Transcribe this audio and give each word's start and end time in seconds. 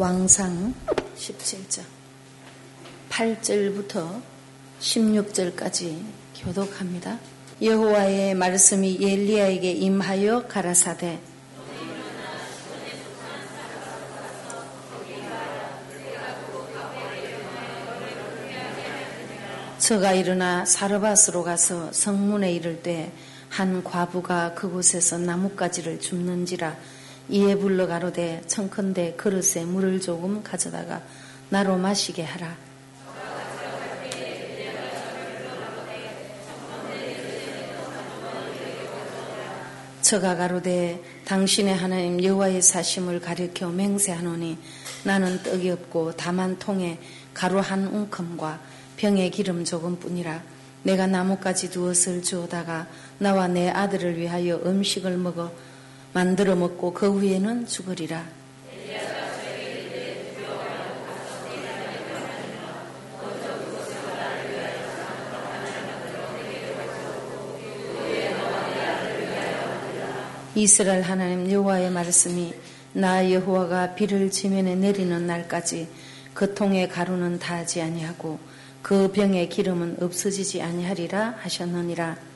왕상 0.00 0.72
17장 1.14 1.82
8절부터 3.10 4.22
16절까지 4.80 6.02
교독합니다. 6.36 7.18
여호와의 7.60 8.34
말씀이 8.34 8.96
엘리야에게 8.98 9.72
임하여 9.72 10.46
가라사대 10.48 11.20
저가 19.76 20.12
일어나 20.14 20.64
사르밧으로 20.64 21.42
가서 21.44 21.92
성문에 21.92 22.54
이를 22.54 22.82
때 22.82 23.12
한 23.50 23.82
과부가 23.82 24.54
그곳에서 24.54 25.18
나뭇가지를 25.18 26.00
줍는지라 26.00 26.76
이에 27.30 27.54
불러 27.54 27.86
가로되 27.86 28.42
청컨대 28.48 29.14
그릇에 29.14 29.64
물을 29.64 30.00
조금 30.00 30.42
가져다가 30.42 31.00
나로 31.48 31.76
마시게 31.76 32.24
하라. 32.24 32.56
저가 40.02 40.34
가로되 40.34 41.00
당신의 41.24 41.76
하나님 41.76 42.24
여호와의 42.24 42.62
사심을 42.62 43.20
가리켜 43.20 43.68
맹세하노니 43.68 44.58
나는 45.04 45.40
떡이 45.44 45.70
없고 45.70 46.16
다만 46.16 46.58
통에 46.58 46.98
가루 47.32 47.60
한 47.60 47.86
웅큼과 47.86 48.60
병에 48.96 49.30
기름 49.30 49.64
조금뿐이라 49.64 50.42
내가 50.82 51.06
나뭇가지 51.06 51.70
두엇을 51.70 52.22
주어다가 52.22 52.88
나와 53.18 53.46
내 53.46 53.68
아들을 53.68 54.18
위하여 54.18 54.56
음식을 54.64 55.16
먹어 55.16 55.52
만들어 56.12 56.56
먹고 56.56 56.92
그 56.92 57.10
후에는 57.10 57.66
죽으리라. 57.66 58.40
이스라엘 70.56 71.02
하나님 71.02 71.50
여호와의 71.50 71.90
말씀이 71.90 72.52
나 72.92 73.30
여호와가 73.30 73.94
비를 73.94 74.30
지면에 74.30 74.74
내리는 74.74 75.26
날까지 75.26 75.88
그 76.34 76.54
통의 76.54 76.88
가루는 76.88 77.38
다하지 77.38 77.80
아니하고 77.80 78.38
그 78.82 79.12
병의 79.12 79.48
기름은 79.48 79.98
없어지지 80.00 80.60
아니하리라 80.60 81.36
하셨느니라. 81.38 82.29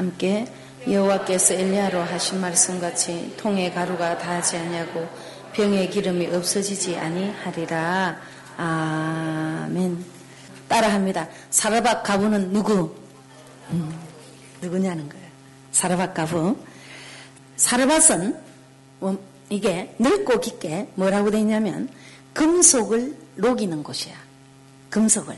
함께 0.00 0.46
여호와께서 0.88 1.52
엘리야로 1.52 2.00
하신 2.00 2.40
말씀같이 2.40 3.34
통의 3.36 3.72
가루가 3.74 4.16
다하지 4.16 4.56
아니하고 4.56 5.06
병의 5.52 5.90
기름이 5.90 6.26
없어지지 6.28 6.96
아니하리라. 6.96 8.18
아멘. 8.56 10.02
따라합니다. 10.68 11.28
사르밧 11.50 12.02
가부는 12.02 12.50
누구? 12.50 12.94
음, 13.72 13.94
누구냐는 14.62 15.06
거예요. 15.06 15.26
사르밧 15.72 16.14
가부. 16.14 16.56
사르밧은 17.56 18.40
이게 19.50 19.94
넓고 19.98 20.40
깊게 20.40 20.92
뭐라고 20.94 21.30
되어 21.30 21.40
있냐면 21.40 21.90
금속을 22.32 23.18
녹이는 23.34 23.82
곳이야. 23.82 24.14
금속을. 24.88 25.36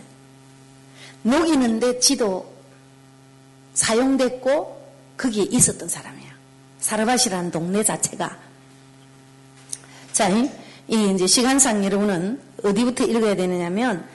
녹이는데 1.24 1.98
지도 1.98 2.51
사용됐고 3.74 4.82
거기에 5.16 5.44
있었던 5.50 5.88
사람이야. 5.88 6.30
사르밧이라는 6.80 7.50
동네 7.50 7.82
자체가. 7.82 8.38
자, 10.12 10.28
이 10.28 10.50
이제 10.88 11.26
시간상 11.26 11.84
여러분은 11.84 12.40
어디부터 12.62 13.04
읽어야 13.04 13.34
되느냐면 13.34 14.06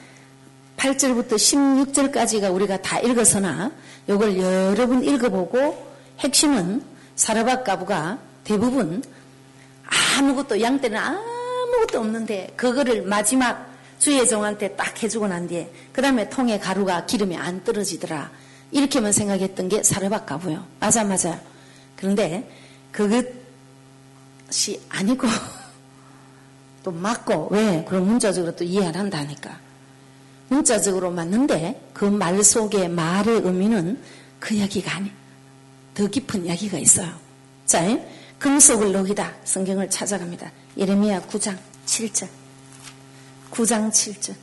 8절부터 0.76 1.32
16절까지가 1.32 2.54
우리가 2.54 2.80
다 2.82 3.00
읽어서나 3.00 3.72
이걸 4.06 4.38
여러 4.38 4.86
번 4.86 5.02
읽어보고 5.02 5.86
핵심은 6.20 6.82
사르밧 7.16 7.64
가부가 7.64 8.18
대부분 8.44 9.02
아무것도 10.18 10.60
양 10.60 10.80
때는 10.80 10.98
아무것도 10.98 11.98
없는데 11.98 12.52
그거를 12.56 13.02
마지막 13.02 13.68
주의 13.98 14.26
종한테 14.26 14.76
딱 14.76 15.02
해주고 15.02 15.26
난 15.26 15.48
뒤에 15.48 15.70
그 15.92 16.00
다음에 16.00 16.28
통에 16.28 16.58
가루가 16.58 17.06
기름이 17.06 17.36
안 17.36 17.64
떨어지더라. 17.64 18.30
이렇게만 18.70 19.12
생각했던 19.12 19.68
게 19.68 19.82
사르밧 19.82 20.26
가부요. 20.26 20.66
맞아 20.80 21.04
맞아. 21.04 21.40
그런데 21.96 22.48
그것이 22.92 24.80
아니고 24.88 25.26
또 26.82 26.90
맞고 26.92 27.48
왜? 27.50 27.84
그럼 27.88 28.06
문자적으로 28.06 28.54
또 28.54 28.64
이해 28.64 28.86
안 28.86 28.94
한다니까. 28.94 29.58
문자적으로 30.48 31.10
맞는데 31.10 31.90
그 31.92 32.06
말 32.06 32.42
속의 32.42 32.88
말의 32.88 33.40
의미는 33.42 34.00
그 34.40 34.54
이야기가 34.54 34.96
아니. 34.96 35.10
더 35.94 36.06
깊은 36.06 36.46
이야기가 36.46 36.78
있어요. 36.78 37.12
자, 37.66 37.82
금속을 38.38 38.92
녹이다. 38.92 39.32
성경을 39.44 39.90
찾아갑니다. 39.90 40.50
예레미야 40.76 41.22
9장 41.22 41.56
7절. 41.86 42.28
9장 43.50 43.90
7절. 43.90 44.34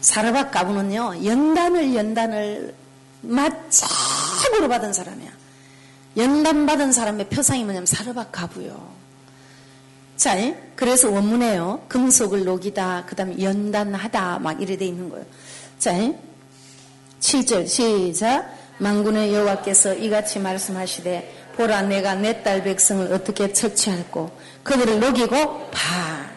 사르밧 0.00 0.50
가부는요, 0.50 1.24
연단을 1.24 1.94
연단을 1.94 2.74
맞짱으로 3.26 4.68
받은 4.68 4.92
사람이야. 4.92 5.30
연단 6.16 6.66
받은 6.66 6.92
사람의 6.92 7.28
표상이 7.28 7.64
뭐냐면 7.64 7.86
사르밧 7.86 8.32
가부요. 8.32 8.94
자, 10.16 10.34
그래서 10.74 11.10
원문에요. 11.10 11.84
금속을 11.88 12.44
녹이다, 12.44 13.04
그 13.06 13.14
다음에 13.14 13.38
연단하다, 13.38 14.38
막 14.38 14.62
이래 14.62 14.76
돼 14.76 14.86
있는 14.86 15.10
거예요. 15.10 15.26
자, 15.78 15.92
7절, 17.20 17.68
시작. 17.68 18.54
망군의 18.78 19.34
여호와께서 19.34 19.94
이같이 19.94 20.38
말씀하시되, 20.38 21.52
보라, 21.56 21.82
내가 21.82 22.14
내 22.14 22.42
딸 22.42 22.62
백성을 22.64 23.12
어떻게 23.12 23.52
처치할고, 23.52 24.30
그들을 24.62 25.00
녹이고, 25.00 25.70
봐. 25.70 26.30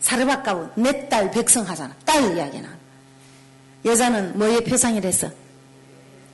사르밧 0.00 0.42
가부, 0.42 0.68
내딸 0.80 1.30
백성 1.30 1.68
하잖아. 1.68 1.94
딸 2.04 2.34
이야기는. 2.34 2.68
여자는 3.84 4.38
뭐의 4.38 4.64
표상이랬어? 4.64 5.30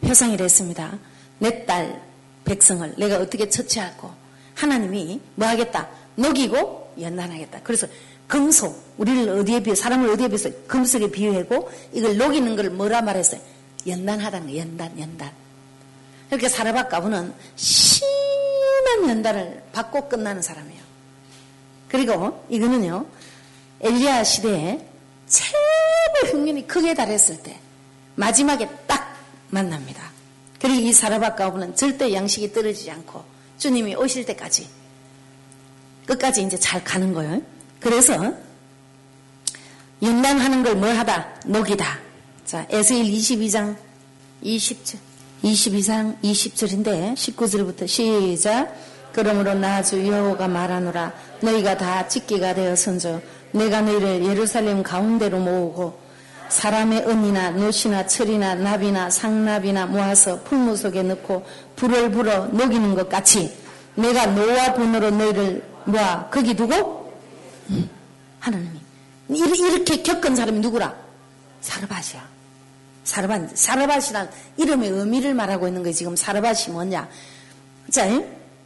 표상이랬습니다. 0.06 0.98
내 1.38 1.64
딸 1.66 2.00
백성을 2.44 2.94
내가 2.96 3.18
어떻게 3.18 3.48
처치할고, 3.48 4.10
하나님이 4.54 5.20
뭐 5.34 5.48
하겠다? 5.48 5.88
녹이고 6.16 6.94
연단하겠다. 7.00 7.60
그래서 7.64 7.86
금속, 8.26 8.80
우리를 8.98 9.28
어디에 9.38 9.60
비해, 9.62 9.74
사람을 9.74 10.08
어디에 10.10 10.28
비해서 10.28 10.50
금속에 10.66 11.10
비유하고 11.10 11.70
이걸 11.92 12.16
녹이는 12.16 12.56
걸 12.56 12.70
뭐라 12.70 13.02
말했어요? 13.02 13.40
연단하다는 13.86 14.46
거, 14.46 14.56
연단, 14.56 14.98
연단. 15.00 15.30
이렇게 16.30 16.48
사르밧 16.48 16.88
가부는 16.88 17.34
심한 17.56 19.08
연단을 19.08 19.62
받고 19.72 20.08
끝나는 20.08 20.40
사람이에요. 20.42 20.82
그리고 21.88 22.44
이거는요, 22.48 23.06
엘리야 23.80 24.24
시대에 24.24 24.86
최고 25.28 26.28
흉년이 26.30 26.66
크게 26.66 26.94
달했을 26.94 27.42
때 27.42 27.58
마지막에 28.16 28.68
딱 28.86 29.03
만납니다. 29.54 30.10
그리고 30.60 30.80
이 30.80 30.92
사르밧 30.92 31.36
가부는 31.36 31.76
절대 31.76 32.12
양식이 32.12 32.52
떨어지지 32.52 32.90
않고 32.90 33.24
주님이 33.58 33.94
오실 33.94 34.24
때까지 34.26 34.68
끝까지 36.06 36.42
이제 36.42 36.58
잘 36.58 36.82
가는 36.84 37.14
거예요. 37.14 37.40
그래서 37.80 38.34
연단하는 40.02 40.62
걸뭐 40.62 40.88
하다? 40.90 41.40
녹이다. 41.46 41.98
자, 42.44 42.66
에스일 42.68 43.04
22장 43.06 43.76
20절. 44.42 44.98
22장 45.44 46.20
20절인데 46.22 47.14
19절부터 47.14 47.86
시작. 47.86 48.74
그러므로 49.12 49.54
나 49.54 49.82
주 49.82 50.06
여호가 50.06 50.48
말하노라 50.48 51.12
너희가 51.42 51.76
다 51.76 52.08
집기가 52.08 52.54
되어선저 52.54 53.20
내가 53.52 53.80
너희를 53.82 54.24
예루살렘 54.24 54.82
가운데로 54.82 55.38
모으고 55.38 56.00
사람의 56.48 57.08
은이나 57.08 57.50
노시나 57.50 58.06
철이나 58.06 58.54
나비나 58.54 59.10
상나비나 59.10 59.86
모아서 59.86 60.40
풀무 60.42 60.76
속에 60.76 61.02
넣고 61.02 61.44
불을 61.76 62.10
불어 62.10 62.46
녹이는 62.46 62.94
것 62.94 63.08
같이 63.08 63.56
내가 63.94 64.26
노와 64.26 64.74
분으로 64.74 65.10
너희를 65.10 65.62
모아 65.84 66.28
거기 66.30 66.54
두고 66.54 67.12
음, 67.70 67.88
하나님이 68.40 68.80
이렇게 69.28 70.02
겪은 70.02 70.36
사람이 70.36 70.60
누구라? 70.60 70.94
사르밧이야. 71.60 72.34
사르밧, 73.04 73.50
사르밧이란 73.54 74.30
이름의 74.56 74.90
의미를 74.90 75.34
말하고 75.34 75.66
있는 75.66 75.82
거예요. 75.82 75.94
지금 75.94 76.16
사르밧이 76.16 76.72
뭐냐? 76.72 77.08
자, 77.90 78.06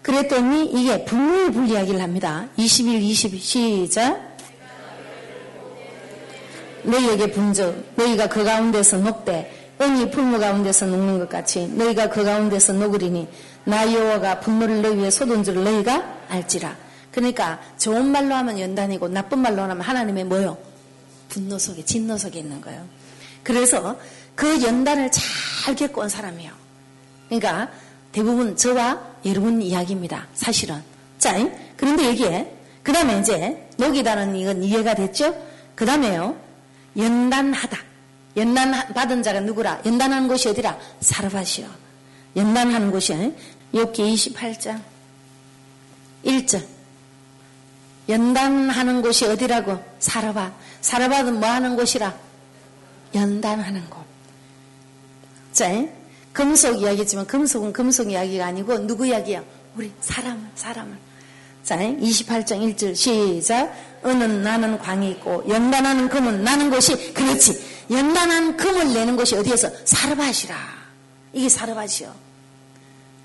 그랬더니 0.03 0.67
이게 0.67 1.05
분물불 1.05 1.69
이야기를 1.69 2.01
합니다. 2.01 2.49
21, 2.57 3.03
22, 3.03 3.39
시작. 3.39 4.28
너희에게 6.89 7.31
분적, 7.31 7.93
너희가 7.97 8.29
그 8.29 8.45
가운데서 8.45 8.99
녹되 8.99 9.75
은이 9.81 10.11
풀무 10.11 10.39
가운데서 10.39 10.87
녹는 10.87 11.19
것 11.21 11.29
같이 11.29 11.69
너희가 11.69 12.09
그 12.09 12.25
가운데서 12.25 12.73
녹으리니 12.73 13.29
나 13.65 13.93
여호와가 13.93 14.41
분노를 14.41 14.83
너희 14.83 14.97
위에 14.97 15.11
쏟은 15.11 15.45
줄 15.45 15.63
너희가 15.63 16.21
알지라. 16.29 16.77
그러니까 17.13 17.61
좋은 17.79 18.11
말로 18.11 18.35
하면 18.35 18.59
연단이고 18.59 19.09
나쁜 19.09 19.39
말로 19.41 19.63
하면 19.63 19.81
하나님의 19.81 20.25
뭐요? 20.25 20.59
분노 21.29 21.59
속에 21.59 21.85
진노 21.85 22.17
속에 22.17 22.41
있는 22.41 22.61
거예요. 22.61 22.85
그래서 23.43 23.97
그 24.35 24.63
연단을 24.63 25.11
잘 25.11 25.75
겪고 25.77 26.01
온 26.03 26.09
사람이에요. 26.09 26.53
그러니까 27.29 27.71
대부분 28.13 28.57
저와 28.57 29.01
여러분 29.27 29.61
이야기입니다. 29.61 30.27
사실은. 30.35 30.83
자, 31.19 31.35
그런데 31.77 32.09
여기에 32.09 32.57
그 32.83 32.93
다음에 32.93 33.19
이제 33.21 33.69
녹이다는 33.77 34.35
이건 34.37 34.63
이해가 34.63 34.95
됐죠? 34.95 35.35
그 35.75 35.85
다음에요. 35.85 36.48
연단하다. 36.99 37.79
연단 38.37 38.73
받은 38.93 39.23
자가 39.23 39.41
누구라? 39.41 39.83
연단하는 39.87 40.29
곳이 40.29 40.49
어디라? 40.49 40.79
사르밧이요. 41.01 41.69
연단하는 42.37 42.91
곳이 42.91 43.15
욥기 43.73 43.95
28장 44.15 44.81
1절. 46.25 46.65
연단하는 48.09 49.03
곳이 49.03 49.27
어디라고? 49.27 49.83
사르밧. 49.99 50.53
사르밧은 50.81 51.41
뭐 51.41 51.49
하는 51.49 51.77
곳이라? 51.77 52.15
연단하는 53.15 53.89
곳. 53.91 54.05
자, 55.53 55.69
금속 56.33 56.81
이야기지만 56.81 57.27
금속은 57.27 57.73
금속 57.73 58.11
이야기가 58.11 58.47
아니고 58.47 58.87
누구 58.87 59.07
이야기야? 59.07 59.43
우리 59.75 59.93
사람을, 60.01 60.49
사람을. 60.55 60.97
자, 61.63 61.77
28장 61.77 62.75
1절 62.75 62.95
시작. 62.95 63.75
은은 64.05 64.43
나는 64.43 64.79
광이 64.79 65.11
있고 65.13 65.45
연단하는 65.49 66.09
금은 66.09 66.43
나는 66.45 66.71
곳이 66.71 67.13
그렇지. 67.13 67.61
연단한 67.91 68.57
금을 68.57 68.93
내는 68.93 69.17
곳이 69.17 69.35
어디에서? 69.37 69.71
사르밧이라. 69.85 70.57
이게 71.33 71.49
사르밧이요. 71.49 72.15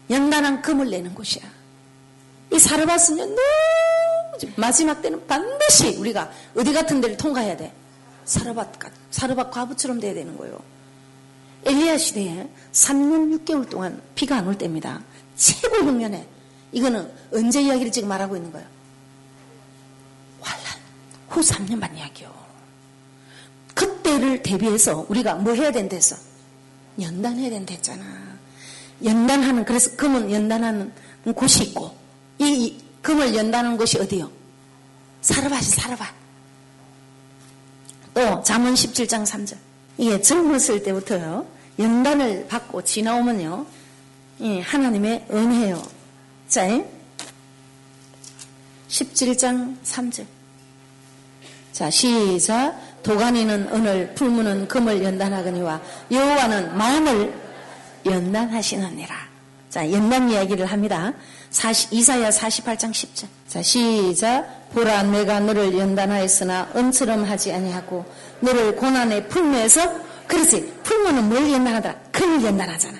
연단한 0.10 0.62
금을 0.62 0.90
내는 0.90 1.14
곳이야. 1.14 1.44
이 2.52 2.60
사르밧은요, 2.60 3.26
너무 3.26 3.38
마지막 4.56 5.02
때는 5.02 5.26
반드시 5.28 5.96
우리가 5.98 6.30
어디 6.56 6.72
같은 6.74 7.02
데를 7.02 7.18
통과해야 7.18 7.58
돼. 7.58 7.74
사르밧, 8.26 8.74
사르밧 9.12 9.52
과부처럼 9.52 10.00
돼야 10.00 10.14
되는 10.14 10.38
거예요. 10.38 10.60
엘리야 11.66 11.98
시대에 11.98 12.48
3년 12.74 13.46
6개월 13.46 13.70
동안 13.70 14.02
비가 14.16 14.38
안 14.38 14.48
올 14.48 14.58
때입니다. 14.58 15.02
최고 15.36 15.78
흉년에 15.78 16.28
이거는 16.72 17.10
언제 17.34 17.62
이야기를 17.62 17.92
지금 17.92 18.10
말하고 18.10 18.36
있는 18.36 18.52
거예요? 18.52 18.68
후 21.34 21.42
3년 21.42 21.80
반 21.82 21.96
이야기요. 21.98 22.32
그때를 23.74 24.44
대비해서 24.44 25.06
우리가 25.10 25.36
뭐 25.36 25.54
해야 25.54 25.72
된댔어? 25.72 26.16
연단해야 27.02 27.50
된댔잖아. 27.50 28.04
연단하는 29.04 29.66
그래서 29.66 29.96
금은 29.96 30.32
연단하는 30.32 30.94
곳이 31.36 31.64
있고 31.64 31.96
이 32.38 32.78
금을 33.02 33.36
연다는 33.36 33.78
곳이 33.78 33.98
어디요? 33.98 34.32
사르밧이 35.22 35.62
사르밧. 35.64 36.08
또 38.14 38.44
잠언 38.44 38.76
17장 38.76 39.26
3절. 39.26 39.58
이게 39.98 40.22
젊었을 40.22 40.84
때부터요. 40.84 41.48
연단을 41.80 42.48
받고 42.48 42.84
지나오면요. 42.84 43.66
예, 44.42 44.62
하나님의 44.62 45.26
은혜요. 45.32 45.82
자, 46.48 46.68
17장 48.88 49.82
3절. 49.84 50.26
자, 51.74 51.90
시작. 51.90 52.80
도가니는 53.02 53.68
은을, 53.74 54.14
풀무는 54.14 54.68
금을 54.68 55.04
연단하거니와 55.04 55.82
여호와는 56.12 56.78
마음을 56.78 57.34
연단하시느니라. 58.06 59.16
자, 59.70 59.92
연단 59.92 60.30
이야기를 60.30 60.68
합니다. 60.68 61.12
40, 61.50 61.94
이사야 61.94 62.30
48장 62.30 62.92
10절. 62.92 63.26
자, 63.48 63.62
시작. 63.62 64.70
보라, 64.72 65.04
내가 65.04 65.40
너를 65.40 65.78
연단하였으나 65.78 66.70
은처럼 66.76 67.24
하지 67.26 67.52
아니하고 67.52 68.06
너를 68.40 68.76
고난의 68.76 69.28
풀무에서 69.28 70.14
그렇지. 70.28 70.74
풀무는 70.84 71.28
뭘 71.28 71.52
연단하더라? 71.52 71.96
금을 72.12 72.44
연단하잖아. 72.44 72.98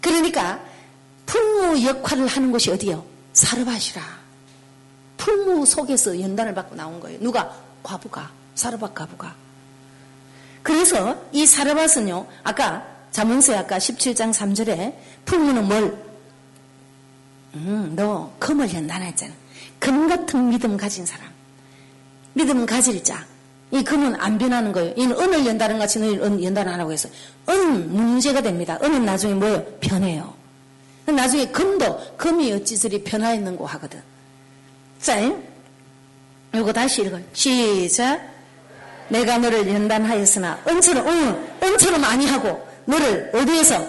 그러니까 0.00 0.60
풀무 1.26 1.82
역할을 1.82 2.26
하는 2.26 2.52
곳이 2.52 2.70
어디요? 2.70 3.04
사르밧이라. 3.32 4.23
풀무 5.24 5.64
속에서 5.64 6.20
연단을 6.20 6.54
받고 6.54 6.74
나온 6.76 7.00
거예요. 7.00 7.18
누가? 7.18 7.50
과부가. 7.82 8.30
사르밧 8.54 8.94
과부가. 8.94 9.34
그래서 10.62 11.16
이 11.32 11.46
사르밧은요. 11.46 12.26
아까 12.42 12.86
자문서에 13.10 13.56
아까 13.56 13.78
17장 13.78 14.34
3절에 14.34 14.94
풀무는 15.24 15.66
뭘? 15.66 15.96
음, 17.54 17.94
너 17.96 18.30
금을 18.38 18.72
연단했잖아. 18.74 19.32
금 19.78 20.08
같은 20.08 20.50
믿음 20.50 20.76
가진 20.76 21.06
사람. 21.06 21.26
믿음 22.34 22.66
가질 22.66 23.02
자. 23.02 23.24
이 23.70 23.82
금은 23.82 24.20
안 24.20 24.36
변하는 24.36 24.72
거예요. 24.72 24.92
이는 24.94 25.18
은을 25.18 25.46
연다는 25.46 25.78
같이 25.78 25.98
은 26.00 26.44
연단 26.44 26.68
안 26.68 26.78
하고 26.78 26.92
해서 26.92 27.08
은 27.48 27.90
문제가 27.90 28.42
됩니다. 28.42 28.78
은은 28.82 29.06
나중에 29.06 29.32
뭐예요? 29.34 29.64
변해요. 29.80 30.34
나중에 31.06 31.46
금도 31.46 32.16
금이 32.18 32.52
어찌저리 32.52 33.04
변화했는고 33.04 33.66
하거든. 33.66 34.02
자, 35.04 35.20
요거 36.54 36.72
다시 36.72 37.02
읽어요. 37.02 37.22
시작. 37.34 38.26
내가 39.10 39.36
너를 39.36 39.68
연단하였으나 39.68 40.62
은처럼 40.66 41.06
응, 41.06 41.56
은처럼 41.62 42.02
아니하고 42.02 42.66
너를 42.86 43.30
어디에서 43.34 43.86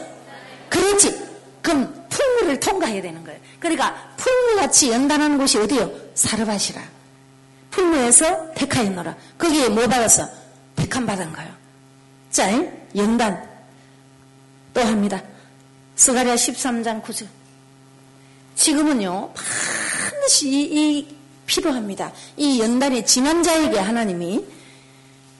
그렇지 0.70 1.18
금 1.62 2.06
풍물을 2.10 2.60
통과해야 2.60 3.02
되는 3.02 3.24
거예요. 3.24 3.40
그러니까 3.62 3.96
풍물같이 4.18 4.92
연단하는 4.92 5.38
곳이 5.38 5.58
어디요? 5.58 5.90
사르밧이라. 6.16 6.82
풍무에서 7.72 8.52
택하였노라. 8.54 9.16
거기에 9.38 9.70
뭐 9.70 9.88
받았어? 9.88 10.28
택함 10.76 11.06
받은 11.06 11.32
거예요. 11.32 11.50
자, 12.30 12.52
연단 12.94 13.42
또 14.74 14.82
합니다. 14.82 15.22
스가랴 15.96 16.36
13장 16.36 17.02
9절. 17.02 17.26
지금은요, 18.56 19.32
반드시 20.26 20.50
이, 20.50 20.98
이 20.98 21.08
필요합니다. 21.46 22.12
이 22.38 22.60
연단이 22.60 23.06
지난 23.06 23.44
자에게 23.44 23.78
하나님이 23.80 24.44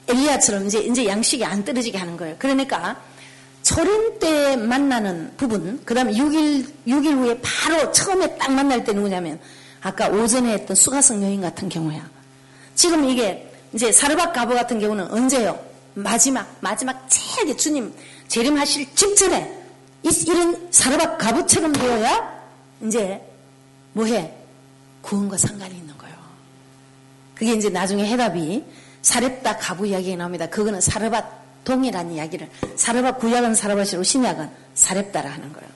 엘리야처럼 0.08 0.68
이제, 0.68 0.80
이제 0.80 1.06
양식이 1.08 1.44
안 1.44 1.64
떨어지게 1.66 1.98
하는 1.98 2.16
거예요. 2.16 2.36
그러니까 2.38 2.96
초림 3.64 4.20
때 4.20 4.56
만나는 4.56 5.34
부분, 5.38 5.82
그 5.84 5.96
다음에 5.96 6.14
6일, 6.14 6.72
6일 6.88 7.18
후에 7.18 7.42
바로 7.42 7.92
처음에 7.92 8.38
딱 8.38 8.52
만날 8.52 8.84
때 8.84 8.94
누구냐면, 8.94 9.40
아까 9.82 10.08
오전에 10.10 10.54
했던 10.54 10.76
수가성 10.76 11.24
여인 11.24 11.42
같은 11.42 11.68
경우야. 11.68 12.08
지금 12.76 13.10
이게 13.10 13.52
이제 13.74 13.92
사르밧 13.92 14.34
가부 14.34 14.54
같은 14.54 14.80
경우는 14.80 15.12
언제요? 15.12 15.60
마지막, 15.96 16.56
마지막 16.60 17.08
최악의 17.10 17.58
주님 17.58 17.92
재림하실 18.28 18.94
직전에 18.94 19.64
이 20.04 20.30
런 20.32 20.68
사르밧 20.70 21.18
가부처럼 21.18 21.74
되어야 21.74 22.36
이제 22.84 23.20
뭐해? 23.94 24.45
구원과 25.06 25.38
상관이 25.38 25.76
있는 25.76 25.96
거예요. 25.98 26.16
그게 27.36 27.54
이제 27.54 27.70
나중에 27.70 28.06
해답이 28.06 28.66
사렙다 29.02 29.58
가부 29.58 29.86
이야기가 29.86 30.18
나옵니다. 30.18 30.48
그거는 30.48 30.82
사르밧 30.82 31.64
동일한 31.64 32.12
이야기를 32.12 32.50
사르밧 32.76 33.20
구약은 33.20 33.56
사르밧이고 33.56 34.04
신약은 34.04 34.50
사렙다라 34.74 35.30
하는 35.32 35.54
거예요. 35.54 35.70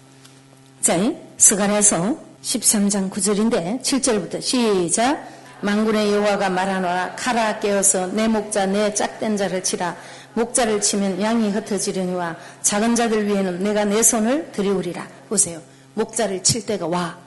자, 0.82 0.98
스가랴서 1.38 2.18
13장 2.42 3.10
9절인데 3.10 3.82
7절부터 3.82 4.42
시작 4.42 5.28
망군의 5.62 6.14
여호와가 6.14 6.50
말하노라 6.50 7.16
카라 7.16 7.60
깨어서 7.60 8.08
내 8.08 8.28
목자 8.28 8.68
내 8.68 8.94
짝된 8.94 9.36
자를 9.36 9.62
치라 9.62 9.96
목자를 10.36 10.80
치면 10.80 11.22
양이 11.22 11.50
흩어지려니와 11.50 12.38
작은 12.62 12.96
자들 12.96 13.28
위에는 13.28 13.62
내가 13.62 13.84
내 13.84 14.02
손을 14.02 14.54
들이우리라 14.54 15.06
보세요 15.28 15.62
목자를 15.96 16.44
칠 16.44 16.66
때가 16.66 16.88
와 16.88 17.18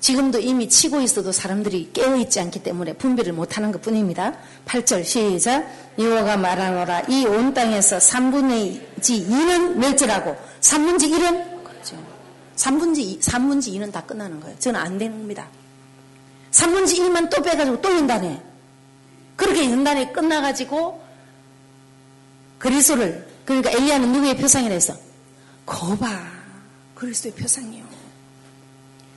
지금도 0.00 0.38
이미 0.38 0.68
치고 0.68 1.00
있어도 1.00 1.32
사람들이 1.32 1.90
깨어있지 1.92 2.38
않기 2.40 2.62
때문에 2.62 2.92
분별을 2.94 3.32
못하는 3.32 3.72
것 3.72 3.82
뿐입니다. 3.82 4.34
8절 4.66 5.04
시작 5.04 5.66
여호와가 5.98 6.36
말하노라 6.36 7.02
이 7.08 7.26
온 7.26 7.52
땅에서 7.52 7.98
3분의 7.98 8.80
2는 9.00 9.74
멸절하고 9.76 10.36
3분의 10.60 11.10
1은 11.10 11.64
그렇죠. 11.64 11.96
3분의 12.56 12.98
2, 12.98 13.18
3분의 13.20 13.74
2는 13.74 13.92
다 13.92 14.02
끝나는 14.02 14.40
거예요. 14.40 14.56
저는 14.58 14.78
안 14.80 14.98
되는 14.98 15.18
겁니다. 15.18 15.48
3분의 16.52 16.98
1만 16.98 17.28
또 17.30 17.42
빼가지고 17.42 17.80
또 17.80 17.92
연단해. 17.94 18.40
그렇게 19.36 19.64
연단이 19.70 20.12
끝나가지고 20.12 21.02
그리스도를 22.58 23.26
그러니까 23.44 23.70
엘리야는 23.70 24.12
누구의 24.12 24.36
표상이라 24.36 24.74
했어? 24.74 24.94
거봐 25.66 26.08
그리스도의 26.94 27.34
표상이요. 27.34 27.87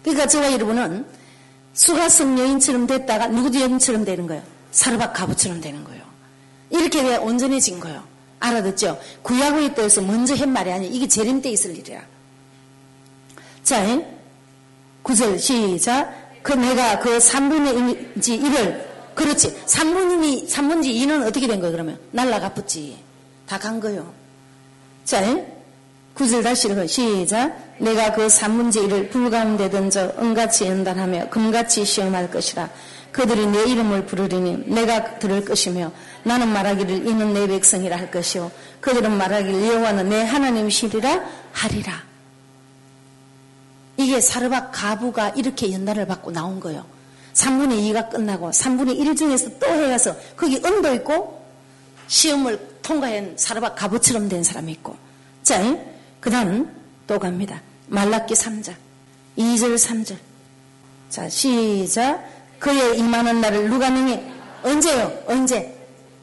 그러니까 0.03 0.27
저와 0.27 0.51
여러분은 0.53 1.05
수가성 1.73 2.37
여인처럼 2.37 2.87
됐다가 2.87 3.27
누구 3.27 3.57
여인처럼 3.59 4.03
되는 4.05 4.27
거예요? 4.27 4.43
사르밧 4.71 5.13
가부처럼 5.13 5.61
되는 5.61 5.83
거예요. 5.83 6.01
이렇게 6.69 7.01
왜 7.01 7.17
온전해진 7.17 7.79
거예요? 7.79 8.03
알아듣죠? 8.39 8.99
구약의 9.21 9.75
때에서 9.75 10.01
먼저 10.01 10.35
한 10.35 10.51
말이 10.51 10.71
아니에요. 10.71 10.91
이게 10.93 11.07
재림 11.07 11.41
때 11.41 11.49
있을 11.51 11.77
일이야. 11.77 12.01
자, 13.63 14.01
구절 15.03 15.37
시작. 15.37 16.11
그 16.41 16.53
내가 16.53 16.99
그 16.99 17.17
3분의 17.19 18.17
1을 18.17 18.91
그렇지. 19.13 19.53
3분의 19.65 20.47
3분의 20.49 20.85
2는 20.85 21.27
어떻게 21.27 21.45
된 21.47 21.59
거예요, 21.59 21.71
그러면? 21.71 21.99
날라가 22.11 22.53
붙지. 22.53 22.97
다 23.47 23.57
간 23.59 23.79
거요. 23.79 24.11
자, 25.05 25.21
구절 26.21 26.43
다시 26.43 26.67
읽어. 26.69 26.85
시작. 26.85 27.51
내가 27.79 28.13
그 28.13 28.27
3분의 28.27 28.87
1을 28.87 29.09
불 29.09 29.31
가운데 29.31 29.71
던져 29.71 30.13
은같이 30.19 30.67
연단하며 30.67 31.29
금같이 31.31 31.83
시험할 31.83 32.29
것이라. 32.29 32.69
그들이 33.11 33.47
내 33.47 33.63
이름을 33.63 34.05
부르리니 34.05 34.65
내가 34.67 35.17
들을 35.17 35.43
것이며 35.43 35.91
나는 36.23 36.49
말하기를 36.49 37.07
이는 37.07 37.33
내 37.33 37.47
백성이라 37.47 37.97
할 37.97 38.11
것이요 38.11 38.51
그들은 38.81 39.17
말하기를 39.17 39.67
여호와는 39.67 40.09
내 40.09 40.23
하나님이시리라 40.23 41.23
하리라. 41.53 42.03
이게 43.97 44.21
사르밧 44.21 44.71
가부가 44.71 45.29
이렇게 45.29 45.73
연단을 45.73 46.05
받고 46.05 46.29
나온 46.29 46.59
거예요. 46.59 46.85
3분의 47.33 47.91
2가 47.91 48.11
끝나고 48.11 48.51
3분의 48.51 48.99
1 48.99 49.15
중에서 49.15 49.57
또 49.57 49.65
해가서 49.65 50.15
거기 50.37 50.57
은도 50.57 50.93
있고 50.93 51.43
시험을 52.05 52.77
통과한 52.83 53.33
사르밧 53.37 53.75
가부처럼 53.75 54.29
된 54.29 54.43
사람이 54.43 54.71
있고 54.73 54.95
자, 55.41 55.59
그 56.21 56.29
다음 56.29 56.73
또 57.07 57.19
갑니다. 57.19 57.61
말라기 57.87 58.33
3장 58.33 58.73
2절 59.37 59.75
3절 59.75 60.15
자 61.09 61.27
시작 61.27 62.23
그의 62.59 62.97
임하는 62.99 63.41
날을 63.41 63.69
누가 63.69 63.89
능히 63.89 64.17
언제요? 64.63 65.11
언제? 65.27 65.75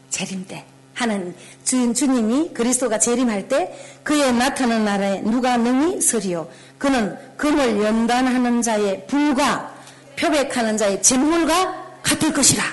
재림 0.08 0.46
때. 0.46 0.64
하는 0.94 1.34
주, 1.64 1.92
주님이 1.92 2.52
그리스도가 2.52 2.98
재림할 2.98 3.48
때 3.48 3.76
그의 4.02 4.32
나타나는 4.32 4.84
나라에 4.84 5.20
누가 5.22 5.56
능히 5.56 6.00
서리요. 6.00 6.48
그는 6.76 7.16
금을 7.36 7.82
연단하는 7.82 8.62
자의 8.62 9.06
불과 9.06 9.72
표백하는 10.16 10.76
자의 10.76 11.00
잼물과 11.02 12.00
같을 12.02 12.32
것이라. 12.32 12.64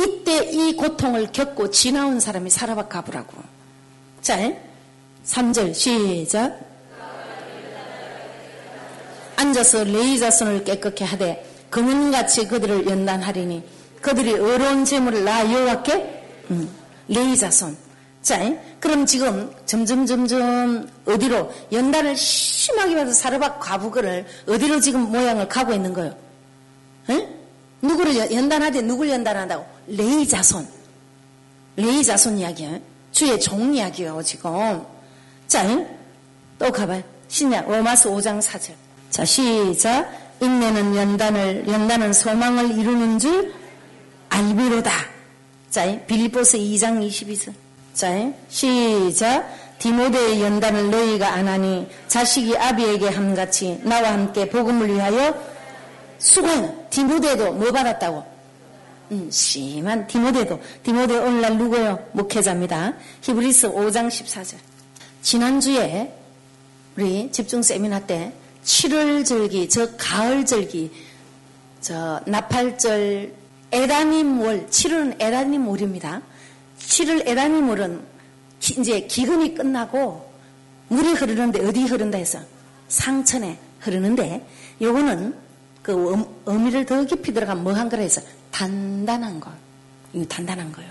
이때 0.00 0.50
이 0.50 0.76
고통을 0.76 1.28
겪고 1.32 1.70
지나온 1.70 2.20
사람이 2.20 2.50
사라박 2.50 2.88
가부라고. 2.90 3.42
자, 4.20 4.38
3절 5.28 5.74
시작. 5.74 6.58
앉아서 9.36 9.84
레이자손을 9.84 10.64
깨끗게 10.64 11.04
하되 11.04 11.46
금은같이 11.70 12.48
그들을 12.48 12.88
연단하리니 12.88 13.62
그들이 14.00 14.34
어려운 14.34 14.84
재물을 14.84 15.22
나 15.24 15.50
여호와께 15.52 16.24
음, 16.50 16.68
레이자손. 17.08 17.76
자, 18.22 18.38
그럼 18.80 19.06
지금 19.06 19.52
점점 19.64 20.06
점점 20.06 20.88
어디로 21.04 21.52
연단을 21.72 22.16
심하게 22.16 22.96
받아 22.96 23.12
사르밧 23.12 23.60
과부거를 23.60 24.26
어디로 24.48 24.80
지금 24.80 25.12
모양을 25.12 25.46
가고 25.48 25.72
있는 25.72 25.92
거예요? 25.92 26.16
에? 27.10 27.28
누구를 27.80 28.32
연단하되 28.32 28.80
누굴 28.80 29.08
연단한다고? 29.10 29.64
레이자손. 29.88 30.66
레이자손 31.76 32.38
이야기야. 32.38 32.78
주의 33.12 33.38
종 33.38 33.72
이야기예요 33.74 34.22
지금. 34.22 34.84
자, 35.48 35.64
또 36.58 36.70
가봐요. 36.70 37.02
신약 37.28 37.70
로마스 37.70 38.08
5장 38.10 38.38
4절. 38.40 38.72
자, 39.10 39.24
시작. 39.24 40.06
인내는 40.40 40.94
연단을 40.94 41.66
연단은 41.66 42.12
소망을 42.12 42.70
이루는 42.78 43.18
줄 43.18 43.54
알비로다. 44.28 44.90
자, 45.70 45.98
빌리포스 46.06 46.58
2장 46.58 47.04
22절. 47.08 47.54
자, 47.94 48.30
시작. 48.50 49.48
디모데의 49.78 50.42
연단을 50.42 50.90
너희가 50.90 51.32
안 51.32 51.48
하니 51.48 51.88
자식이 52.08 52.56
아비에게 52.56 53.08
함같이 53.08 53.80
나와 53.84 54.12
함께 54.12 54.48
복음을 54.48 54.92
위하여 54.92 55.34
수고하는 56.18 56.90
디모데도 56.90 57.52
뭐 57.52 57.72
받았다고? 57.72 58.24
음, 59.12 59.30
심한 59.30 60.06
디모데도 60.06 60.60
디모데 60.82 61.16
오늘날 61.16 61.56
누구요? 61.56 62.06
목회자입니다. 62.12 62.94
히브리스 63.22 63.70
5장 63.72 64.08
14절. 64.08 64.56
지난주에 65.28 66.10
우리 66.96 67.30
집중 67.30 67.60
세미나 67.60 68.06
때 68.06 68.32
7월 68.64 69.26
절기, 69.26 69.68
저 69.68 69.94
가을 69.98 70.46
절기, 70.46 70.90
저 71.82 72.18
나팔절, 72.24 73.34
에라님월, 73.70 74.68
7월은 74.68 75.20
에라님월입니다. 75.20 76.22
7월 76.78 77.28
에라님월은 77.28 78.00
이제 78.78 79.00
기근이 79.02 79.54
끝나고 79.54 80.32
물이 80.88 81.12
흐르는데 81.12 81.62
어디 81.66 81.84
흐른다 81.84 82.16
해서 82.16 82.38
상천에 82.88 83.58
흐르는데 83.80 84.46
요거는 84.80 85.34
그 85.82 86.26
어미를 86.46 86.86
더 86.86 87.04
깊이 87.04 87.34
들어가면 87.34 87.64
뭐한 87.64 87.90
거라 87.90 88.02
해서 88.02 88.22
단단한 88.50 89.40
거. 89.40 89.52
이거 90.14 90.24
단단한 90.24 90.72
거요. 90.72 90.86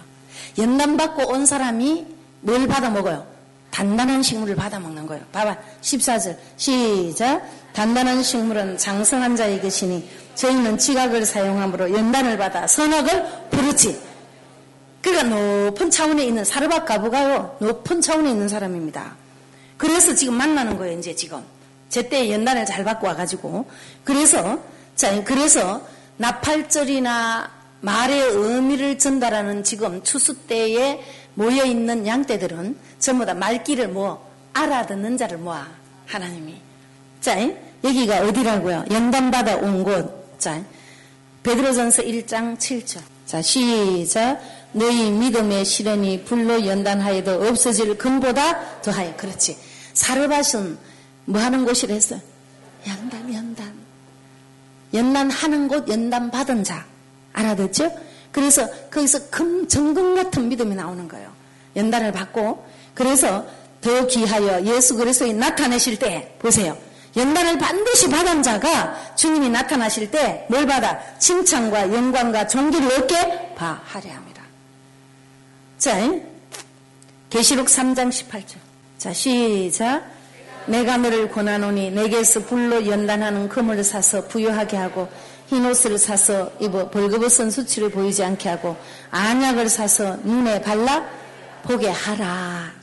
연단 0.59 0.95
받고 0.95 1.27
온 1.27 1.47
사람이 1.47 2.05
뭘 2.41 2.67
받아 2.67 2.91
먹어요? 2.91 3.36
단단한 3.77 4.23
식물을 4.23 4.55
받아 4.55 4.79
먹는 4.79 5.05
거예요. 5.05 5.23
봐봐. 5.31 5.55
14절. 5.81 6.35
시작. 6.55 7.47
단단한 7.73 8.23
식물은 8.23 8.79
장성한 8.79 9.35
자의 9.35 9.61
것이니 9.61 10.09
저희는 10.33 10.79
지각을 10.79 11.23
사용함으로 11.23 11.93
연단을 11.93 12.39
받아 12.39 12.65
선악을 12.65 13.49
부르지. 13.51 14.01
그러니까 14.99 15.35
높은 15.35 15.91
차원에 15.91 16.25
있는 16.25 16.43
사르밧 16.43 16.87
가부가요. 16.87 17.57
높은 17.59 18.01
차원에 18.01 18.31
있는 18.31 18.47
사람입니다. 18.47 19.15
그래서 19.77 20.15
지금 20.15 20.33
만나는 20.33 20.79
거예요. 20.79 20.97
이제 20.97 21.15
지금. 21.15 21.43
제때 21.87 22.31
연단을 22.31 22.65
잘 22.65 22.83
받고 22.83 23.05
와가지고. 23.05 23.69
그래서 24.03 24.59
자 24.95 25.23
그래서 25.23 25.85
나팔절이나 26.17 27.51
말의 27.81 28.21
의미를 28.21 28.97
전달하는 28.97 29.63
지금 29.63 30.01
추수 30.01 30.33
때에 30.47 30.99
모여 31.35 31.63
있는 31.63 32.07
양떼들은 32.07 32.86
전부 32.99 33.25
다 33.25 33.33
말귀를 33.33 33.89
뭐 33.89 34.29
알아듣는 34.53 35.17
자를 35.17 35.37
모아 35.37 35.67
하나님이. 36.05 36.61
자 37.21 37.37
여기가 37.83 38.21
어디라고요? 38.27 38.85
연단받아 38.91 39.57
온 39.57 39.83
곳. 39.83 40.39
자, 40.39 40.63
베드로전서 41.43 42.03
1장 42.03 42.57
7절. 42.57 43.01
자, 43.25 43.41
시작. 43.41 44.39
너희 44.71 45.11
믿음의 45.11 45.65
시련이 45.65 46.23
불로 46.23 46.65
연단하여도 46.65 47.47
없어질 47.47 47.97
금보다 47.97 48.81
더하여. 48.81 49.15
그렇지. 49.15 49.57
사르밧은 49.93 50.77
뭐 51.25 51.41
하는 51.41 51.65
곳이랬어? 51.65 52.17
연단, 52.87 53.33
연단. 53.33 53.73
연단하는 54.93 55.67
곳, 55.67 55.87
연단 55.89 56.31
받은 56.31 56.63
자. 56.63 56.85
알아듣죠? 57.33 57.91
그래서 58.31 58.67
거기서 58.89 59.29
금, 59.29 59.67
정금 59.67 60.15
같은 60.15 60.49
믿음이 60.49 60.75
나오는 60.75 61.07
거예요. 61.07 61.31
연단을 61.75 62.11
받고. 62.11 62.66
그래서 62.97 63.45
더 63.79 64.07
귀하여 64.07 64.59
예수 64.65 64.95
그리스도에 64.95 65.31
나타내실 65.31 65.99
때, 65.99 66.33
보세요. 66.39 66.75
연단을 67.15 67.59
반드시 67.59 68.09
받은 68.09 68.41
자가 68.41 69.15
주님이 69.15 69.49
나타나실 69.49 70.09
때 70.11 70.45
뭘 70.49 70.65
받아? 70.65 70.99
칭찬과 71.19 71.93
영광과 71.93 72.47
존귀를 72.47 72.91
얻게 72.91 73.53
봐 73.55 73.79
하려 73.85 74.11
합니다. 74.13 74.41
자, 75.77 75.95
계시록 77.29 77.67
3장 77.67 78.09
18절. 78.09 78.55
자, 78.97 79.13
시작. 79.13 80.03
내가 80.65 80.97
너를 80.97 81.29
권하노니 81.29 81.91
내게서 81.91 82.41
불로 82.41 82.85
연단하는 82.87 83.47
금을 83.47 83.83
사서 83.83 84.27
부유하게 84.27 84.75
하고 84.77 85.07
흰 85.47 85.65
옷을 85.65 85.97
사서 85.99 86.51
입어 86.59 86.89
벌거벗은 86.89 87.51
수치를 87.51 87.89
보이지 87.91 88.23
않게 88.23 88.49
하고 88.49 88.75
안약을 89.11 89.69
사서 89.69 90.17
눈에 90.23 90.61
발라 90.61 91.05
보게 91.63 91.89
하라. 91.89 92.76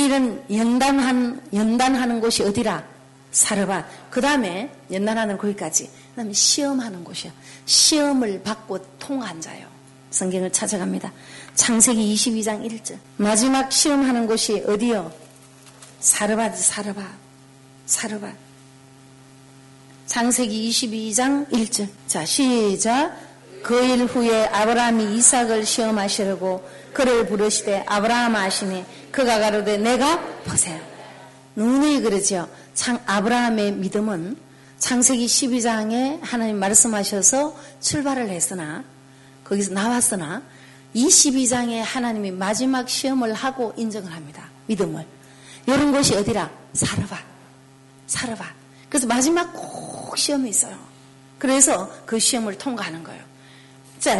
이런 0.00 0.44
연단한 0.50 1.40
연단하는 1.52 2.20
곳이 2.20 2.42
어디라? 2.42 2.84
사르밧. 3.30 4.10
그 4.10 4.20
다음에 4.20 4.70
연단하는 4.90 5.38
거기까지. 5.38 5.86
그 5.86 6.16
다음에 6.16 6.32
시험하는 6.32 7.02
곳이요. 7.04 7.32
시험을 7.66 8.42
받고 8.42 8.78
통한 8.98 9.40
자요. 9.40 9.66
성경을 10.10 10.52
찾아갑니다. 10.52 11.10
창세기 11.54 12.14
22장 12.14 12.62
1절. 12.68 12.98
마지막 13.16 13.72
시험하는 13.72 14.26
곳이 14.26 14.62
어디요? 14.66 15.10
사르밧, 16.00 16.56
사르밧, 16.56 17.04
사르밧. 17.86 18.34
창세기 20.06 20.68
22장 20.70 21.48
1절. 21.50 21.88
자, 22.06 22.24
시작. 22.24 23.16
그 23.62 23.80
일 23.80 24.04
후에 24.06 24.46
아브라함이 24.46 25.16
이삭을 25.16 25.64
시험하시려고 25.64 26.68
그를 26.92 27.26
부르시되 27.26 27.84
아브라함 27.86 28.34
하시니 28.34 28.84
그가 29.12 29.38
가로되 29.38 29.76
내가 29.76 30.20
보세요. 30.44 30.80
눈이 31.54 32.00
그러죠. 32.00 32.48
창, 32.74 32.98
아브라함의 33.06 33.72
믿음은 33.72 34.36
창세기 34.78 35.26
12장에 35.26 36.18
하나님 36.22 36.58
말씀하셔서 36.58 37.54
출발을 37.80 38.30
했으나 38.30 38.82
거기서 39.44 39.74
나왔으나 39.74 40.42
22장에 40.96 41.82
하나님이 41.84 42.30
마지막 42.32 42.88
시험을 42.88 43.34
하고 43.34 43.72
인정을 43.76 44.12
합니다. 44.12 44.48
믿음을. 44.66 45.06
이런 45.66 45.92
곳이 45.92 46.14
어디라? 46.16 46.50
사르바. 46.72 47.18
사르바. 48.06 48.44
그래서 48.88 49.06
마지막 49.06 49.52
꼭 49.52 50.16
시험이 50.16 50.50
있어요. 50.50 50.76
그래서 51.38 51.90
그 52.04 52.18
시험을 52.18 52.58
통과하는 52.58 53.04
거예요. 53.04 53.22
자, 54.00 54.18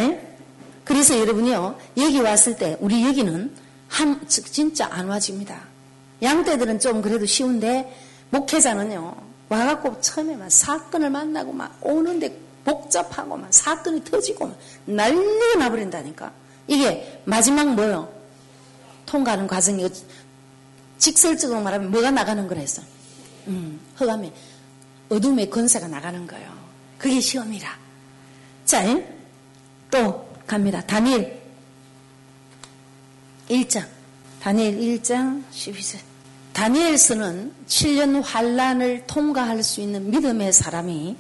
그래서 0.85 1.19
여러분이요, 1.19 1.79
여기 1.99 2.21
왔을 2.21 2.57
때, 2.57 2.77
우리 2.81 3.05
여기는 3.05 3.55
한, 3.93 4.27
진짜 4.27 4.89
안 4.91 5.07
와집니다. 5.07 5.61
양떼들은 6.23 6.81
좀 6.81 7.03
그래도 7.03 7.27
쉬운데, 7.27 7.95
목회자는요, 8.31 9.15
와갖고 9.51 10.01
처음에 10.01 10.35
막 10.35 10.51
사건을 10.51 11.11
만나고 11.11 11.53
막 11.53 11.79
오는데 11.83 12.41
복잡하고 12.65 13.37
막 13.37 13.53
사건이 13.53 14.03
터지고 14.03 14.47
막 14.47 14.59
난리가 14.87 15.59
나버린다니까. 15.59 16.33
이게 16.69 17.21
마지막 17.27 17.75
뭐요? 17.75 18.11
통과하는 19.05 19.47
과정이 19.47 19.87
직설적으로 20.97 21.61
말하면 21.61 21.91
뭐가 21.91 22.11
나가는 22.11 22.49
거랬어? 22.49 22.81
음, 23.49 23.79
흑암에 23.97 24.33
어둠의 25.11 25.51
권세가 25.51 25.89
나가는 25.89 26.27
거예요. 26.27 26.51
그게 26.97 27.21
시험이라. 27.21 27.69
자, 28.65 28.83
또 29.91 30.27
갑니다. 30.47 30.81
다니엘 30.81 31.42
1장. 33.53 33.85
다니엘 34.41 34.79
1장 34.79 35.43
12절. 35.53 35.99
다니엘서는 36.53 37.53
7년 37.67 38.23
환란을 38.23 39.05
통과할 39.07 39.63
수 39.63 39.81
있는 39.81 40.11
믿음의 40.11 40.53
사람이 40.53 41.17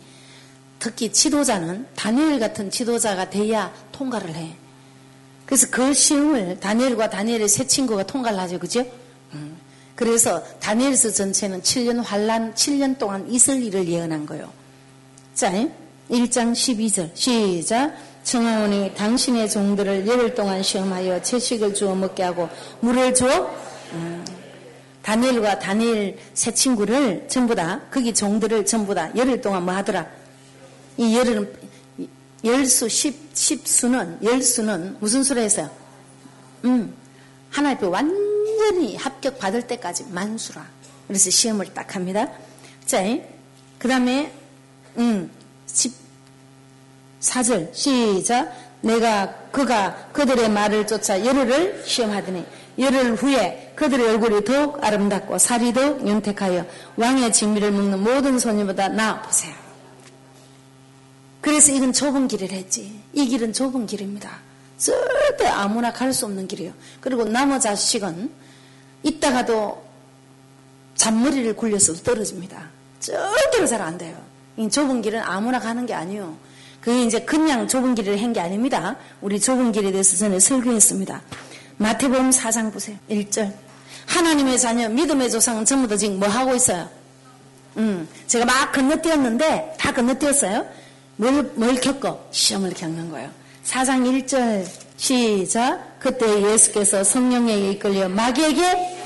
특히 0.78 1.12
지도자는 1.12 1.86
다니엘 1.94 2.40
같은 2.40 2.70
지도자가 2.70 3.30
돼야 3.30 3.72
통과를 3.92 4.34
해. 4.34 4.56
그래서 5.46 5.66
그 5.70 5.92
시험을 5.92 6.60
다니엘과 6.60 7.10
다니엘의 7.10 7.48
세 7.48 7.66
친구가 7.66 8.04
통과를 8.04 8.38
하죠. 8.40 8.58
그죠? 8.58 8.84
음. 9.34 9.56
그래서 9.94 10.42
다니엘서 10.58 11.10
전체는 11.10 11.60
7년 11.60 12.02
환란 12.02 12.54
7년 12.54 12.98
동안 12.98 13.30
있을 13.30 13.62
일을 13.62 13.86
예언한 13.86 14.26
거예요. 14.26 14.50
자, 15.34 15.52
1장 16.10 16.52
12절 16.52 17.10
시작 17.14 17.94
청하오니 18.24 18.94
당신의 18.94 19.50
종들을 19.50 20.06
열흘 20.06 20.34
동안 20.34 20.62
시험하여 20.62 21.22
채식을 21.22 21.74
주어 21.74 21.94
먹게 21.94 22.22
하고 22.22 22.48
물을 22.80 23.14
주어 23.14 23.54
음, 23.92 24.24
다니엘과 25.02 25.58
다니엘 25.58 26.18
세 26.32 26.52
친구를 26.54 27.26
전부 27.28 27.54
다 27.54 27.80
거기 27.90 28.14
종들을 28.14 28.64
전부 28.64 28.94
다 28.94 29.10
열흘 29.16 29.40
동안 29.40 29.64
뭐 29.64 29.74
하더라? 29.74 30.06
이 30.96 31.16
열흘은 31.16 31.52
열수 32.44 32.88
십, 32.88 33.30
십수는 33.32 34.18
열수는 34.22 34.96
무슨 35.00 35.22
수로 35.22 35.40
했어요? 35.40 35.70
음 36.64 36.94
하나님 37.50 37.76
앞에 37.76 37.86
완전히 37.86 38.96
합격 38.96 39.38
받을 39.38 39.66
때까지 39.66 40.04
만수라. 40.10 40.64
그래서 41.08 41.28
시험을 41.28 41.74
딱 41.74 41.94
합니다. 41.94 42.30
자그 42.86 43.88
다음에 43.88 44.32
음 44.96 45.30
4절 47.22 47.72
시작 47.74 48.52
내가 48.82 49.32
그가 49.52 50.08
그들의 50.12 50.50
말을 50.50 50.86
쫓아 50.86 51.24
열흘을 51.24 51.84
시험하더니 51.86 52.44
열흘 52.78 53.14
후에 53.14 53.72
그들의 53.76 54.08
얼굴이 54.08 54.44
더욱 54.44 54.82
아름답고 54.82 55.38
살이 55.38 55.72
더욱 55.72 56.06
윤택하여 56.06 56.66
왕의 56.96 57.32
진미를 57.32 57.70
먹는 57.70 58.02
모든 58.02 58.38
소녀보다 58.38 58.88
나 58.88 59.22
보세요. 59.22 59.54
그래서 61.40 61.72
이건 61.72 61.92
좁은 61.92 62.28
길을 62.28 62.50
했지. 62.50 63.00
이 63.12 63.26
길은 63.26 63.52
좁은 63.52 63.86
길입니다. 63.86 64.38
절대 64.78 65.46
아무나 65.46 65.92
갈 65.92 66.12
수 66.12 66.24
없는 66.26 66.48
길이에요. 66.48 66.72
그리고 67.00 67.24
나머 67.24 67.58
자식은 67.58 68.30
이따가도 69.02 69.82
잔머리를 70.94 71.54
굴려서 71.56 71.94
떨어집니다. 71.94 72.68
절대로 73.00 73.66
잘 73.66 73.80
안 73.82 73.98
돼요. 73.98 74.16
이 74.56 74.68
좁은 74.68 75.02
길은 75.02 75.20
아무나 75.20 75.58
가는 75.58 75.84
게 75.86 75.94
아니에요. 75.94 76.36
그게 76.82 77.04
이제 77.04 77.20
그냥 77.20 77.66
좁은 77.68 77.94
길을 77.94 78.20
한 78.20 78.32
게 78.32 78.40
아닙니다. 78.40 78.96
우리 79.20 79.40
좁은 79.40 79.72
길에 79.72 79.90
대해서 79.92 80.16
전에 80.16 80.38
설교했습니다. 80.40 81.22
마태복음 81.78 82.30
4장 82.30 82.72
보세요. 82.72 82.96
1절. 83.08 83.52
하나님의 84.06 84.58
자녀, 84.58 84.88
믿음의 84.88 85.30
조상은 85.30 85.64
전부 85.64 85.86
다 85.88 85.96
지금 85.96 86.18
뭐 86.18 86.28
하고 86.28 86.54
있어요? 86.54 86.88
음, 87.76 88.06
제가 88.26 88.44
막 88.44 88.72
건너뛰었는데 88.72 89.76
다 89.78 89.92
건너뛰었어요. 89.92 90.66
뭘, 91.16 91.50
뭘 91.54 91.74
겪고? 91.80 92.28
시험을 92.30 92.74
겪는 92.74 93.10
거예요. 93.10 93.30
4장 93.64 94.26
1절 94.26 94.66
시작. 94.96 95.98
그때 96.00 96.42
예수께서 96.52 97.04
성령에 97.04 97.54
이끌려 97.70 98.08
마귀에게 98.08 98.98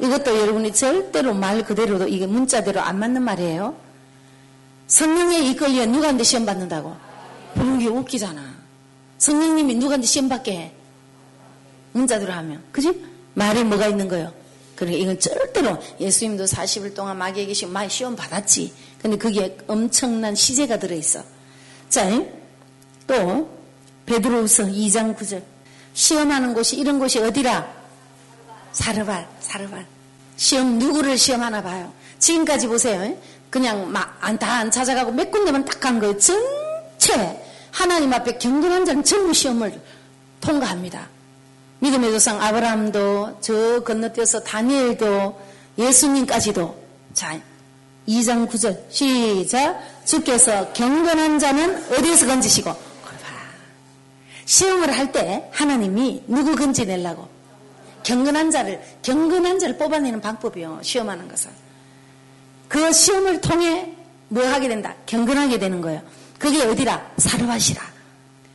이것도 0.00 0.38
여러분이 0.40 0.72
절대로 0.72 1.34
말 1.34 1.62
그대로도 1.64 2.08
이게 2.08 2.26
문자대로 2.26 2.80
안 2.80 2.98
맞는 2.98 3.22
말이에요. 3.22 3.74
성령에 4.90 5.38
이끌려 5.38 5.86
누구한테 5.86 6.24
시험 6.24 6.44
받는다고? 6.44 6.96
이게 7.76 7.86
웃기잖아. 7.86 8.42
성령님이 9.18 9.76
누구한테 9.76 10.04
시험 10.04 10.28
받게 10.28 10.52
해? 10.52 10.72
문자대로 11.92 12.32
하면. 12.32 12.62
그지? 12.72 13.06
말이 13.34 13.62
뭐가 13.62 13.86
있는 13.86 14.08
거예요? 14.08 14.32
그러니까 14.74 15.00
이건 15.00 15.20
절대로 15.20 15.78
예수님도 16.00 16.44
40일 16.44 16.94
동안 16.94 17.16
마귀에게 17.18 17.54
시험, 17.54 17.72
많이 17.72 17.88
시험 17.88 18.16
받았지. 18.16 18.72
근데 19.00 19.16
그게 19.16 19.56
엄청난 19.68 20.34
시제가 20.34 20.80
들어있어. 20.80 21.22
자, 21.88 22.10
또, 23.06 23.48
베드로우서 24.06 24.64
2장 24.64 25.16
9절. 25.16 25.42
시험하는 25.94 26.52
곳이 26.52 26.76
이런 26.76 26.98
곳이 26.98 27.20
어디라? 27.20 27.72
사르발, 28.72 29.28
사르발. 29.38 29.86
시험, 30.36 30.78
누구를 30.80 31.16
시험하나 31.16 31.62
봐요. 31.62 31.92
지금까지 32.18 32.66
보세요. 32.66 33.16
그냥 33.50 33.90
막다안 33.90 34.70
찾아가고 34.70 35.12
몇 35.12 35.30
군데만 35.30 35.64
딱 35.64 35.80
간 35.80 35.98
거예요. 35.98 36.16
전체 36.18 37.42
하나님 37.72 38.12
앞에 38.12 38.38
경건한 38.38 38.84
자는 38.84 39.04
전부 39.04 39.32
시험을 39.34 39.80
통과합니다. 40.40 41.08
믿음의 41.80 42.12
조상 42.12 42.40
아브라함도 42.40 43.38
저 43.40 43.80
건너뛰어서 43.80 44.40
다니엘도 44.40 45.40
예수님까지도. 45.78 46.78
자 47.14 47.40
2장 48.06 48.48
9절 48.48 48.90
시작. 48.90 49.80
주께서 50.04 50.72
경건한 50.72 51.38
자는 51.38 51.92
어디에서 51.92 52.26
건지시고. 52.26 52.74
시험을 54.44 54.96
할 54.96 55.12
때 55.12 55.48
하나님이 55.52 56.24
누구 56.26 56.56
건지내려고. 56.56 57.28
경건한 58.02 58.50
자를 58.50 58.82
경건한 59.02 59.58
자를 59.58 59.78
뽑아내는 59.78 60.20
방법이요. 60.20 60.80
시험하는 60.82 61.28
것은 61.28 61.50
그 62.70 62.90
시험을 62.92 63.42
통해 63.42 63.92
뭐 64.28 64.46
하게 64.46 64.68
된다? 64.68 64.94
경건하게 65.04 65.58
되는 65.58 65.82
거예요. 65.82 66.00
그게 66.38 66.62
어디라? 66.62 67.12
사르바시라. 67.18 67.82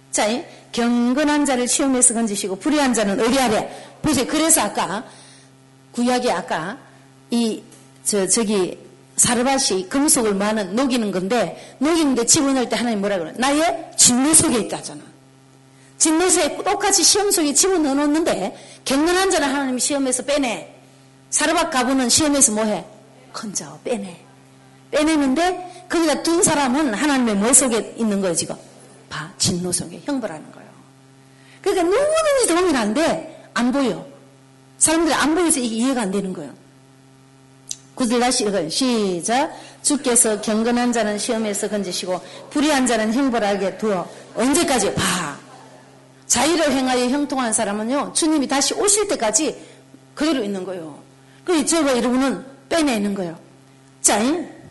자, 0.10 0.26
경건한 0.72 1.46
자를 1.46 1.68
시험에서 1.68 2.16
건지시고 2.16 2.56
불의한 2.56 2.96
자는 2.96 3.20
어디 3.20 3.38
아래? 3.38 3.70
보세요. 4.02 4.26
그래서 4.26 4.62
아까 4.62 5.04
구약에 5.92 6.32
아까 6.32 6.80
이 7.30 7.62
저 8.06 8.28
저기 8.28 8.78
사르바시 9.18 9.88
금속을 9.90 10.36
많은 10.36 10.76
녹이는 10.76 11.12
건데 11.12 11.76
녹이는데 11.80 12.26
집어넣을 12.26 12.70
때 12.70 12.76
하나님 12.76 13.00
뭐라 13.00 13.18
그래? 13.18 13.34
나의 13.36 13.92
진노 13.98 14.34
속에 14.34 14.60
있다잖아. 14.60 15.02
진노 15.98 16.30
속에 16.30 16.64
똑같이 16.64 17.04
시험 17.04 17.32
속에 17.32 17.54
집어넣어 17.54 17.96
놓는데 17.96 18.56
경건한 18.86 19.32
자는 19.32 19.48
하나님 19.50 19.80
시험에서 19.80 20.24
빼내. 20.24 20.72
사르바 21.32 21.72
가부는 21.72 22.10
시험에서 22.10 22.52
뭐해? 22.52 22.86
건져 23.36 23.78
빼내. 23.84 24.18
빼내는데 24.92 25.86
거기다 25.90 26.24
둔 26.24 26.42
사람은 26.42 26.94
하나님의 26.94 27.36
뭐 27.36 27.54
속에 27.54 27.96
있는 27.98 28.22
거예요 28.22 28.34
지금? 28.34 28.56
봐 29.10 29.30
진노 29.38 29.72
속에 29.72 30.02
형벌하는 30.06 30.52
거예요. 30.52 30.70
그러니까 31.62 31.84
누구든지 31.84 32.48
도움이 32.48 32.78
안 32.78 32.94
돼. 32.94 33.50
안 33.54 33.72
보여. 33.72 34.06
사람들이 34.78 35.14
안 35.14 35.36
보여서 35.36 35.60
이게 35.60 35.76
이해가 35.76 36.02
안 36.04 36.12
되는 36.12 36.32
거예요. 36.32 36.54
구절 37.96 38.20
다시 38.20 38.46
읽어요. 38.46 38.70
시작. 38.70 39.52
주께서 39.82 40.42
경건한 40.42 40.94
자는 40.94 41.18
시험에서 41.18 41.70
건지시고 41.70 42.22
불의한 42.50 42.88
자는 42.88 43.14
형벌하게 43.14 43.78
두어 43.78 44.08
언제까지 44.36 44.94
봐. 44.94 45.38
자의를 46.28 46.72
행하여 46.72 47.06
형통한 47.06 47.54
사람은요 47.54 48.14
주님이 48.14 48.48
다시 48.48 48.74
오실 48.74 49.08
때까지 49.10 49.56
그대로 50.14 50.44
있는 50.44 50.64
거예요. 50.64 51.00
그래서 51.44 51.66
저거 51.66 51.96
여러분은 51.96 52.55
빼내는 52.70 53.14
거예요. 53.16 53.38
자, 54.02 54.20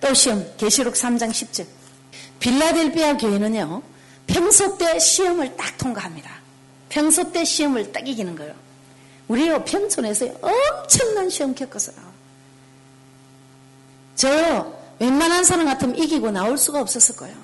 또 0.01 0.13
시험, 0.15 0.45
계시록 0.57 0.95
3장 0.95 1.31
10절. 1.31 1.67
빌라델비아 2.39 3.17
교회는요, 3.17 3.83
평소 4.27 4.77
때 4.77 4.99
시험을 4.99 5.57
딱 5.57 5.77
통과합니다. 5.79 6.31
평소 6.89 7.31
때 7.33 7.45
시험을 7.45 7.93
딱 7.93 8.07
이기는 8.07 8.37
거예요. 8.37 8.55
우리요, 9.29 9.65
평촌에서 9.65 10.27
엄청난 10.43 11.31
시험 11.31 11.55
겪었어요. 11.55 11.97
저, 14.15 14.73
웬만한 14.99 15.45
사람 15.45 15.67
같으면 15.67 15.97
이기고 15.97 16.31
나올 16.31 16.57
수가 16.57 16.81
없었을 16.81 17.17
거예요. 17.17 17.37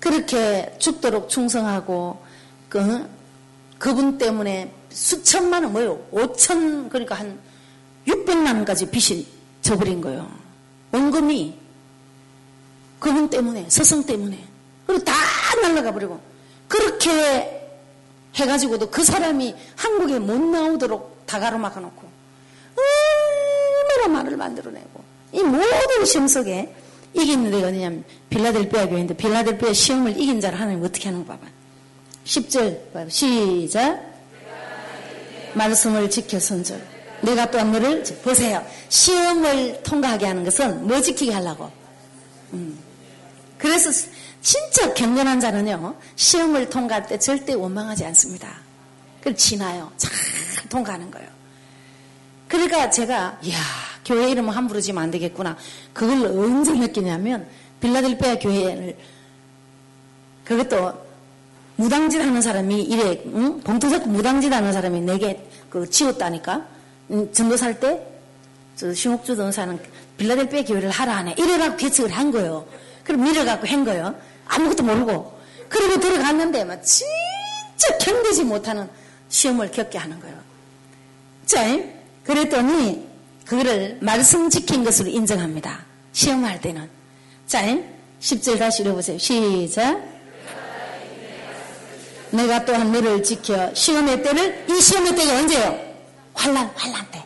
그렇게 0.00 0.74
죽도록 0.78 1.28
충성하고, 1.28 2.22
그, 2.68 3.08
그분 3.78 4.18
때문에 4.18 4.72
수천만 4.90 5.64
원, 5.64 5.72
뭐요? 5.72 6.06
5천, 6.12 6.88
그러니까 6.88 7.14
한 7.16 7.38
600만 8.06 8.46
원까지 8.54 8.90
빚이 8.90 9.26
져버린 9.62 10.00
거예요. 10.00 10.30
원금이 10.92 11.58
그분 12.98 13.28
때문에, 13.28 13.66
스승 13.68 14.04
때문에. 14.04 14.42
그리고 14.86 15.04
다 15.04 15.12
날라가 15.62 15.92
버리고. 15.92 16.20
그렇게 16.68 17.60
해가지고도 18.34 18.90
그 18.90 19.04
사람이 19.04 19.54
한국에 19.76 20.18
못 20.18 20.38
나오도록 20.38 21.24
다 21.26 21.38
가로막아 21.38 21.80
놓고. 21.80 22.08
얼마나 22.76 24.22
말을 24.22 24.36
만들어내고. 24.36 25.04
이 25.32 25.42
모든 25.42 26.04
시험 26.04 26.28
속에 26.28 26.74
이기는 27.12 27.50
데가 27.50 27.68
어디냐면 27.68 28.04
빌라델피아 28.30 28.86
교회인데 28.88 29.14
빌라델피아 29.16 29.72
시험을 29.72 30.18
이긴 30.18 30.40
자를 30.40 30.60
하나님 30.60 30.82
어떻게 30.82 31.08
하는 31.08 31.26
거 31.26 31.32
봐봐. 31.32 31.46
10절 32.24 33.10
시작 33.10 34.02
말씀을 35.54 36.10
지켜 36.10 36.40
선절 36.40 36.93
내가 37.24 37.50
또한 37.50 37.72
너를 37.72 38.02
보세요. 38.22 38.64
시험을 38.88 39.82
통과하게 39.82 40.26
하는 40.26 40.44
것은 40.44 40.86
뭐 40.86 41.00
지키게 41.00 41.32
하려고? 41.32 41.70
음. 42.52 42.78
그래서 43.58 43.90
진짜 44.42 44.92
경건한 44.92 45.40
자는요 45.40 45.96
시험을 46.16 46.68
통과할 46.68 47.06
때 47.06 47.18
절대 47.18 47.54
원망하지 47.54 48.04
않습니다. 48.06 48.54
그걸 49.18 49.34
지나요. 49.36 49.90
잘 49.96 50.12
통과하는 50.68 51.10
거예요. 51.10 51.28
그러니까 52.46 52.90
제가 52.90 53.38
이야 53.42 53.58
교회 54.04 54.30
이름을 54.30 54.54
함부로 54.54 54.80
지면 54.80 55.04
안 55.04 55.10
되겠구나. 55.10 55.56
그걸 55.92 56.26
언제 56.26 56.72
느끼냐면 56.74 57.48
빌라델피아 57.80 58.38
교회를 58.38 58.96
그것도 60.44 61.04
무당짓 61.76 62.20
하는 62.20 62.40
사람이 62.40 62.82
이래 62.82 63.22
응? 63.26 63.60
봉투 63.60 63.88
잡고 63.88 64.08
무당짓 64.08 64.52
하는 64.52 64.72
사람이 64.72 65.00
내게 65.00 65.48
그 65.70 65.88
지웠다니까 65.88 66.54
응, 66.56 66.73
전도 67.08 67.56
살때저 67.56 68.94
신옥주 68.94 69.36
전사는 69.36 69.78
빌라델피아 70.16 70.64
교회를 70.64 70.90
하라 70.90 71.16
하네 71.18 71.34
이래갖고 71.38 71.76
개척을 71.76 72.10
한 72.10 72.30
거예요. 72.30 72.66
그럼 73.02 73.22
밀어갖고 73.22 73.66
한 73.66 73.84
거예요. 73.84 74.14
아무것도 74.46 74.82
모르고 74.82 75.38
그리고 75.68 76.00
들어갔는데 76.00 76.64
막 76.64 76.82
진짜 76.82 77.98
견디지 78.00 78.44
못하는 78.44 78.88
시험을 79.28 79.70
겪게 79.70 79.98
하는 79.98 80.18
거예요. 80.20 80.36
자, 81.46 81.64
그랬더니 82.24 83.06
그거를 83.46 83.98
말씀 84.00 84.48
지킨 84.48 84.84
것으로 84.84 85.08
인정합니다. 85.08 85.84
시험할 86.12 86.60
때는. 86.60 86.88
자, 87.46 87.62
10절 88.20 88.58
다시 88.58 88.82
읽어보세요. 88.82 89.18
시작. 89.18 90.02
내가 92.30 92.64
또한 92.64 92.90
너를 92.90 93.22
지켜 93.22 93.72
시험의 93.74 94.22
때를 94.22 94.64
이 94.68 94.80
시험의 94.80 95.14
때가 95.14 95.38
언제요? 95.38 95.93
환란, 96.34 96.70
환란 96.74 97.06
때. 97.10 97.24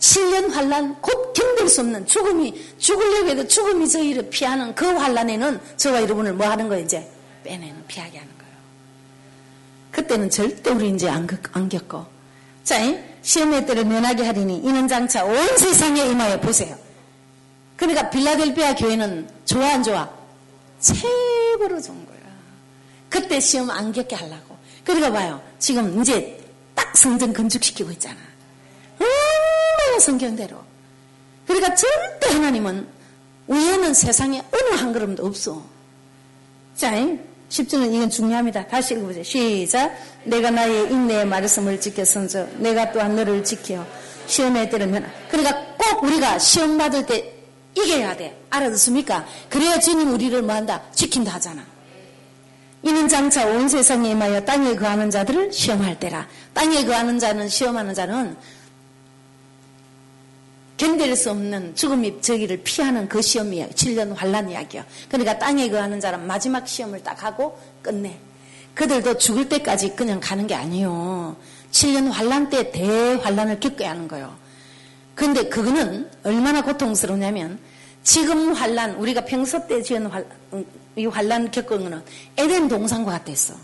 7년 0.00 0.50
환란 0.50 1.00
곧 1.00 1.32
견딜 1.34 1.68
수 1.68 1.82
없는 1.82 2.06
죽음이 2.06 2.54
죽으려고 2.78 3.28
해도 3.28 3.46
죽음이 3.46 3.86
저희를 3.86 4.30
피하는 4.30 4.74
그 4.74 4.86
환란에는 4.86 5.60
저와 5.76 6.02
여러분을 6.02 6.32
뭐 6.32 6.48
하는 6.48 6.68
거예요 6.68 6.84
이제 6.84 7.06
빼내는 7.44 7.84
피하게 7.86 8.18
하는 8.18 8.32
거예요. 8.38 8.52
그때는 9.90 10.30
절대 10.30 10.70
우리 10.70 10.88
이제 10.90 11.08
안, 11.08 11.28
안 11.52 11.68
겪어. 11.68 12.06
자, 12.64 12.78
시험의 13.22 13.66
때를 13.66 13.84
면하게 13.84 14.24
하리니 14.24 14.58
이는 14.58 14.88
장차 14.88 15.24
온 15.24 15.34
세상에 15.58 16.06
임하여 16.06 16.40
보세요. 16.40 16.76
그러니까 17.76 18.08
빌라델피아 18.10 18.74
교회는 18.76 19.28
좋아 19.44 19.74
안 19.74 19.82
좋아? 19.82 20.08
최고로 20.80 21.80
좋은 21.80 22.06
거야. 22.06 22.18
그때 23.08 23.38
시험 23.40 23.70
안 23.70 23.92
겪게 23.92 24.16
하려고. 24.16 24.56
그러니까 24.84 25.12
봐요. 25.12 25.42
지금 25.58 26.00
이제 26.00 26.39
딱 26.39 26.39
성전 26.94 27.32
건축시키고 27.32 27.90
있잖아. 27.92 28.16
얼마나 28.98 29.98
성경대로. 30.00 30.58
그러니까 31.46 31.74
절대 31.74 32.28
하나님은 32.30 32.86
우연은 33.48 33.94
세상에 33.94 34.42
어느 34.52 34.76
한 34.76 34.92
걸음도 34.92 35.26
없어. 35.26 35.62
자, 36.76 36.92
10주는 37.50 37.92
이건 37.92 38.08
중요합니다. 38.08 38.66
다시 38.68 38.94
읽어보세요. 38.94 39.24
시작. 39.24 39.92
내가 40.24 40.50
나의 40.50 40.90
인내의 40.90 41.26
말씀을 41.26 41.80
지켜 41.80 42.04
선서 42.04 42.46
내가 42.58 42.92
또한 42.92 43.16
너를 43.16 43.42
지켜 43.42 43.84
시험에 44.26 44.70
때르면 44.70 45.10
그러니까 45.28 45.74
꼭 45.76 46.04
우리가 46.04 46.38
시험 46.38 46.78
받을 46.78 47.04
때 47.04 47.34
이겨야 47.74 48.16
돼. 48.16 48.36
알아듣습니까? 48.50 49.26
그래야 49.48 49.78
주님 49.78 50.12
우리를 50.12 50.40
뭐한다? 50.42 50.82
지킨다 50.92 51.34
하잖아. 51.34 51.64
이는 52.82 53.08
장차 53.08 53.46
온 53.46 53.68
세상에 53.68 54.10
임하여 54.10 54.44
땅에 54.44 54.74
거하는 54.74 55.10
자들을 55.10 55.52
시험할 55.52 55.98
때라. 55.98 56.26
땅에 56.54 56.84
거하는 56.84 57.18
자는 57.18 57.48
시험하는 57.48 57.94
자는 57.94 58.36
견딜 60.78 61.14
수 61.14 61.30
없는 61.30 61.74
죽음이 61.74 62.22
저기를 62.22 62.62
피하는 62.64 63.06
그 63.06 63.20
시험이에요. 63.20 63.68
7년 63.68 64.14
환란 64.16 64.48
이야기요. 64.48 64.82
그러니까 65.08 65.38
땅에 65.38 65.68
거하는 65.68 66.00
자는 66.00 66.26
마지막 66.26 66.66
시험을 66.66 67.02
딱 67.02 67.22
하고 67.22 67.58
끝내. 67.82 68.18
그들도 68.74 69.18
죽을 69.18 69.46
때까지 69.50 69.94
그냥 69.94 70.20
가는 70.20 70.46
게 70.46 70.54
아니에요. 70.54 71.36
7년 71.70 72.10
환란 72.10 72.48
때 72.48 72.70
대환란을 72.70 73.60
겪어야 73.60 73.90
하는 73.90 74.08
거예요. 74.08 74.34
근데 75.14 75.50
그거는 75.50 76.08
얼마나 76.22 76.62
고통스러우냐면 76.62 77.58
지금 78.02 78.54
환란 78.54 78.92
우리가 78.92 79.26
평소 79.26 79.66
때 79.66 79.82
지은 79.82 80.06
환, 80.06 80.24
이 80.96 81.06
환란 81.06 81.50
겪은 81.50 81.82
거는 81.82 82.02
에덴 82.36 82.68
동산과 82.68 83.12
같았어. 83.12 83.54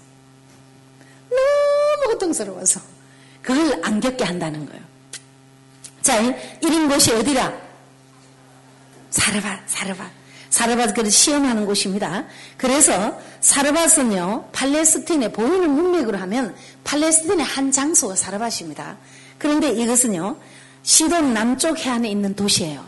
너무 1.28 2.12
고통스러워서 2.12 2.80
그걸 3.42 3.80
안 3.84 4.00
겪게 4.00 4.24
한다는 4.24 4.66
거예요. 4.66 4.82
자, 6.02 6.20
이런 6.60 6.88
곳이 6.88 7.12
어디라? 7.12 7.52
사르밧, 9.10 9.60
사르밧. 9.66 10.10
사르밧 10.50 10.94
그를 10.94 11.10
시험하는 11.10 11.66
곳입니다. 11.66 12.26
그래서 12.56 13.18
사르밧은요, 13.40 14.50
팔레스틴에 14.52 15.32
보이는 15.32 15.68
문맥으로 15.68 16.16
하면 16.18 16.54
팔레스틴의 16.84 17.44
한 17.44 17.70
장소가 17.70 18.14
사르밧입니다. 18.14 18.96
그런데 19.38 19.70
이것은요, 19.70 20.36
시돈 20.82 21.34
남쪽 21.34 21.78
해안에 21.78 22.08
있는 22.08 22.34
도시예요. 22.34 22.84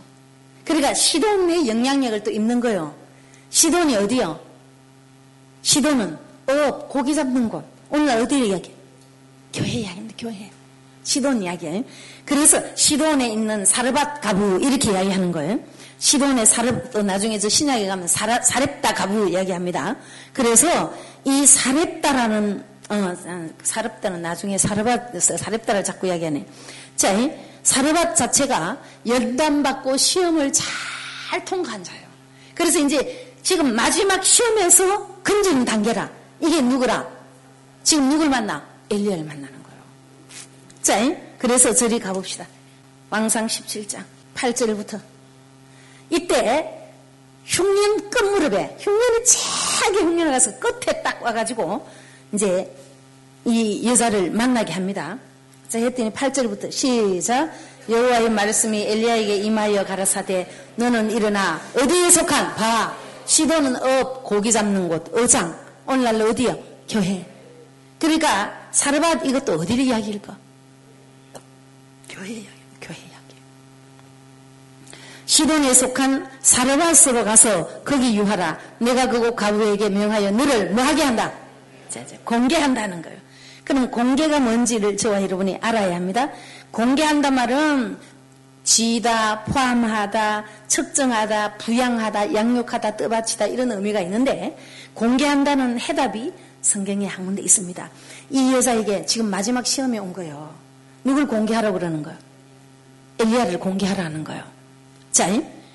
그러니까 0.65 0.95
시돈의 0.95 1.69
영향력을 1.69 2.23
또 2.23 2.31
입는 2.31 2.61
거예요. 2.61 2.95
시돈이 3.51 3.97
어디요? 3.97 4.41
시돈은 5.63 6.19
어업, 6.47 6.89
고기 6.89 7.15
잡는 7.15 7.49
곳. 7.49 7.65
오늘 7.91 8.21
어디 8.21 8.49
이야기? 8.49 8.73
교회 9.53 9.69
이야기입니다, 9.69 10.15
교회. 10.19 10.51
시돈 11.05 11.43
이야기예요. 11.43 11.85
그래서 12.25 12.63
시돈에 12.75 13.29
있는 13.29 13.65
사르밧 13.65 14.21
과부 14.21 14.61
이렇게 14.63 14.93
이야기하는 14.93 15.33
거예요. 15.33 15.59
시돈의 15.99 16.47
사렙 16.47 16.91
또 16.91 17.03
나중에 17.03 17.39
저 17.39 17.49
신약에 17.49 17.87
가면 17.87 18.07
사라, 18.07 18.41
사렙다 18.43 18.95
과부 18.95 19.29
이야기합니다. 19.29 19.97
그래서 20.33 20.95
이 21.25 21.47
사렙다라는 21.47 22.65
어, 22.91 23.17
사렙다는 23.63 24.23
나중에 24.23 24.57
사르밧 24.59 25.21
사렙다를 25.21 25.85
자꾸 25.85 26.07
이야기하네. 26.07 26.47
자, 26.97 27.15
사르밧 27.63 28.17
자체가 28.17 28.81
연단받고 29.07 29.97
시험을 29.97 30.53
잘 30.53 31.45
통과한 31.45 31.83
자예요. 31.83 32.07
그래서 32.55 32.79
이제 32.79 33.28
지금 33.43 33.75
마지막 33.75 34.25
시험에서 34.25 35.07
건지는 35.25 35.65
단계라. 35.65 36.11
이게 36.41 36.61
누구라? 36.61 37.07
지금 37.83 38.09
누굴 38.09 38.29
만나? 38.29 38.67
엘리야를 38.91 39.25
만나는 39.25 39.63
거예요. 39.63 39.81
자, 40.83 41.17
그래서 41.39 41.75
저리 41.75 41.99
가봅시다. 41.99 42.47
왕상 43.11 43.47
17장 43.47 44.05
8절부터. 44.35 45.01
이때 46.11 46.75
흉년 47.45 48.11
끝무렵에 48.11 48.77
흉년이 48.79 49.25
차게 49.25 50.01
흉년을 50.01 50.33
가서 50.33 50.59
끝에 50.59 51.03
딱 51.03 51.23
와가지고 51.23 51.87
이제 52.33 52.71
이 53.45 53.89
여자를 53.89 54.31
만나게 54.31 54.73
합니다. 54.73 55.19
자 55.69 55.79
했더니 55.79 56.11
8절부터 56.11 56.71
시작 56.71 57.51
여호와의 57.89 58.31
말씀이 58.31 58.83
엘리야에게 58.83 59.37
임하여 59.37 59.85
가라사대 59.85 60.49
너는 60.77 61.11
일어나 61.11 61.61
어디에 61.75 62.11
속한 62.11 62.55
봐 62.55 62.97
시돈은 63.29 63.77
어업 63.77 64.25
고기 64.25 64.51
잡는 64.51 64.89
곳 64.89 65.15
어장 65.15 65.57
오늘날 65.87 66.21
어디요 66.23 66.59
교회 66.89 67.25
그러니까 67.99 68.69
사르밧 68.73 69.25
이것도 69.25 69.53
어디를 69.55 69.85
이야기일까 69.85 70.49
교회 72.19 72.31
이야기, 72.31 72.49
교회 72.81 72.97
이야기. 72.97 73.37
시돈에 75.27 75.73
속한 75.73 76.29
사르밧으로 76.41 77.25
가서 77.25 77.83
거기 77.85 78.17
유하라. 78.17 78.59
내가 78.79 79.07
그곳 79.09 79.37
과부에게 79.37 79.89
명하여 79.89 80.33
너를 80.33 80.71
뭐하게 80.71 81.03
한다? 81.03 81.33
공궤한다는 82.25 83.03
거예요. 83.03 83.19
그럼 83.65 83.91
공개가 83.91 84.41
뭔지를 84.41 84.97
저와 84.97 85.23
여러분이 85.23 85.59
알아야 85.61 85.95
합니다. 85.95 86.31
공개한다 86.73 87.31
말은 87.31 87.99
지다, 88.69 89.45
포함하다, 89.45 90.45
측정하다, 90.67 91.55
부양하다, 91.57 92.35
양육하다, 92.35 92.99
떠받치다 92.99 93.47
이런 93.47 93.73
의미가 93.73 94.03
있는데 94.03 94.59
공개한다는 94.93 95.81
해답이 95.81 96.35
성경에 96.61 97.07
한 97.07 97.25
군데 97.25 97.41
있습니다. 97.41 97.91
이 98.29 98.53
여자에게 98.53 99.07
지금 99.07 99.31
마지막 99.31 99.67
시험에 99.67 99.97
온 99.97 100.13
거예요. 100.13 100.55
누굴 101.03 101.27
공개하라고 101.27 101.79
그러는 101.79 102.03
거예요? 102.03 102.19
엘리야를 103.19 103.59
공개하라는 103.59 104.23
거예요. 104.23 104.45
자, 105.13 105.29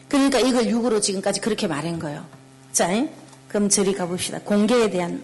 그러니까 0.07 0.37
이걸 0.37 0.67
육으로 0.67 1.01
지금까지 1.01 1.41
그렇게 1.41 1.65
말한 1.65 1.97
거예요. 1.97 2.23
자, 2.73 2.89
그럼 3.47 3.69
저리 3.69 3.95
가봅시다. 3.95 4.37
공개에 4.45 4.91
대한 4.91 5.23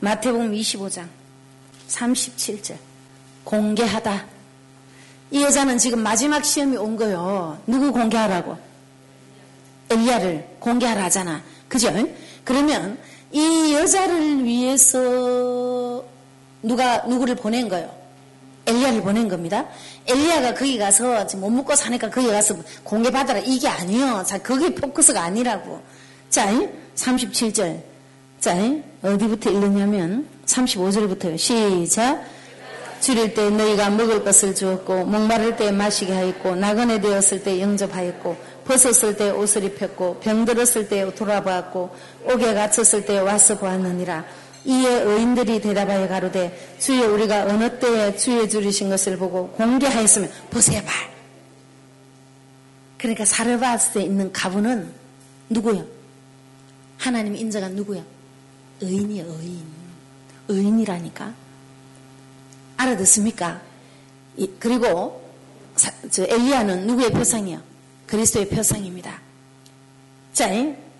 마태복음 0.00 0.52
25장 0.52 1.08
37절. 1.88 2.76
공개하다. 3.44 4.39
이 5.30 5.42
여자는 5.42 5.78
지금 5.78 6.00
마지막 6.02 6.44
시험이 6.44 6.76
온 6.76 6.96
거예요. 6.96 7.58
누구 7.66 7.92
공개하라고? 7.92 8.56
엘리야를 9.90 10.56
공개하라 10.58 11.04
하잖아. 11.04 11.42
그죠? 11.68 11.92
그러면 12.44 12.98
이 13.32 13.72
여자를 13.74 14.44
위해서 14.44 16.02
누가 16.62 16.98
누구를 17.06 17.36
보낸 17.36 17.68
거예요? 17.68 17.90
엘리야를 18.66 19.02
보낸 19.02 19.28
겁니다. 19.28 19.66
엘리야가 20.06 20.54
거기 20.54 20.78
가서 20.78 21.26
지금 21.26 21.42
못 21.42 21.50
먹고 21.50 21.74
사니까 21.74 22.10
거기 22.10 22.26
가서 22.28 22.56
공개 22.82 23.10
받아라 23.10 23.38
이게 23.40 23.68
아니요. 23.68 24.24
자, 24.26 24.38
그게 24.38 24.74
포커스가 24.74 25.22
아니라고. 25.22 25.80
자, 26.28 26.52
37절. 26.96 27.80
자, 28.40 28.56
어디부터 29.02 29.50
읽느냐면 29.50 30.26
35절부터요. 30.46 31.38
시작. 31.38 32.22
줄일 33.00 33.34
때 33.34 33.48
너희가 33.48 33.90
먹을 33.90 34.22
것을 34.22 34.54
주었고 34.54 35.04
목마를 35.06 35.56
때 35.56 35.72
마시게 35.72 36.12
하였고 36.12 36.56
나그네 36.56 37.00
되었을 37.00 37.42
때 37.42 37.60
영접하였고 37.60 38.36
벗었을 38.64 39.16
때 39.16 39.30
옷을 39.30 39.64
입혔고 39.64 40.20
병들었을 40.20 40.88
때 40.88 41.12
돌아보았고 41.14 41.90
옥에 42.24 42.54
갇혔을 42.54 43.04
때 43.04 43.18
와서 43.18 43.56
보았느니라 43.58 44.24
이에 44.66 45.02
의인들이 45.02 45.60
대답하여 45.60 46.06
가로되 46.06 46.76
주여 46.78 47.10
우리가 47.12 47.46
어느 47.46 47.78
때에 47.78 48.14
주의 48.16 48.48
줄이신 48.48 48.90
것을 48.90 49.16
보고 49.16 49.48
공개하였으면 49.48 50.30
보세요 50.50 50.82
말 50.84 50.94
그러니까 52.98 53.24
사르바스에 53.24 54.02
있는 54.02 54.30
가부는 54.30 54.92
누구요? 55.48 55.86
하나님 56.98 57.34
인정한 57.34 57.74
누구요? 57.74 58.04
의인이요 58.82 59.24
의인 59.24 59.64
의인이라니까 60.48 61.32
알아듣습니까? 62.80 63.60
그리고 64.58 65.22
저 66.10 66.24
엘리야는 66.24 66.86
누구의 66.86 67.10
표상이요? 67.10 67.60
그리스도의 68.06 68.48
표상입니다. 68.48 69.20
자, 70.32 70.48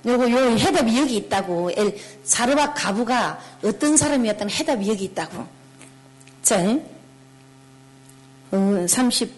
요거 0.06 0.30
요 0.30 0.56
해답이 0.56 0.98
여기 0.98 1.16
있다고. 1.16 1.70
엘, 1.76 1.96
사르바 2.24 2.74
가부가 2.74 3.40
어떤 3.62 3.96
사람이었던 3.96 4.50
해답이 4.50 4.88
여기 4.88 5.04
있다고. 5.04 5.46
자, 6.42 6.78
어, 8.52 8.86
30, 8.88 9.30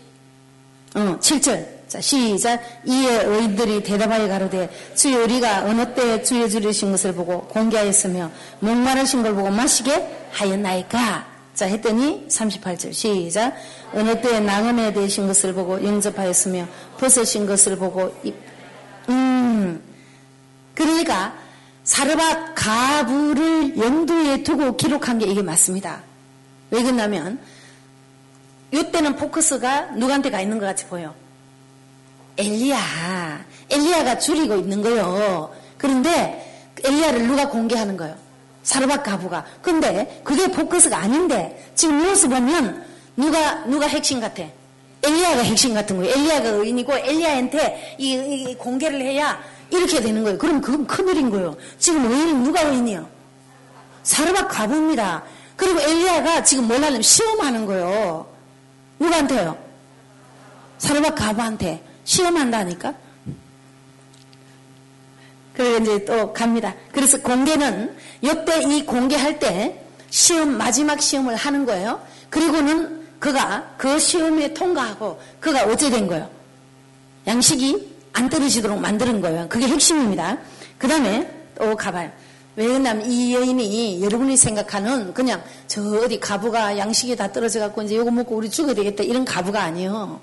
어, 0.94 1.18
7절. 1.20 1.82
자, 1.88 2.00
시작. 2.00 2.62
이에 2.86 3.22
의인들이 3.22 3.82
대답하여 3.82 4.26
가로되 4.26 4.70
주여 4.94 5.24
우리가 5.24 5.64
어느 5.66 5.94
때 5.94 6.22
주여 6.22 6.48
주리신 6.48 6.90
것을 6.90 7.12
보고 7.12 7.42
공개하였으며 7.48 8.30
목마르신 8.60 9.22
걸 9.22 9.34
보고 9.34 9.50
마시게 9.50 10.28
하였나이까. 10.30 11.31
자, 11.54 11.66
했더니 11.66 12.26
38절 12.28 12.92
시작. 12.92 13.54
어느 13.92 14.20
때 14.20 14.40
낭음에 14.40 14.92
대신 14.92 15.26
것을 15.26 15.52
보고 15.52 15.82
영접하였으며 15.84 16.66
벗으신 16.98 17.46
것을 17.46 17.76
보고 17.76 18.14
음 19.08 19.82
그러니까 20.74 21.34
사르밧 21.84 22.54
가부를 22.54 23.76
염두에 23.76 24.42
두고 24.42 24.76
기록한 24.76 25.18
게 25.18 25.26
이게 25.26 25.42
맞습니다. 25.42 26.02
왜 26.70 26.82
그러냐면 26.82 27.38
이때는 28.70 29.16
포커스가 29.16 29.92
누구한테 29.96 30.30
가 30.30 30.40
있는 30.40 30.58
것 30.58 30.64
같이 30.64 30.86
보여. 30.86 31.14
엘리야. 32.38 33.44
엘리야가 33.68 34.18
줄이고 34.18 34.56
있는 34.56 34.80
거요. 34.80 35.54
그런데 35.76 36.70
엘리야를 36.82 37.26
누가 37.26 37.48
공개하는 37.50 37.98
거요? 37.98 38.16
사르밧 38.62 39.02
가부가. 39.02 39.44
근데 39.60 40.20
그게 40.24 40.48
포커스가 40.48 40.96
아닌데 40.96 41.70
지금 41.74 41.98
뉴스 42.02 42.28
보면 42.28 42.84
누가 43.16 43.64
누가 43.64 43.86
핵심 43.86 44.20
같아? 44.20 44.44
엘리야가 45.02 45.42
핵심 45.42 45.74
같은 45.74 45.96
거예요. 45.96 46.12
엘리야가 46.14 46.48
의인이고 46.48 46.92
엘리야한테 46.96 47.96
이, 47.98 48.12
이, 48.12 48.54
공개를 48.56 49.00
해야 49.00 49.42
이렇게 49.70 50.00
되는 50.00 50.22
거예요. 50.22 50.38
그럼 50.38 50.60
그건 50.60 50.86
큰일인 50.86 51.30
거예요. 51.30 51.56
지금 51.78 52.10
의인은 52.10 52.42
누가 52.44 52.62
의인이요? 52.62 53.08
사르밧 54.04 54.48
가부입니다. 54.48 55.22
그리고 55.56 55.80
엘리야가 55.80 56.44
지금 56.44 56.68
뭘 56.68 56.82
하려면 56.82 57.02
시험하는 57.02 57.66
거예요. 57.66 58.26
누구한테요? 58.98 59.56
사르밧 60.78 61.14
가부한테 61.14 61.82
시험한다니까? 62.04 62.94
그리고 65.54 65.78
이제 65.78 66.04
또 66.04 66.32
갑니다. 66.32 66.74
그래서 66.92 67.20
공개는 67.20 67.94
역대 68.22 68.62
이 68.62 68.84
공개할 68.84 69.38
때 69.38 69.82
시험 70.10 70.56
마지막 70.56 71.00
시험을 71.00 71.36
하는 71.36 71.66
거예요. 71.66 72.00
그리고는 72.30 73.02
그가 73.18 73.74
그 73.76 73.98
시험에 73.98 74.52
통과하고 74.54 75.20
그가 75.40 75.64
어째 75.64 75.90
된 75.90 76.06
거예요. 76.06 76.28
양식이 77.26 77.92
안 78.12 78.28
떨어지도록 78.28 78.80
만드는 78.80 79.20
거예요. 79.20 79.48
그게 79.48 79.66
핵심입니다. 79.68 80.38
그 80.78 80.88
다음에 80.88 81.30
또 81.54 81.76
가봐요. 81.76 82.10
왜 82.56 82.66
그러냐면 82.66 83.10
이 83.10 83.34
여인이 83.34 84.02
여러분이 84.02 84.36
생각하는 84.36 85.14
그냥 85.14 85.42
저 85.68 85.80
어디 86.00 86.20
가부가 86.20 86.76
양식이 86.76 87.16
다 87.16 87.32
떨어져 87.32 87.60
갖고 87.60 87.82
이제 87.82 87.94
이거 87.94 88.10
먹고 88.10 88.36
우리 88.36 88.50
죽어야 88.50 88.74
되겠다 88.74 89.04
이런 89.04 89.24
가부가 89.24 89.62
아니에요. 89.62 90.20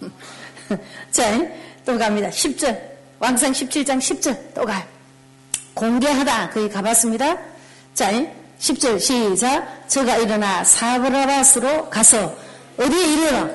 자, 1.10 1.40
또 1.84 1.98
갑니다. 1.98 2.28
10절. 2.28 2.91
왕상 3.22 3.52
17장 3.52 3.98
10절 3.98 4.52
또 4.52 4.64
가요. 4.64 4.82
공개하다 5.74 6.50
거기 6.50 6.68
가봤습니다. 6.68 7.38
자 7.94 8.10
10절 8.58 8.98
시작 8.98 9.88
저가 9.88 10.16
일어나 10.16 10.64
사브라바스로 10.64 11.88
가서 11.88 12.36
어디에 12.76 13.12
이르러 13.12 13.48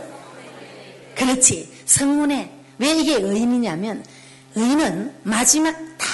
그렇지 1.15 1.69
성문에 1.85 2.49
왜 2.77 2.91
이게 2.91 3.15
의인이냐면 3.15 4.05
의인은 4.55 5.13
마지막 5.23 5.75
딱 5.97 6.07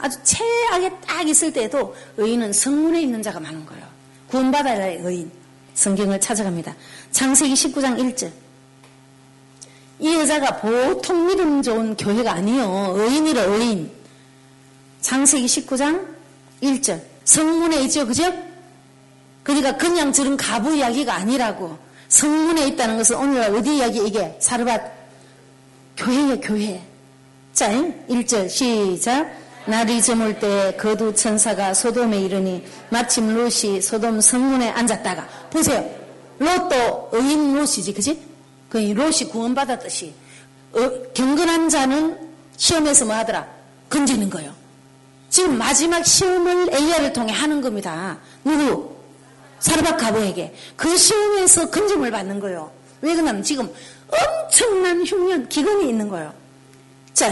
아주 0.00 0.18
최악에 0.24 0.90
딱 1.06 1.28
있을 1.28 1.52
때도 1.52 1.94
의인은 2.16 2.52
성문에 2.52 3.00
있는 3.00 3.22
자가 3.22 3.38
많은 3.38 3.64
거예요. 3.64 3.86
구원받아야 4.26 4.82
할 4.82 4.98
의인 5.04 5.30
성경을 5.74 6.20
찾아갑니다. 6.20 6.74
창세기 7.12 7.54
19장 7.54 7.96
1절 7.96 8.41
이 9.98 10.14
여자가 10.14 10.56
보통 10.56 11.26
믿음 11.26 11.62
좋은 11.62 11.96
교회가 11.96 12.32
아니요. 12.32 12.94
의인이라 12.96 13.42
의인. 13.42 13.90
창세기 15.00 15.46
19장 15.46 16.06
1절. 16.62 17.00
성문에 17.24 17.82
있죠. 17.82 18.06
그죠? 18.06 18.32
그러니까 19.42 19.76
그냥 19.76 20.12
저런 20.12 20.36
가부 20.36 20.74
이야기가 20.74 21.14
아니라고. 21.14 21.76
성문에 22.08 22.68
있다는 22.68 22.98
것은 22.98 23.16
오늘 23.16 23.42
어디 23.54 23.76
이야기 23.76 24.06
이게? 24.06 24.36
사르밧 24.40 24.92
교회예요. 25.96 26.40
교회. 26.40 26.82
자, 27.52 27.70
1절 28.08 28.48
시작. 28.48 29.42
날이 29.64 30.02
저물 30.02 30.38
때 30.40 30.76
거두 30.76 31.14
천사가 31.14 31.72
소돔에 31.72 32.20
이르니 32.20 32.64
마침 32.90 33.32
롯이 33.32 33.80
소돔 33.80 34.20
성문에 34.20 34.70
앉았다가 34.70 35.28
보세요. 35.50 35.88
롯도 36.38 37.10
의인 37.12 37.54
롯이지 37.54 37.94
그지? 37.94 38.31
그 38.72 38.78
롯이 38.78 39.28
구원받았듯이 39.30 40.14
어, 40.72 40.78
경건한 41.12 41.68
자는 41.68 42.18
시험에서 42.56 43.04
뭐 43.04 43.14
하더라? 43.16 43.46
건지는 43.90 44.30
거예요. 44.30 44.50
지금 45.28 45.58
마지막 45.58 46.02
시험을 46.06 46.72
엘리야를 46.72 47.12
통해 47.12 47.34
하는 47.34 47.60
겁니다. 47.60 48.16
누구? 48.42 48.96
사르밧 49.60 49.98
가부에게 49.98 50.54
그 50.74 50.96
시험에서 50.96 51.68
건짐을 51.68 52.10
받는 52.10 52.40
거예요. 52.40 52.70
왜 53.02 53.12
그러냐면 53.14 53.42
지금 53.42 53.70
엄청난 54.08 55.04
흉년 55.04 55.46
기근이 55.50 55.90
있는 55.90 56.08
거예요. 56.08 56.32
자, 57.12 57.30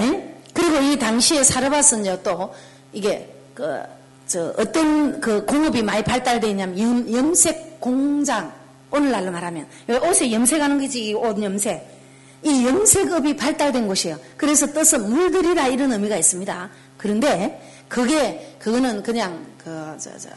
그리고 0.53 0.77
이 0.77 0.99
당시에 0.99 1.43
사르밧은요 1.43 2.19
또 2.23 2.55
이게 2.93 3.35
그 3.55 4.01
저 4.31 4.55
어떤 4.57 5.21
그 5.21 5.45
공업이 5.45 5.83
많이 5.83 6.05
발달되어 6.05 6.51
있냐면 6.51 6.79
염, 6.79 7.13
염색 7.13 7.81
공장 7.81 8.53
오늘날로 8.91 9.31
말하면 9.31 9.67
옷에 9.89 10.33
염색하는 10.33 10.79
거지 10.81 11.15
옷 11.15 11.41
염색. 11.43 12.01
이 12.43 12.67
염색업이 12.67 13.37
발달된 13.37 13.87
곳이에요. 13.87 14.19
그래서 14.37 14.67
떠서 14.73 14.99
물들이라 14.99 15.69
이런 15.69 15.93
의미가 15.93 16.17
있습니다. 16.17 16.71
그런데 16.97 17.61
그게 17.89 18.57
그거는 18.59 19.03
그냥 19.03 19.45
그 19.59 19.97
저 19.99 20.11
저 20.19 20.29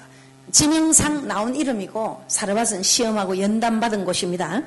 지명상 0.52 1.28
나온 1.28 1.56
이름이고 1.56 2.24
사르밧은 2.28 2.84
시험하고 2.84 3.40
연단 3.40 3.80
받은 3.80 4.06
곳입니다. 4.06 4.62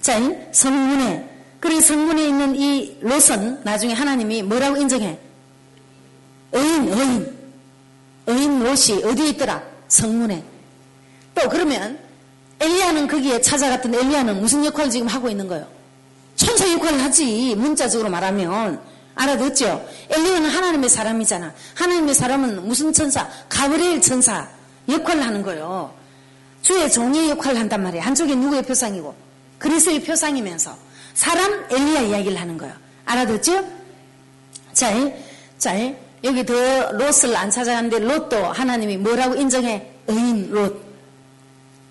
자, 0.00 0.18
성문에 0.52 1.36
그리고 1.60 1.80
성문에 1.80 2.26
있는 2.26 2.56
이 2.56 2.98
롯은 3.00 3.62
나중에 3.64 3.92
하나님이 3.92 4.42
뭐라고 4.42 4.76
인정해? 4.76 5.18
의인, 6.52 6.88
의인. 6.88 7.36
의인 8.26 8.60
롯이 8.62 9.04
어디에 9.04 9.28
있더라? 9.30 9.62
성문에. 9.88 10.42
또 11.34 11.48
그러면 11.48 11.98
엘리야는 12.60 13.06
거기에 13.06 13.40
찾아갔던 13.40 13.94
엘리야는 13.94 14.40
무슨 14.40 14.64
역할을 14.64 14.90
지금 14.90 15.06
하고 15.06 15.28
있는 15.28 15.46
거예요? 15.46 15.66
천사 16.36 16.70
역할을 16.70 17.02
하지. 17.02 17.54
문자적으로 17.56 18.10
말하면. 18.10 18.80
알아듣죠? 19.14 19.86
엘리야는 20.10 20.50
하나님의 20.50 20.88
사람이잖아. 20.90 21.52
하나님의 21.74 22.14
사람은 22.14 22.66
무슨 22.66 22.92
천사? 22.92 23.28
가브리엘 23.48 24.00
천사 24.00 24.46
역할을 24.88 25.24
하는 25.24 25.42
거예요. 25.42 25.92
주의 26.62 26.90
종의 26.90 27.30
역할을 27.30 27.58
한단 27.60 27.82
말이에요. 27.82 28.04
한쪽에 28.04 28.34
누구의 28.34 28.62
표상이고 28.62 29.14
그리스의 29.58 30.02
표상이면서 30.02 30.76
사람 31.14 31.64
엘리야 31.70 32.00
이야기를 32.02 32.38
하는 32.38 32.58
거예요. 32.58 32.74
알아듣죠? 33.06 33.64
자, 34.72 34.92
자, 35.56 35.74
여기 36.24 36.44
더 36.44 36.54
롯을 36.92 37.34
안 37.36 37.50
찾아갔는데 37.50 38.00
롯도 38.00 38.36
하나님이 38.36 38.98
뭐라고 38.98 39.34
인정해? 39.36 39.90
의인 40.08 40.50
롯. 40.50 40.85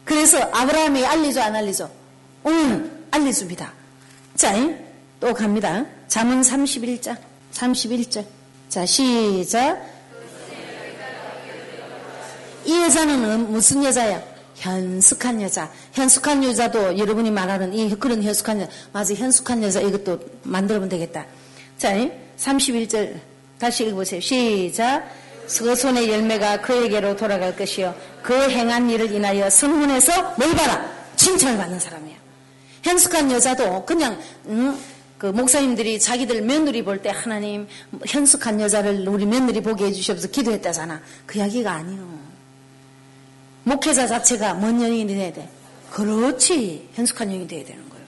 그래서 0.05 0.39
아브라함이 0.53 1.05
알리죠, 1.05 1.41
안 1.41 1.55
알리죠? 1.55 1.91
응, 2.45 3.05
알려줍니다. 3.11 3.73
자, 4.35 4.53
또 5.19 5.33
갑니다. 5.33 5.83
잠언 6.07 6.41
31장, 6.41 7.17
31절. 7.51 8.25
자, 8.69 8.85
시작. 8.85 9.81
이 12.65 12.81
여자는 12.81 13.51
무슨 13.51 13.83
여자야? 13.83 14.21
현숙한 14.55 15.41
여자. 15.41 15.71
현숙한 15.93 16.43
여자도 16.43 16.97
여러분이 16.97 17.31
말하는 17.31 17.73
이 17.73 17.89
그런 17.95 18.23
현숙한 18.23 18.61
여자. 18.61 18.71
맞아, 18.91 19.13
현숙한 19.13 19.63
여자 19.63 19.81
이것도 19.81 20.19
만들어보면 20.43 20.89
되겠다. 20.89 21.25
자, 21.77 21.93
31절 22.37 23.19
다시 23.59 23.85
읽어보세요. 23.85 24.21
시작. 24.21 25.07
서손의 25.47 26.09
열매가 26.09 26.61
그에게로 26.61 27.15
돌아갈 27.15 27.55
것이요. 27.55 27.93
그 28.23 28.33
행한 28.49 28.89
일을 28.89 29.11
인하여 29.11 29.49
성문에서 29.49 30.35
뭘 30.37 30.53
봐라? 30.55 30.89
칭찬을 31.15 31.57
받는 31.57 31.79
사람이야. 31.79 32.15
현숙한 32.83 33.31
여자도 33.31 33.85
그냥 33.85 34.19
음, 34.47 34.77
그 35.17 35.27
목사님들이 35.27 35.99
자기들 35.99 36.41
며느리 36.41 36.83
볼 36.83 37.01
때 37.01 37.09
하나님 37.09 37.67
현숙한 38.05 38.59
여자를 38.61 39.07
우리 39.07 39.25
며느리 39.25 39.61
보게 39.61 39.85
해주시옵소서 39.85 40.31
기도했다잖아. 40.31 41.01
그 41.25 41.39
이야기가 41.39 41.71
아니요. 41.71 42.19
목회자 43.63 44.07
자체가 44.07 44.53
뭔 44.55 44.81
연인이 44.81 45.07
돼야 45.07 45.33
돼? 45.33 45.49
그렇지. 45.91 46.89
현숙한 46.93 47.29
여인이 47.31 47.47
돼야 47.47 47.63
되는 47.65 47.81
거예요. 47.89 48.05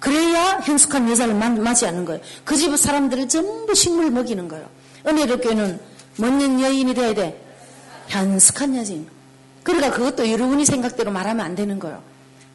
그래야 0.00 0.58
현숙한 0.64 1.08
여자를 1.10 1.34
맞이하는 1.34 2.04
거예요. 2.04 2.20
그 2.44 2.56
집 2.56 2.76
사람들을 2.76 3.28
전부 3.28 3.74
식물 3.74 4.10
먹이는 4.10 4.48
거예요. 4.48 4.68
은혜로 5.06 5.38
교회는 5.38 5.78
뭔 6.16 6.60
여인이 6.60 6.94
돼야 6.94 7.14
돼? 7.14 7.40
현숙한 8.08 8.76
여인. 8.76 9.08
그러니까 9.62 9.90
그것도 9.90 10.30
여러분이 10.30 10.64
생각대로 10.64 11.10
말하면 11.10 11.44
안 11.44 11.54
되는 11.54 11.78
거예요. 11.78 12.02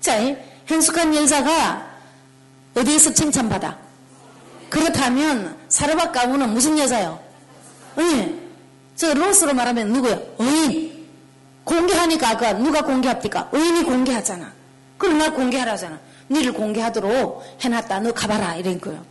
자, 0.01 0.17
현숙한 0.65 1.15
여자가 1.15 1.87
어디에서 2.75 3.13
칭찬받아? 3.13 3.77
그렇다면 4.69 5.57
사르밧 5.69 6.11
가문은 6.11 6.53
무슨 6.53 6.77
여자요? 6.77 7.19
예. 7.99 8.35
저 8.95 9.13
로스로 9.13 9.53
말하면 9.53 9.91
누구요? 9.93 10.21
의인. 10.39 11.07
공개하니까 11.63 12.29
아까 12.29 12.53
누가 12.53 12.81
공개합니까? 12.81 13.49
의인이 13.51 13.83
공개하잖아. 13.83 14.51
그럼 14.97 15.17
나 15.17 15.31
공개하라잖아. 15.31 15.99
니를 16.29 16.53
공개하도록 16.53 17.43
해놨다. 17.61 17.99
너 18.01 18.11
가봐라. 18.11 18.55
이런 18.55 18.79
거요. 18.79 19.03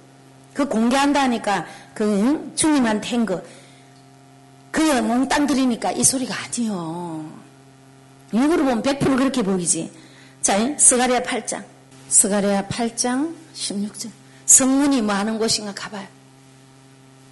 그 0.53 0.67
공개한다니까 0.67 1.67
그 1.95 2.53
주님한테 2.57 3.09
한 3.11 3.27
거. 3.27 3.43
그 4.77 4.83
몽땅 4.83 5.47
들이니까 5.47 5.93
이 5.93 6.05
소리가 6.05 6.35
아니요. 6.35 7.25
일부러 8.31 8.63
보면 8.63 8.83
100% 8.83 9.17
그렇게 9.17 9.41
보이지. 9.41 9.91
자, 10.43 10.59
스가리아 10.77 11.21
8장. 11.21 11.65
스가리아 12.09 12.67
8장 12.67 13.35
16절. 13.55 14.11
성문이 14.45 15.01
뭐 15.01 15.15
하는 15.15 15.39
곳인가 15.39 15.73
가봐요. 15.73 16.07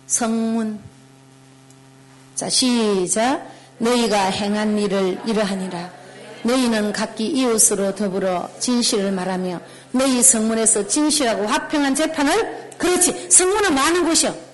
성문. 0.06 0.80
자, 2.34 2.48
시작. 2.48 3.46
너희가 3.76 4.30
행한 4.30 4.78
일을 4.78 5.20
이러하니라. 5.26 5.92
너희는 6.44 6.94
각기 6.94 7.26
이웃으로 7.26 7.94
더불어 7.94 8.48
진실을 8.58 9.12
말하며 9.12 9.60
너희 9.92 10.22
성문에서 10.22 10.88
진실하고 10.88 11.46
화평한 11.46 11.94
재판을 11.94 12.72
그렇지 12.78 13.28
성문은 13.30 13.74
많은 13.74 14.06
곳이요. 14.06 14.53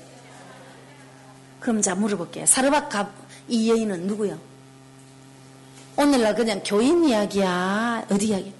그럼 1.60 1.82
자 1.82 1.94
물어볼게요. 1.94 2.46
사르밧 2.46 3.12
이 3.48 3.70
여인은 3.70 4.06
누구요? 4.06 4.38
오늘날 5.96 6.34
그냥 6.34 6.62
교인 6.64 7.04
이야기야. 7.04 8.06
어디 8.10 8.28
이야기? 8.28 8.52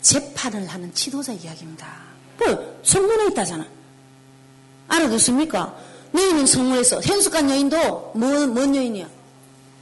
재판을 0.00 0.66
하는 0.68 0.94
지도자 0.94 1.32
이야기입니다. 1.32 1.88
뭐 2.38 2.80
성문에 2.84 3.26
있다잖아. 3.26 3.66
알아듣습니까? 4.88 5.76
너희는 6.12 6.46
성문에서 6.46 7.00
현숙한 7.02 7.50
여인도 7.50 8.12
뭐, 8.14 8.46
뭔 8.46 8.74
여인이야? 8.74 9.08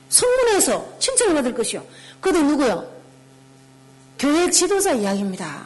성문에서 0.09 0.99
칭찬을 0.99 1.35
받을 1.35 1.55
것이요. 1.55 1.85
그도 2.21 2.43
누구요? 2.43 2.91
교회 4.19 4.49
지도자 4.51 4.93
이야기입니다. 4.93 5.65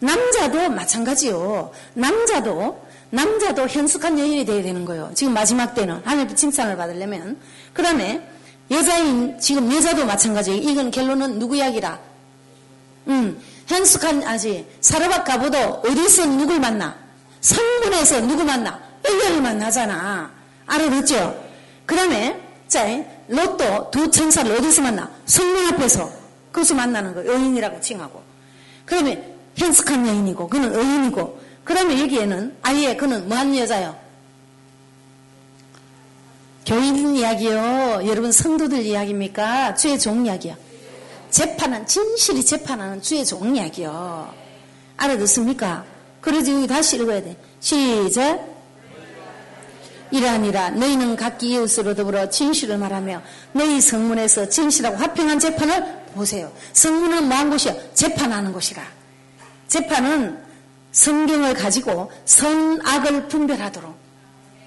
남자도 0.00 0.70
마찬가지요. 0.70 1.70
남자도 1.94 2.83
남자도 3.14 3.68
현숙한 3.68 4.18
여인이 4.18 4.44
되어야 4.44 4.62
되는 4.62 4.84
거예요. 4.84 5.10
지금 5.14 5.32
마지막 5.32 5.74
때는 5.74 6.02
하나님 6.04 6.34
칭찬을 6.34 6.76
받으려면 6.76 7.38
그 7.72 7.82
다음에 7.82 8.28
여자인 8.70 9.38
지금 9.38 9.72
여자도 9.72 10.04
마찬가지예요. 10.04 10.60
이건 10.60 10.90
결론은 10.90 11.38
누구 11.38 11.56
이야기라? 11.56 11.98
음, 13.08 13.40
현숙한 13.68 14.24
아직 14.24 14.66
사르밧 14.80 15.24
가보도 15.24 15.58
어디서 15.58 16.26
누굴 16.26 16.58
만나? 16.58 16.96
성문에서 17.40 18.22
누구 18.22 18.42
만나? 18.42 18.80
엘리야를 19.04 19.40
만나잖아. 19.42 20.32
알아듣죠? 20.66 21.44
그 21.86 21.94
다음에 21.94 22.40
자 22.66 22.84
로또 23.28 23.90
두 23.90 24.10
천사를 24.10 24.50
어디서 24.50 24.82
만나? 24.82 25.08
성문 25.26 25.74
앞에서 25.74 26.10
그것을 26.50 26.74
만나는 26.76 27.14
거예요. 27.14 27.32
여인이라고 27.32 27.80
칭하고. 27.80 28.22
그 28.84 28.96
다음에 28.96 29.34
현숙한 29.56 30.06
여인이고 30.06 30.48
그는 30.48 30.74
의인이고 30.74 31.43
그 31.64 31.74
다음에 31.74 32.00
여기에는 32.00 32.56
아예 32.62 32.94
그는 32.94 33.28
뭐한 33.28 33.56
여자요? 33.56 33.96
교인 36.66 37.16
이야기요. 37.16 38.02
여러분 38.06 38.32
성도들 38.32 38.84
이야기입니까? 38.84 39.74
주의 39.74 39.98
종 39.98 40.24
이야기요. 40.24 40.56
재판은 41.30 41.86
진실이 41.86 42.44
재판하는 42.44 43.02
주의 43.02 43.24
종 43.24 43.56
이야기요. 43.56 44.32
알아듣습니까? 44.96 45.84
그러지 46.20 46.52
여기 46.52 46.66
다시 46.66 46.96
읽어야 46.96 47.22
돼. 47.22 47.36
시작. 47.60 48.54
이러하니라 50.10 50.70
너희는 50.70 51.16
각기 51.16 51.50
이웃으로 51.50 51.94
더불어 51.94 52.30
진실을 52.30 52.78
말하며 52.78 53.20
너희 53.52 53.80
성문에서 53.80 54.48
진실하고 54.48 54.96
화평한 54.96 55.40
재판을 55.40 56.04
보세요. 56.14 56.52
성문은 56.72 57.26
뭐한 57.26 57.50
곳이야? 57.50 57.74
재판하는 57.94 58.52
곳이라. 58.52 58.82
재판은 59.66 60.43
성경을 60.94 61.54
가지고 61.54 62.10
선악을 62.24 63.26
분별하도록 63.28 63.94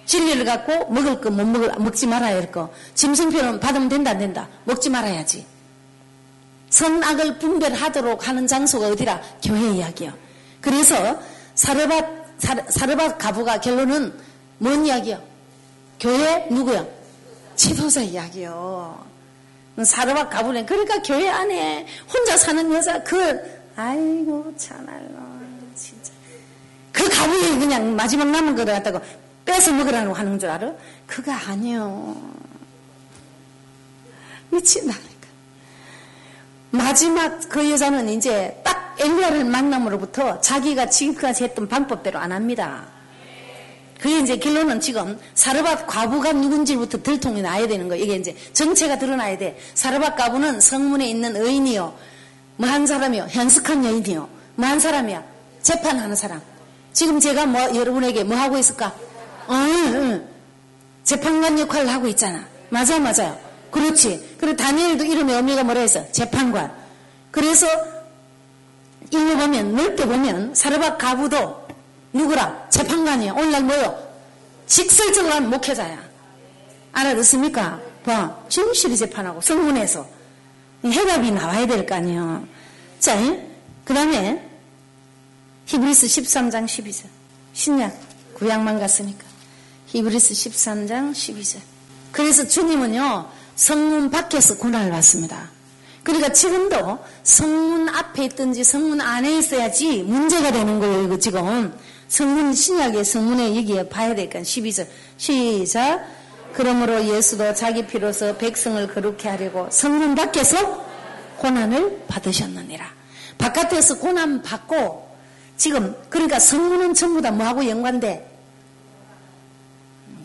진리를 0.06 0.44
갖고 0.46 0.90
먹을 0.92 1.20
거 1.20 1.30
못 1.30 1.46
먹을 1.46 1.72
먹지 1.80 2.06
말아야 2.08 2.36
할 2.36 2.52
거. 2.52 2.70
짐승표는 2.96 3.60
받으면 3.60 3.90
된다 3.90 4.12
안 4.12 4.20
된다. 4.20 4.48
먹지 4.66 4.90
말아야지. 4.90 5.46
선악을 6.70 7.40
분별하도록 7.40 8.28
하는 8.28 8.46
장소가 8.46 8.88
어디라? 8.90 9.22
교회 9.44 9.70
이야기요. 9.72 10.14
그래서 10.62 11.20
사르밧 11.56 12.06
사르밧 12.70 13.18
가부가 13.18 13.60
결론은 13.60 14.14
뭔 14.60 14.86
이야기요? 14.86 15.22
교회 16.00 16.46
누구야? 16.52 16.86
지도자 17.56 18.02
이야기요. 18.02 19.06
사르밧 19.84 20.30
가부네. 20.30 20.66
그러니까 20.66 21.02
교회 21.02 21.30
안에 21.30 21.86
혼자 22.14 22.38
사는 22.38 22.72
여자 22.74 23.02
그 23.04 23.40
아이고 23.76 24.54
참말로 24.58 25.17
그 26.98 27.08
가부에 27.10 27.60
그냥 27.60 27.96
마지막 27.96 28.28
남은 28.32 28.56
거를 28.56 28.74
갖다가 28.74 29.00
뺏어 29.46 29.72
먹으라고 29.72 30.14
하는 30.14 30.40
줄 30.40 30.50
알아? 30.50 30.72
그거 31.06 31.32
아니요. 31.32 32.16
미친다니까. 34.50 35.28
마지막 36.72 37.48
그 37.50 37.70
여자는 37.70 38.10
이제 38.10 38.60
딱 38.64 38.96
엘리야를 39.00 39.46
만남으로부터 39.46 40.42
자기가 40.42 40.90
지금까지 40.90 41.44
했던 41.44 41.68
방법대로 41.68 42.18
안 42.18 42.32
합니다. 42.32 42.88
그게 44.00 44.20
이제 44.20 44.38
결론은 44.38 44.80
지금 44.80 45.20
사르밧 45.36 45.86
과부가 45.86 46.32
누군지부터 46.34 47.04
들통이 47.04 47.44
나야 47.44 47.68
되는 47.68 47.88
거예요. 47.88 48.04
이게 48.04 48.16
이제 48.16 48.36
정체가 48.54 48.98
드러나야 48.98 49.38
돼. 49.38 49.56
사르밧 49.76 50.16
과부는 50.18 50.62
성문에 50.62 51.08
있는 51.08 51.36
의인이요. 51.36 51.96
뭐 52.58 52.70
한 52.70 52.88
사람이요. 52.88 53.28
현숙한 53.30 53.86
여인이요. 53.86 54.28
뭐 54.56 54.68
한 54.68 54.80
사람이야. 54.80 55.24
재판하는 55.62 56.16
사람. 56.16 56.42
지금 56.98 57.20
제가 57.20 57.46
뭐 57.46 57.62
여러분에게 57.76 58.24
뭐 58.24 58.36
하고 58.36 58.58
있을까? 58.58 58.92
응, 59.52 59.56
응. 59.94 60.28
재판관 61.04 61.60
역할을 61.60 61.88
하고 61.94 62.08
있잖아. 62.08 62.44
맞아요, 62.70 63.00
맞아요. 63.00 63.38
그렇지. 63.70 64.36
그리고 64.40 64.58
다니엘도 64.58 65.04
이름의 65.04 65.36
의미가 65.36 65.64
뭐라 65.64 65.82
했어? 65.82 66.12
재판관. 66.12 66.74
그래서 67.30 67.68
이거 69.12 69.20
보면 69.38 69.76
넓게 69.76 70.08
보면 70.08 70.56
사르밧 70.56 70.98
가부도 70.98 71.68
누구라? 72.14 72.66
재판관이야. 72.72 73.34
오늘날 73.34 73.64
뭐요? 73.66 73.96
직설적으로 74.66 75.36
한 75.36 75.52
목회자야. 75.52 76.00
알아듣습니까? 76.94 77.80
봐. 78.06 78.36
진실이 78.50 78.98
재판하고 78.98 79.40
성문에서 79.42 80.04
해답이 80.84 81.30
나와야 81.30 81.68
될 81.68 81.86
거 81.86 81.94
아니에요. 81.94 82.48
자, 83.00 83.16
그 83.86 83.94
다음에 83.94 84.47
히브리스 85.68 86.08
13장 86.08 86.66
12절. 86.66 87.08
신약, 87.52 87.94
구약만 88.36 88.80
갔으니까. 88.80 89.26
히브리스 89.88 90.34
13장 90.34 91.12
12절. 91.12 91.60
그래서 92.14 92.48
주님은요, 92.48 93.28
성문 93.56 94.10
밖에서 94.10 94.58
고난을 94.58 94.92
받습니다. 94.92 95.50
그러니까 96.04 96.32
지금도 96.32 97.00
성문 97.24 97.90
앞에 97.90 98.24
있든지 98.26 98.64
성문 98.64 99.02
안에 99.02 99.40
있어야지 99.40 100.04
문제가 100.04 100.52
되는 100.52 100.80
거예요, 100.80 101.04
이거 101.04 101.20
지금. 101.20 101.78
성문 102.08 102.54
신약의 102.54 103.04
성문에 103.04 103.58
여기에 103.58 103.90
봐야 103.90 104.16
될까 104.16 104.40
12절. 104.40 104.88
시작. 105.18 106.08
그러므로 106.54 107.06
예수도 107.06 107.54
자기 107.54 107.86
피로서 107.86 108.38
백성을 108.38 108.88
거룩해 108.88 109.28
하려고 109.28 109.68
성문 109.70 110.16
밖에서 110.16 110.86
고난을 111.40 112.06
받으셨느니라. 112.08 112.86
바깥에서 113.38 113.98
고난 113.98 114.42
받고 114.42 115.07
지금 115.58 115.96
그러니까 116.10 116.40
성문은 116.40 116.94
전부 116.94 117.22
다 117.22 117.32
뭐하고 117.32 117.68
연관돼? 117.68 118.26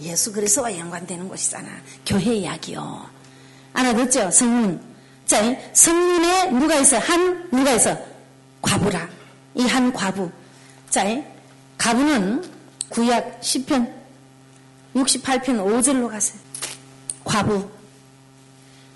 예수 0.00 0.32
그리스도와 0.32 0.76
연관되는 0.76 1.28
곳이잖아. 1.28 1.68
교회 2.04 2.34
이야기요. 2.34 3.08
알아듣죠? 3.72 4.30
성문. 4.30 4.80
자, 5.26 5.40
성문에 5.72 6.50
누가 6.50 6.76
있어? 6.76 6.98
한 6.98 7.48
누가 7.50 7.72
있어? 7.72 7.96
과부라. 8.60 9.08
이 9.54 9.62
한 9.66 9.92
과부. 9.92 10.30
자, 10.90 11.04
과부는 11.78 12.44
구약 12.90 13.40
10편 13.40 13.90
68편 14.94 15.44
5절로 15.64 16.10
가세요. 16.10 16.38
과부. 17.24 17.68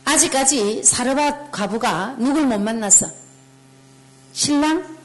아직까지 0.05 0.83
사르밧 0.85 1.51
과부가 1.51 2.17
누굴 2.19 2.47
못 2.47 2.59
만났어? 2.61 3.07
신랑 4.33 4.97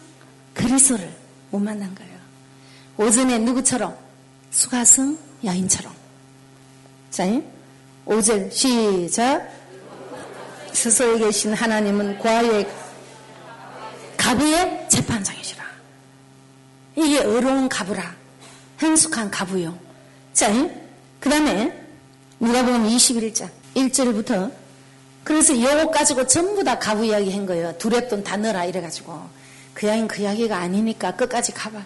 그리스도를 0.53 1.20
못 1.51 1.59
만난 1.59 1.93
거예요. 1.93 2.11
오전에 2.97 3.37
누구처럼? 3.39 3.95
수가성 4.49 5.17
여인처럼. 5.43 5.93
자, 7.09 7.25
5절 8.05 8.51
시작. 8.51 9.47
스스로에 10.73 11.19
계신 11.19 11.53
하나님은 11.53 12.19
과의 12.19 12.67
가부의 14.17 14.87
재판장이시라. 14.89 15.63
이게 16.95 17.19
어려운 17.19 17.67
가부라. 17.67 18.15
행숙한 18.81 19.29
가부요. 19.29 19.77
자, 20.33 20.51
그 21.19 21.29
다음에 21.29 21.77
누가 22.39 22.63
보면 22.63 22.87
21장 22.89 23.49
1절부터 23.75 24.51
그래서 25.23 25.59
요거 25.59 25.91
가지고 25.91 26.25
전부 26.25 26.63
다 26.63 26.79
가부 26.79 27.05
이야기 27.05 27.31
한 27.31 27.45
거예요. 27.45 27.73
두랩돈 27.77 28.23
다 28.23 28.37
넣어라 28.37 28.65
이래가지고 28.65 29.40
그 29.81 29.87
이야기는 29.87 30.07
그 30.07 30.21
이야기가 30.21 30.57
아니니까 30.57 31.15
끝까지 31.15 31.53
가봐. 31.53 31.83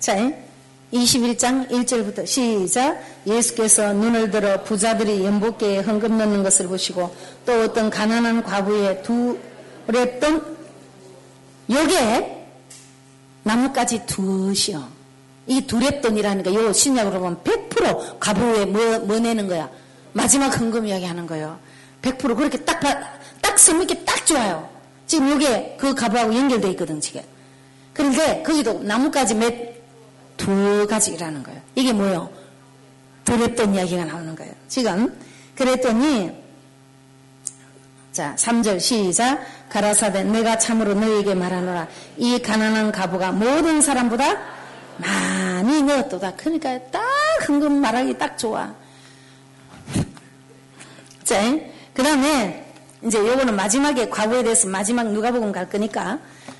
자, 0.00 0.16
21장 0.92 1.70
1절부터 1.70 2.26
시작 2.26 3.00
예수께서 3.24 3.92
눈을 3.92 4.32
들어 4.32 4.60
부자들이 4.64 5.24
연복계에 5.24 5.78
헌금 5.78 6.18
넣는 6.18 6.42
것을 6.42 6.66
보시고 6.66 7.14
또 7.46 7.62
어떤 7.62 7.88
가난한 7.88 8.42
과부의 8.42 9.04
두랩돈 9.04 10.56
요게 11.70 12.46
나뭇가지 13.44 14.04
두시오. 14.06 14.82
이 15.46 15.64
두랩돈이라는 15.68 16.42
거, 16.42 16.52
요 16.52 16.72
신약으로 16.72 17.20
보면 17.20 17.44
100% 17.44 18.18
가부에 18.18 18.64
뭐, 18.64 18.98
뭐 18.98 19.20
내는 19.20 19.46
거야? 19.46 19.70
마지막 20.12 20.48
헌금 20.58 20.84
이야기 20.84 21.04
하는 21.04 21.28
거예요. 21.28 21.60
100% 22.02 22.36
그렇게 22.36 22.58
딱, 22.64 22.80
딱 23.40 23.56
선밌게 23.56 24.04
딱 24.04 24.26
좋아요. 24.26 24.69
지금 25.10 25.28
요게 25.28 25.74
그 25.76 25.92
가부하고 25.92 26.32
연결되어 26.32 26.70
있거든, 26.70 27.00
지금. 27.00 27.20
그런데 27.92 28.44
거기도 28.44 28.80
나뭇가지 28.80 29.34
몇, 29.34 29.52
두 30.36 30.86
가지라는 30.88 31.42
거예요. 31.42 31.60
이게 31.74 31.92
뭐요? 31.92 32.30
두랩돈 33.24 33.74
이야기가 33.74 34.04
나오는 34.04 34.36
거예요. 34.36 34.52
지금. 34.68 35.12
그랬더니, 35.56 36.30
자, 38.12 38.36
3절 38.38 38.78
시작. 38.78 39.44
가라사대 39.68 40.22
내가 40.22 40.56
참으로 40.58 40.94
너에게 40.94 41.34
말하노라. 41.34 41.88
이 42.16 42.38
가난한 42.38 42.92
가부가 42.92 43.32
모든 43.32 43.82
사람보다 43.82 44.40
많이 44.98 45.82
넣었도다. 45.82 46.36
그러니까 46.36 46.78
딱 46.92 47.02
흥금 47.40 47.80
말하기 47.80 48.16
딱 48.16 48.38
좋아. 48.38 48.72
자, 51.24 51.42
그 51.94 52.00
다음에 52.00 52.69
이제 53.04 53.18
요거는 53.18 53.56
마지막에 53.56 54.08
과거에 54.08 54.42
대해서 54.42 54.68
마지막 54.68 55.10
누가복음 55.10 55.52
갈 55.52 55.68
거니까 55.68 56.18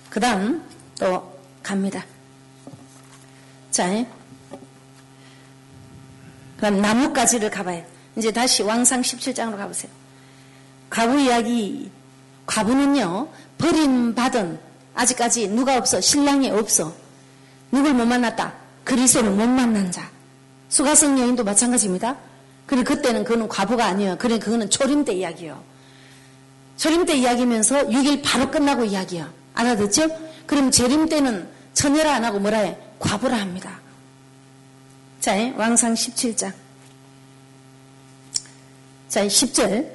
그 0.08 0.20
다음 0.20 0.62
또 0.98 1.38
갑니다. 1.62 2.04
자, 3.70 4.04
그럼 6.56 6.80
나뭇가지를 6.80 7.50
가봐요. 7.50 7.84
이제 8.16 8.30
다시 8.32 8.62
왕상 8.62 9.02
17장으로 9.02 9.56
가보세요. 9.56 9.90
과부 10.90 11.20
이야기, 11.20 11.90
과부는요, 12.46 13.28
버림받은, 13.58 14.58
아직까지 14.94 15.48
누가 15.48 15.76
없어, 15.76 16.00
신랑이 16.00 16.50
없어. 16.50 16.92
누굴 17.70 17.94
못 17.94 18.04
만났다? 18.04 18.52
그리스도를 18.84 19.30
못 19.30 19.46
만난 19.46 19.92
자. 19.92 20.10
수가성 20.68 21.18
여인도 21.18 21.44
마찬가지입니다. 21.44 22.16
그리고 22.66 22.84
그때는 22.84 23.24
그는 23.24 23.48
과부가 23.48 23.86
아니에요. 23.86 24.16
그래 24.18 24.38
그거는 24.38 24.68
초림 24.68 25.04
때 25.04 25.14
이야기요. 25.14 25.62
초림 26.80 27.04
때 27.04 27.14
이야기면서 27.14 27.88
6일 27.88 28.22
바로 28.24 28.50
끝나고 28.50 28.84
이야기야. 28.84 29.30
알아듣죠? 29.52 30.08
그럼 30.46 30.70
재림 30.70 31.10
때는 31.10 31.46
처녀라 31.74 32.14
안 32.14 32.24
하고 32.24 32.38
뭐라 32.38 32.56
해? 32.60 32.78
과부라 32.98 33.36
합니다. 33.36 33.78
자, 35.20 35.34
왕상 35.58 35.92
17장. 35.92 36.50
자, 39.10 39.26
10절. 39.26 39.90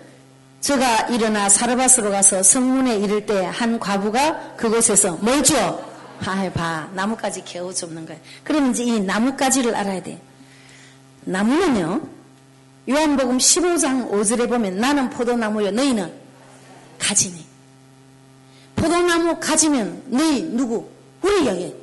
저가 0.62 1.08
일어나 1.08 1.50
사르밧으로 1.50 2.12
가서 2.12 2.44
성문에 2.44 2.98
이를 3.00 3.26
때 3.26 3.46
한 3.46 3.80
과부가 3.80 4.54
그곳에서 4.56 5.14
뭘 5.16 5.44
주어? 5.44 5.84
아, 6.24 6.52
봐. 6.54 6.88
나뭇가지 6.94 7.44
개우 7.46 7.74
줍는 7.74 8.06
거예요. 8.06 8.22
그럼 8.44 8.70
이제 8.70 8.84
이 8.84 9.00
나뭇가지를 9.00 9.76
알아야 9.76 10.04
돼. 10.04 10.22
나무는요, 11.22 12.08
요한복음 12.88 13.40
15장 13.40 14.12
5절에 14.12 14.48
보면 14.48 14.78
나는 14.78 15.10
포도나무요, 15.10 15.72
너희는 15.72 16.25
가지니. 17.06 17.46
포도나무 18.76 19.40
가지면 19.40 20.04
너희 20.08 20.42
누구? 20.42 20.90
우리 21.22 21.44
이야기. 21.44 21.76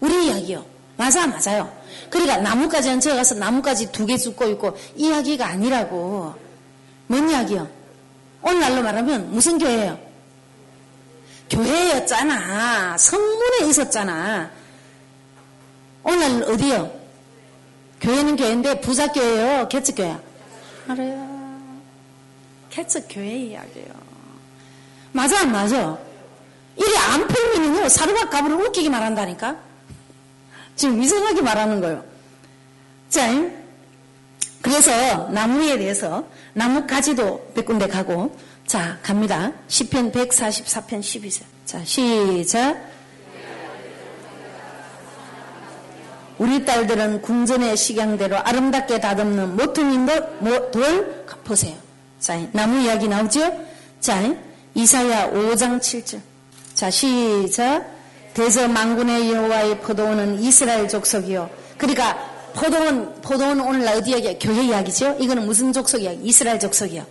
우리 0.00 0.26
이야기요. 0.26 0.64
맞아, 0.96 1.26
맞아요. 1.26 1.70
그러니까 2.08 2.38
나뭇가지는 2.38 3.00
저 3.00 3.14
가서 3.14 3.34
나뭇가지 3.34 3.92
두 3.92 4.06
개 4.06 4.16
죽고 4.16 4.46
있고 4.48 4.76
이야기가 4.96 5.46
아니라고. 5.46 6.34
뭔 7.06 7.30
이야기요? 7.30 7.68
오늘날로 8.42 8.82
말하면 8.82 9.32
무슨 9.32 9.58
교회예요? 9.58 9.98
교회였잖아. 11.50 12.96
성문에 12.96 13.68
있었잖아. 13.68 14.50
오늘 16.04 16.42
어디요? 16.44 16.90
교회는 18.00 18.36
교회인데 18.36 18.80
부자 18.80 19.08
교회요? 19.12 19.68
개척 19.68 19.96
교회야? 19.96 20.20
알아요. 20.88 21.80
개척 22.70 23.04
교회 23.10 23.36
이야기예요. 23.36 24.09
맞아 25.12 25.40
안 25.40 25.52
맞아? 25.52 25.98
이리 26.76 26.96
안 26.96 27.26
풀리면요. 27.26 27.88
사르밧 27.88 28.30
가부를 28.30 28.56
웃기게 28.56 28.88
말한다니까? 28.88 29.56
지금 30.76 31.02
이상하게 31.02 31.42
말하는 31.42 31.80
거예요. 31.80 32.04
자, 33.08 33.28
그래서 34.62 35.28
나무에 35.28 35.78
대해서 35.78 36.24
나뭇가지도 36.54 37.52
몇 37.54 37.64
군데 37.64 37.86
가고 37.86 38.36
자, 38.66 38.98
갑니다. 39.02 39.52
10편 39.68 40.12
144편 40.12 41.00
12절. 41.00 41.42
자, 41.64 41.84
시작. 41.84 42.88
우리 46.38 46.64
딸들은 46.64 47.20
궁전의 47.20 47.76
식양대로 47.76 48.38
아름답게 48.38 49.00
다듬는 49.00 49.56
모퉁인 49.56 50.06
돌, 50.06 50.70
돌 50.70 51.24
보세요. 51.44 51.76
자, 52.18 52.40
나무 52.52 52.80
이야기 52.80 53.08
나오죠? 53.08 53.52
자, 54.00 54.22
이사야 54.74 55.30
5장 55.30 55.80
7절. 55.80 56.20
자, 56.74 56.90
시작. 56.90 57.84
대저 58.34 58.68
망군의 58.68 59.32
여호와의 59.32 59.80
포도원은 59.80 60.40
이스라엘 60.40 60.88
족속이요. 60.88 61.50
그러니까 61.76 62.16
포도원, 62.54 63.20
포도원 63.22 63.60
오늘 63.60 63.86
어디 63.88 64.10
이야기야? 64.10 64.34
교회 64.38 64.64
이야기죠? 64.64 65.16
이거는 65.18 65.46
무슨 65.46 65.72
족속 65.72 66.02
이야기? 66.02 66.20
이스라엘 66.22 66.58
족속이요. 66.58 67.04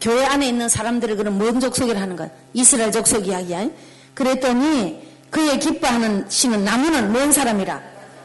교회 0.00 0.24
안에 0.24 0.48
있는 0.48 0.68
사람들을 0.68 1.16
그런 1.16 1.38
뭔 1.38 1.60
족속이라 1.60 2.00
하는 2.00 2.16
것? 2.16 2.30
이스라엘 2.52 2.90
족속 2.92 3.26
이야기야. 3.26 3.68
그랬더니 4.14 5.00
그의 5.30 5.58
기뻐하는 5.58 6.26
신은 6.28 6.64
나무는 6.64 7.12
뭔 7.12 7.32
사람이라? 7.32 7.80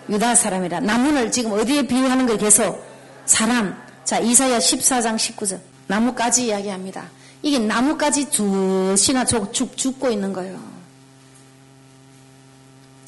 유다 0.09 0.35
사람이라. 0.35 0.79
나무를 0.81 1.31
지금 1.31 1.53
어디에 1.53 1.85
비유하는 1.85 2.25
걸 2.25 2.37
계속? 2.37 2.83
사람. 3.25 3.75
자, 4.03 4.19
이사야 4.19 4.57
14장 4.59 5.15
19절. 5.15 5.59
나무까지 5.87 6.47
이야기합니다. 6.47 7.09
이게 7.47 7.59
나무까지 7.59 8.29
두시나 8.29 9.23
죽, 9.23 9.53
죽고 9.77 10.09
있는 10.09 10.33
거예요. 10.33 10.59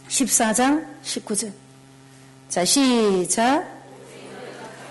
14장 0.07 0.85
19절. 1.03 1.51
자, 2.47 2.63
시작. 2.63 3.79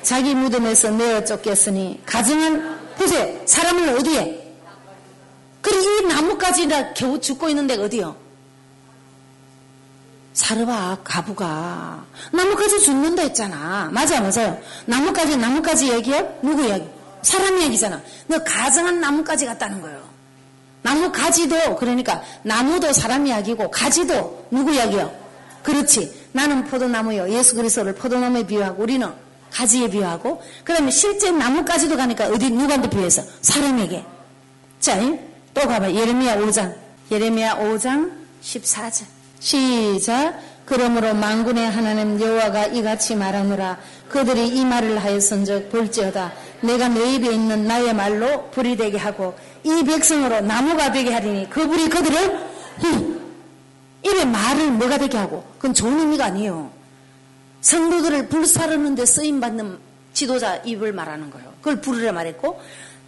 자기 0.02 0.34
무덤에서 0.34 0.90
내어 0.90 1.24
쫓겼으니 1.24 2.02
가정은 2.04 2.78
보세요. 2.96 3.40
사람은 3.46 3.96
어디에? 3.98 4.54
그리고 5.60 5.82
이 5.82 6.06
나무까지나 6.06 6.94
겨우 6.94 7.18
죽고 7.20 7.48
있는 7.48 7.66
데가 7.66 7.84
어디요? 7.84 8.16
사르바 10.34 10.98
가부가 11.02 12.06
나무까지 12.32 12.80
죽는다 12.80 13.22
했잖아. 13.22 13.90
맞아 13.92 14.20
맞아요. 14.20 14.58
나무까지 14.86 15.36
나무까지 15.36 15.92
얘기요? 15.92 16.38
누구 16.42 16.68
얘기? 16.70 16.97
사람 17.22 17.60
얘기잖아. 17.60 18.00
너 18.26 18.42
가정한 18.44 19.00
나무까지 19.00 19.46
갔다는 19.46 19.80
거예요. 19.80 20.02
나무 20.82 21.12
가지도 21.12 21.76
그러니까 21.76 22.22
나무도 22.42 22.92
사람 22.92 23.26
이야기고 23.26 23.70
가지도 23.70 24.46
누구 24.50 24.72
이야기요? 24.72 25.12
그렇지. 25.62 26.28
나는 26.32 26.64
포도나무요. 26.64 27.30
예수 27.30 27.56
그리스도를 27.56 27.94
포도나무에 27.94 28.46
비유하고 28.46 28.82
우리는 28.82 29.08
가지에 29.50 29.88
비유하고 29.88 30.42
그다음에 30.64 30.90
실제 30.90 31.30
나무까지도 31.30 31.96
가니까 31.96 32.26
어디 32.28 32.50
누구한테 32.50 32.88
비유해서 32.88 33.22
사람에게. 33.42 34.04
자, 34.80 34.98
또 35.54 35.66
가봐. 35.66 35.92
예레미야 35.92 36.36
5장. 36.38 36.74
예레미야 37.10 37.56
5장 37.56 38.12
14절. 38.42 39.04
시작. 39.40 40.38
그러므로 40.64 41.14
만군의 41.14 41.70
하나님 41.70 42.20
여호와가 42.20 42.66
이같이 42.66 43.16
말하노라. 43.16 43.78
그들이 44.08 44.48
이 44.48 44.64
말을 44.64 44.98
하였은즉 44.98 45.70
볼지어다. 45.70 46.32
내가 46.62 46.88
내 46.88 47.14
입에 47.14 47.32
있는 47.32 47.66
나의 47.66 47.94
말로 47.94 48.50
불이 48.50 48.76
되게 48.76 48.98
하고 48.98 49.36
이 49.62 49.82
백성으로 49.84 50.40
나무가 50.40 50.90
되게 50.90 51.12
하리니 51.12 51.50
그 51.50 51.66
불이 51.66 51.88
그들을 51.88 52.48
흠, 52.78 53.20
입에 54.02 54.24
말을 54.24 54.72
뭐가 54.72 54.98
되게 54.98 55.16
하고 55.16 55.44
그건 55.56 55.74
좋은 55.74 56.00
의미가 56.00 56.26
아니에요. 56.26 56.70
성도들을 57.60 58.28
불사르는데 58.28 59.04
쓰임받는 59.04 59.78
지도자 60.12 60.56
입을 60.56 60.92
말하는 60.92 61.30
거예요. 61.30 61.52
그걸 61.58 61.80
부르려 61.80 62.12
말했고 62.12 62.60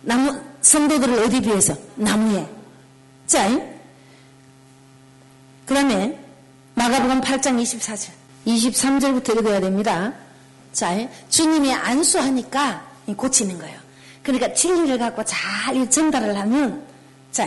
나무 0.03 0.39
성도들을 0.61 1.25
어디 1.25 1.41
비해서 1.41 1.75
나무에 1.95 2.47
자, 3.27 3.49
그 5.67 5.75
다음에 5.75 6.19
마가복음 6.75 7.21
8장 7.21 7.63
24절 7.63 8.11
23절부터 8.47 9.39
읽어야 9.39 9.61
됩니다. 9.61 10.13
자, 10.73 10.97
주님이 11.29 11.73
안수하니까 11.73 12.87
고치는 13.17 13.59
거예요. 13.59 13.79
그러니까 14.23 14.53
진리를 14.53 14.99
갖고 14.99 15.25
잘 15.25 15.89
전달을 15.89 16.37
하면 16.39 16.83
자, 17.33 17.47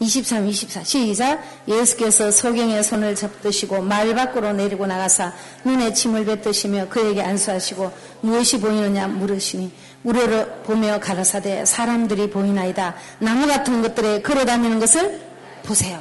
23, 0.00 0.46
24 0.46 0.84
시작. 0.84 1.42
예수께서 1.66 2.30
소경의 2.30 2.84
손을 2.84 3.14
잡드시고 3.16 3.82
말 3.82 4.14
밖으로 4.14 4.52
내리고 4.52 4.86
나가사 4.86 5.32
눈에 5.64 5.92
침을 5.92 6.24
뱉으시며 6.24 6.88
그에게 6.88 7.20
안수하시고 7.22 7.92
무엇이 8.20 8.60
보이느냐 8.60 9.08
물으시니 9.08 9.72
우리를 10.04 10.62
보며 10.64 11.00
가라사대 11.00 11.64
사람들이 11.64 12.30
보이나이다. 12.30 12.94
나무 13.18 13.46
같은 13.48 13.82
것들에 13.82 14.22
걸어다니는 14.22 14.78
것을 14.78 15.20
보세요. 15.64 16.00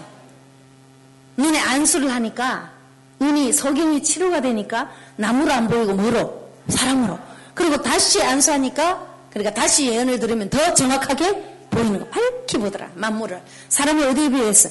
눈에 1.36 1.60
안수를 1.60 2.14
하니까 2.14 2.72
눈이 3.20 3.52
소경이 3.52 4.04
치료가 4.04 4.42
되니까 4.42 4.92
나무로 5.16 5.52
안 5.52 5.68
보이고 5.68 5.94
뭐로 5.94 6.47
사람으로. 6.70 7.20
그리고 7.54 7.82
다시 7.82 8.22
안수하니까 8.22 9.06
그러니까 9.30 9.54
다시 9.54 9.88
예언을 9.88 10.20
들으면 10.20 10.50
더 10.50 10.74
정확하게 10.74 11.68
보이는 11.70 12.00
거. 12.00 12.06
밝히 12.08 12.58
보더라 12.58 12.90
만물을. 12.96 13.42
사람이 13.70 14.04
어디에 14.04 14.30
비해서 14.30 14.70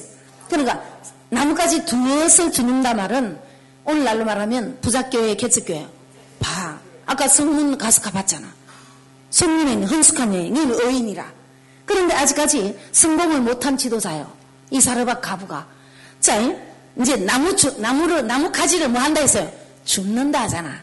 그러니까 0.49 0.81
나무까지 1.29 1.85
두엇을 1.85 2.51
주는다 2.51 2.93
말은 2.93 3.39
오늘날로 3.85 4.25
말하면 4.25 4.79
부작교회 4.81 5.35
개척교회. 5.35 5.87
봐 6.39 6.79
아까 7.05 7.27
성문 7.27 7.77
가서 7.77 8.01
가봤잖아. 8.01 8.47
성문에 9.29 9.73
있는 9.73 9.87
흥숙한 9.87 10.33
여인 10.33 10.55
이 10.55 10.59
의인이라. 10.59 11.25
그런데 11.85 12.13
아직까지 12.15 12.77
성공을 12.91 13.41
못한 13.41 13.77
지도자요. 13.77 14.31
이 14.69 14.81
사르밧 14.81 15.21
과부가. 15.21 15.67
자 16.19 16.37
이제 16.99 17.15
나무 17.15 17.55
주, 17.55 17.79
나무를 17.79 18.25
나무 18.27 18.51
가지를 18.51 18.89
뭐 18.89 19.01
한다 19.01 19.21
했어요? 19.21 19.49
줍는다 19.85 20.41
하잖아. 20.43 20.81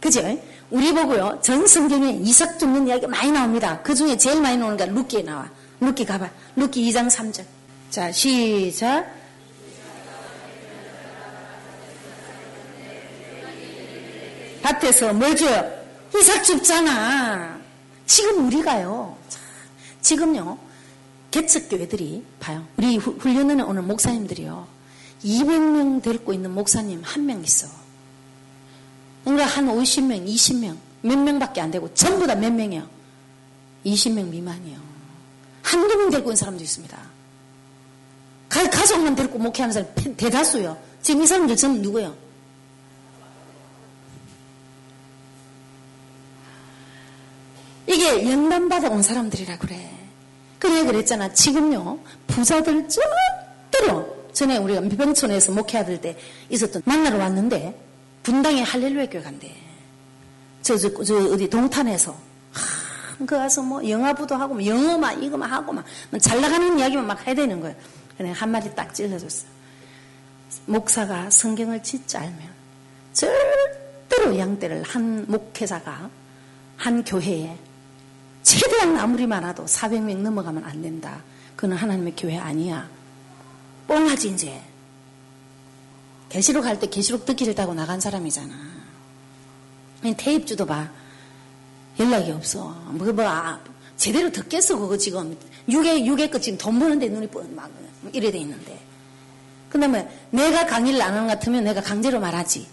그죠 0.00 0.22
우리 0.70 0.92
보고요 0.92 1.38
전 1.42 1.66
성경에 1.66 2.12
이삭 2.22 2.58
줍는 2.58 2.88
이야기 2.88 3.06
많이 3.06 3.30
나옵니다 3.30 3.80
그 3.82 3.94
중에 3.94 4.16
제일 4.16 4.40
많이 4.40 4.56
나오는 4.56 4.76
게 4.76 4.86
룻기에 4.86 5.22
나와 5.22 5.48
룻기 5.80 6.04
가봐. 6.06 6.30
룻기 6.56 6.90
2장 6.90 7.08
3절. 7.10 7.44
자, 7.90 8.10
시작. 8.10 9.06
밭에서 14.62 15.12
뭘 15.12 15.36
주워요? 15.36 15.70
이삭 16.18 16.42
줍잖아. 16.44 17.58
지금 18.06 18.46
우리가요. 18.46 19.16
지금요. 20.00 20.58
개척교회들이 21.30 22.24
봐요. 22.40 22.66
우리 22.76 22.96
훈련원에 22.96 23.62
오는 23.62 23.86
목사님들이요. 23.86 24.66
200명 25.24 26.02
데리고 26.02 26.32
있는 26.32 26.52
목사님 26.52 27.02
한 27.04 27.26
명 27.26 27.42
있어. 27.44 27.68
그러니까 29.26 29.46
한 29.46 29.66
50명, 29.66 30.24
20명, 30.24 30.76
몇 31.02 31.18
명밖에 31.18 31.60
안 31.60 31.72
되고 31.72 31.92
전부 31.94 32.28
다 32.28 32.36
몇 32.36 32.52
명이요? 32.52 32.88
20명 33.84 34.28
미만이요. 34.28 34.78
한두 35.62 35.96
명 35.96 36.10
데리고 36.10 36.30
온 36.30 36.36
사람도 36.36 36.62
있습니다. 36.62 36.96
가, 38.48 38.70
가족만 38.70 39.16
데리고 39.16 39.38
목회하는 39.38 39.72
사람 39.72 40.16
대다수요. 40.16 40.78
지금 41.02 41.22
이 41.22 41.26
사람들 41.26 41.56
전부 41.56 41.80
누구예요? 41.80 42.16
이게 47.88 48.30
연단받아 48.30 48.90
온 48.90 49.02
사람들이라 49.02 49.58
그래. 49.58 49.90
그래 50.60 50.84
그랬잖아. 50.84 51.32
지금요 51.32 51.98
부자들 52.28 52.88
절대로 52.88 54.16
전에 54.32 54.56
우리가 54.58 54.82
미병촌에서 54.82 55.50
목회하들 55.50 56.00
때 56.00 56.16
있었던 56.48 56.82
만나러 56.84 57.18
왔는데 57.18 57.85
분당에 58.26 58.60
할렐루야 58.60 59.08
교회 59.08 59.22
간대. 59.22 59.54
저, 60.60 60.76
저, 60.76 60.90
저 61.04 61.14
어디 61.32 61.48
동탄에서 61.48 62.12
그 63.18 63.24
가서 63.24 63.62
뭐 63.62 63.88
영화부도 63.88 64.34
하고 64.34 64.54
뭐 64.54 64.66
영어만 64.66 65.22
이거만 65.22 65.48
하고 65.48 65.72
막 65.72 65.84
잘 66.20 66.40
나가는 66.40 66.76
이야기만 66.76 67.06
막 67.06 67.24
해야 67.24 67.36
되는 67.36 67.60
거예요. 67.60 67.76
그냥 68.16 68.32
한마디 68.32 68.74
딱 68.74 68.92
찔러줬어. 68.92 69.46
목사가 70.66 71.30
성경을 71.30 71.80
진짜 71.84 72.20
알면 72.20 72.40
절대로 73.12 74.36
양떼를 74.36 74.82
한 74.82 75.24
목회자가 75.28 76.10
한 76.76 77.04
교회에 77.04 77.56
최대한 78.42 78.98
아무리 78.98 79.24
많아도 79.24 79.66
400명 79.66 80.16
넘어가면 80.16 80.64
안 80.64 80.82
된다. 80.82 81.22
그는 81.54 81.76
하나님의 81.76 82.14
교회 82.16 82.36
아니야. 82.38 82.88
뽕하지 83.86 84.30
이제. 84.30 84.60
계시록 86.28 86.64
할 86.64 86.78
때 86.78 86.88
계시록 86.88 87.24
듣기를 87.24 87.54
타고 87.54 87.74
나간 87.74 88.00
사람이잖아. 88.00 88.54
테이프주도 90.16 90.66
봐. 90.66 90.90
연락이 91.98 92.30
없어. 92.30 92.68
뭐, 92.90 93.12
뭐, 93.12 93.26
아, 93.26 93.58
제대로 93.96 94.30
듣겠어, 94.30 94.78
그거 94.78 94.96
지금. 94.96 95.36
6개, 95.68 96.04
6개 96.04 96.30
거 96.30 96.38
지금 96.38 96.58
돈 96.58 96.78
버는데 96.78 97.08
눈이 97.08 97.28
막 97.54 97.70
이래 98.12 98.30
돼 98.30 98.38
있는데. 98.38 98.78
그 99.70 99.80
다음에 99.80 100.08
내가 100.30 100.66
강의를 100.66 101.00
안 101.02 101.14
하는 101.14 101.26
것 101.26 101.34
같으면 101.34 101.64
내가 101.64 101.80
강제로 101.80 102.20
말하지. 102.20 102.66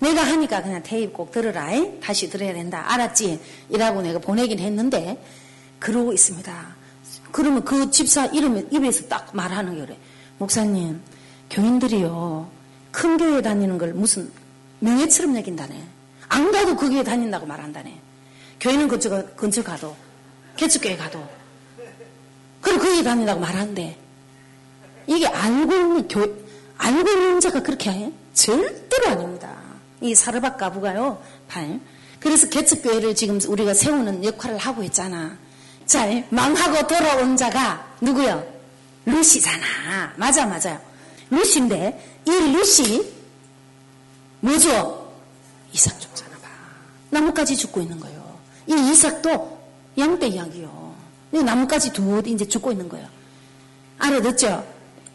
내가 0.00 0.24
하니까 0.24 0.62
그냥 0.62 0.82
테이프 0.82 1.12
꼭 1.12 1.30
들으라. 1.32 1.72
이? 1.74 2.00
다시 2.00 2.30
들어야 2.30 2.52
된다. 2.54 2.84
알았지? 2.92 3.40
이라고 3.70 4.02
내가 4.02 4.18
보내긴 4.18 4.58
했는데, 4.58 5.22
그러고 5.78 6.12
있습니다. 6.12 6.76
그러면 7.30 7.64
그 7.64 7.90
집사 7.90 8.26
이름에 8.26 8.64
입에서 8.70 9.06
딱 9.08 9.30
말하는 9.32 9.74
게 9.74 9.80
그래. 9.82 9.98
목사님, 10.38 11.00
교인들이요. 11.52 12.50
큰 12.90 13.16
교회 13.16 13.40
다니는 13.40 13.78
걸 13.78 13.92
무슨 13.92 14.30
명예처럼 14.80 15.36
여긴다네. 15.36 15.86
안 16.28 16.50
가도 16.50 16.76
그 16.76 16.88
교회 16.88 17.04
다닌다고 17.04 17.46
말한다네. 17.46 18.00
교회는 18.58 18.88
근처, 18.88 19.24
근처 19.36 19.62
가도, 19.62 19.94
개척교회 20.56 20.96
가도. 20.96 21.26
그리고 22.60 22.84
거기 22.84 23.04
다닌다고 23.04 23.40
말하는데, 23.40 23.98
이게 25.06 25.26
알고 25.26 25.74
있는 25.74 26.08
교, 26.08 26.20
알고 26.78 27.10
있는 27.10 27.40
자가 27.40 27.62
그렇게 27.62 27.90
해? 27.90 28.12
절대로 28.34 29.08
아닙니다. 29.08 29.54
이 30.00 30.14
사르박 30.14 30.56
가부가요, 30.56 31.22
발. 31.48 31.80
그래서 32.18 32.48
개척교회를 32.48 33.14
지금 33.14 33.40
우리가 33.46 33.74
세우는 33.74 34.24
역할을 34.24 34.58
하고 34.58 34.82
있잖아. 34.84 35.36
자, 35.86 36.06
망하고 36.30 36.86
돌아온 36.86 37.36
자가 37.36 37.94
누구요? 38.00 38.46
루시잖아. 39.04 40.14
맞아, 40.16 40.46
맞아요. 40.46 40.91
루시인데, 41.32 42.20
이 42.26 42.30
루시, 42.30 43.10
뭐죠? 44.40 45.12
이삭 45.72 45.98
줬잖아, 46.00 46.36
봐. 46.38 46.48
나뭇가지 47.10 47.56
죽고 47.56 47.80
있는 47.80 47.98
거예요. 47.98 48.38
이 48.66 48.74
이삭도 48.90 49.58
양떼 49.98 50.28
이야기요. 50.28 50.94
나뭇가지 51.30 51.92
두 51.92 52.22
이제 52.26 52.46
죽고 52.46 52.72
있는 52.72 52.88
거예요. 52.88 53.08
알아듣죠? 53.98 54.66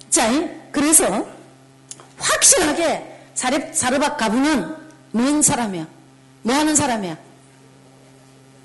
자, 0.10 0.32
그래서 0.72 1.28
확실하게 2.18 3.20
사르, 3.36 3.74
사르박 3.74 4.18
가부는 4.18 4.76
뭔 5.12 5.42
사람이야? 5.42 5.88
뭐 6.42 6.56
하는 6.56 6.76
사람이야? 6.76 7.18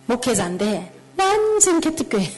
목회자인데 0.06 0.94
완전 1.16 1.80
개특교회. 1.80 2.32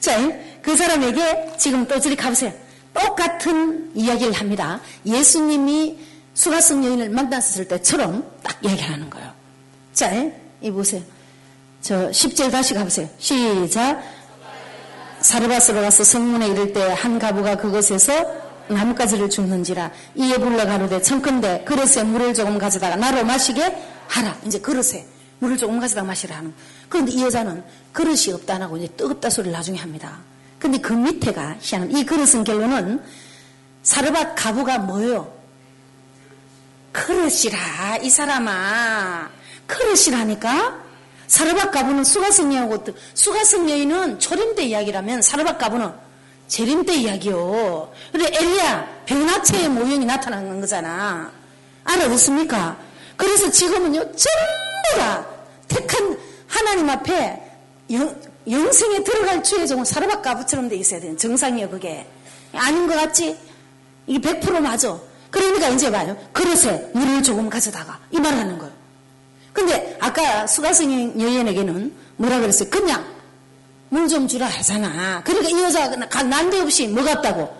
자, 0.00 0.18
그 0.62 0.76
사람에게 0.76 1.56
지금 1.58 1.86
또 1.86 2.00
저리 2.00 2.16
가보세요. 2.16 2.52
똑같은 3.00 3.90
이야기를 3.94 4.32
합니다. 4.32 4.80
예수님이 5.04 5.98
수가성 6.34 6.84
여인을 6.84 7.10
만났을 7.10 7.66
때처럼 7.68 8.24
딱 8.42 8.56
이야기를 8.62 8.90
하는 8.92 9.10
거예요. 9.10 9.32
자, 9.92 10.10
이 10.60 10.70
보세요. 10.70 11.02
저 11.80 12.10
10절 12.10 12.50
다시 12.50 12.74
가보세요. 12.74 13.08
시작. 13.18 14.02
사르바스로 15.20 15.80
가서 15.80 16.04
성문에 16.04 16.48
이를 16.48 16.72
때 16.72 16.92
한 16.92 17.18
가부가 17.18 17.56
그것에서 17.56 18.12
나뭇가지를 18.68 19.30
줍는지라 19.30 19.90
이에 20.16 20.38
불러 20.38 20.66
가로되 20.66 21.00
청컨대 21.00 21.64
그릇에 21.64 22.02
물을 22.04 22.34
조금 22.34 22.58
가져다가 22.58 22.96
나로 22.96 23.24
마시게 23.24 23.76
하라. 24.08 24.36
이제 24.44 24.58
그릇에 24.58 25.06
물을 25.38 25.56
조금 25.56 25.78
가져다가 25.80 26.06
마시라 26.06 26.36
하는. 26.36 26.52
그런데 26.88 27.12
이 27.12 27.22
여자는 27.22 27.62
그릇이 27.92 28.32
없다 28.32 28.56
안 28.56 28.62
하고 28.62 28.76
이제 28.76 28.88
뜨겁다 28.88 29.30
소리를 29.30 29.52
나중에 29.52 29.78
합니다. 29.78 30.18
근데 30.58 30.78
그 30.78 30.92
밑에가 30.92 31.56
희한한 31.60 31.96
이 31.96 32.04
그릇은 32.04 32.44
결론은 32.44 33.02
사르밧 33.82 34.34
가부가 34.36 34.78
뭐예요? 34.78 35.32
그릇이라 36.92 37.98
이 38.02 38.10
사람아 38.10 39.30
그릇이라니까 39.66 40.86
사르밧 41.26 41.70
가부는 41.70 42.04
수가성 42.04 42.52
여인하고 42.54 42.84
수가성 43.14 43.68
여인은 43.68 44.18
초림대 44.18 44.64
이야기라면 44.64 45.22
사르밧 45.22 45.58
가부는 45.58 45.92
재림대 46.48 46.94
이야기요. 46.94 47.92
그래 48.12 48.30
엘리야 48.32 49.02
병나체의 49.06 49.68
모형이 49.68 50.04
나타나는 50.04 50.60
거잖아. 50.60 51.30
알아듣습니까? 51.84 52.76
그래서 53.16 53.50
지금은요 53.50 53.98
전부 54.00 54.98
다 54.98 55.26
택한 55.68 56.18
하나님 56.46 56.88
앞에 56.88 57.42
영, 57.90 58.20
영생에 58.48 59.02
들어갈 59.02 59.42
주의 59.42 59.66
종은 59.66 59.84
사르밧 59.84 60.22
가부처럼 60.22 60.68
돼 60.68 60.76
있어야 60.76 61.00
돼. 61.00 61.16
정상이요 61.16 61.70
그게. 61.70 62.06
아닌 62.52 62.86
것 62.86 62.94
같지? 62.94 63.36
이게 64.06 64.18
100% 64.40 64.60
맞아. 64.60 64.98
그러니까 65.30 65.68
이제 65.68 65.90
봐요. 65.90 66.16
그릇에 66.32 66.90
물을 66.94 67.22
조금 67.22 67.50
가져다가 67.50 67.98
이 68.10 68.18
말을 68.20 68.38
하는 68.38 68.58
거예요. 68.58 68.72
근데 69.52 69.96
아까 70.00 70.46
수가성 70.46 71.20
여인에게는 71.20 71.92
뭐라 72.16 72.40
그랬어요? 72.40 72.70
그냥 72.70 73.04
물 73.88 74.08
좀 74.08 74.28
주라 74.28 74.46
하잖아. 74.46 75.22
그러니까 75.24 75.48
이 75.48 75.62
여자가 75.62 76.22
난데없이 76.22 76.88
뭐 76.88 77.02
같다고? 77.02 77.52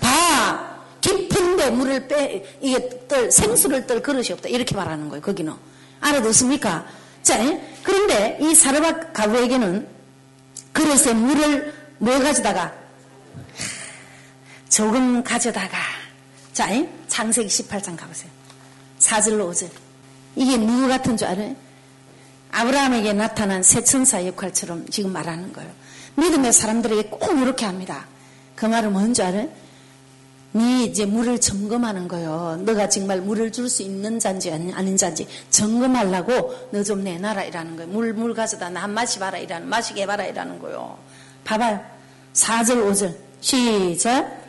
봐. 0.00 0.74
깊은데 1.00 1.70
물을 1.70 2.08
빼, 2.08 2.44
이게 2.60 3.06
떨, 3.06 3.30
생수를 3.30 3.86
떨 3.86 4.02
그릇이 4.02 4.32
없다. 4.32 4.48
이렇게 4.48 4.74
말하는 4.74 5.08
거예요. 5.08 5.22
거기는. 5.22 5.52
알아듣습니까? 6.00 6.86
자, 7.22 7.38
그런데 7.82 8.38
이 8.40 8.54
사르밧 8.54 9.12
가부에게는 9.12 9.86
그릇에 10.74 11.14
물을 11.14 11.72
뭐 11.98 12.18
가져다가? 12.18 12.74
조금 14.68 15.22
가져다가. 15.22 15.78
자, 16.52 16.68
창세기 17.08 17.48
18장 17.48 17.96
가보세요. 17.96 18.30
4절로 18.98 19.50
5절. 19.50 19.70
이게 20.36 20.56
누구 20.56 20.88
같은 20.88 21.16
줄 21.16 21.28
알아요? 21.28 21.54
아브라함에게 22.50 23.12
나타난 23.12 23.62
새 23.62 23.82
천사 23.82 24.24
역할처럼 24.26 24.88
지금 24.90 25.12
말하는 25.12 25.52
거예요. 25.52 25.72
믿음의 26.16 26.52
사람들에게 26.52 27.08
꼭 27.08 27.38
이렇게 27.38 27.64
합니다. 27.64 28.06
그 28.54 28.66
말은 28.66 28.92
뭔지 28.92 29.22
알아요? 29.22 29.48
네 30.56 30.84
이제 30.84 31.04
물을 31.04 31.40
점검하는 31.40 32.06
거예요. 32.06 32.60
너가 32.64 32.88
정말 32.88 33.20
물을 33.20 33.50
줄 33.50 33.68
수 33.68 33.82
있는 33.82 34.20
잔지 34.20 34.52
아닌 34.52 34.96
잔지 34.96 35.26
점검하려고 35.50 36.54
너 36.70 36.82
좀 36.84 37.02
내놔라 37.02 37.42
이라는 37.44 37.74
거예요. 37.76 37.90
물, 37.90 38.12
물 38.12 38.34
가져다 38.34 38.70
나 38.70 38.86
마시봐라 38.86 39.38
이라는, 39.38 39.68
마시게 39.68 40.02
해봐라 40.02 40.26
이라는 40.26 40.60
거예요. 40.60 40.96
봐봐요. 41.44 41.80
4절, 42.34 42.88
5절. 42.92 43.14
시작. 43.40 44.44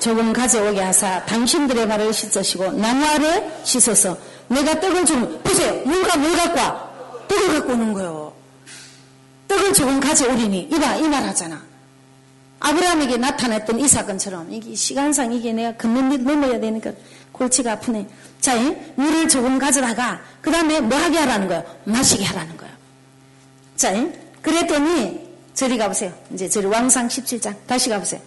조금 0.00 0.32
가져오게 0.32 0.80
하사 0.80 1.24
당신들의 1.26 1.86
발을 1.86 2.12
씻으시고 2.12 2.72
나무알을 2.72 3.52
씻어서 3.62 4.16
내가 4.48 4.80
떡을 4.80 5.04
좀 5.04 5.38
보세요. 5.44 5.74
물과 5.84 6.16
물 6.16 6.34
갖고 6.36 6.58
와. 6.60 6.90
떡을 7.28 7.48
갖고 7.58 7.72
오는 7.74 7.92
거예요. 7.92 8.32
떡을 9.48 9.72
조금 9.74 10.00
가져오리니 10.00 10.70
이봐 10.72 10.96
이 10.96 11.02
말 11.02 11.22
하잖아. 11.24 11.62
아브라함에게 12.62 13.16
나타났던 13.16 13.80
이 13.80 13.88
사건처럼 13.88 14.52
이게 14.52 14.74
시간상 14.74 15.32
이게 15.32 15.52
내가 15.52 15.76
금년 15.76 16.22
넘어야 16.22 16.60
되니까 16.60 16.92
골치가 17.32 17.72
아프네. 17.72 18.06
자, 18.40 18.54
물을 18.94 19.28
조금 19.28 19.58
가져다가 19.58 20.22
그 20.40 20.50
다음에 20.50 20.80
뭐 20.80 20.96
하게 20.96 21.18
하라는 21.18 21.48
거예요? 21.48 21.64
마시게 21.84 22.24
하라는 22.24 22.56
거예요. 22.56 22.72
자, 23.76 23.92
그랬더니 24.40 25.28
저리 25.54 25.76
가보세요. 25.76 26.12
이제 26.32 26.48
저리 26.48 26.66
왕상 26.66 27.08
17장 27.08 27.54
다시 27.66 27.90
가보세요. 27.90 28.20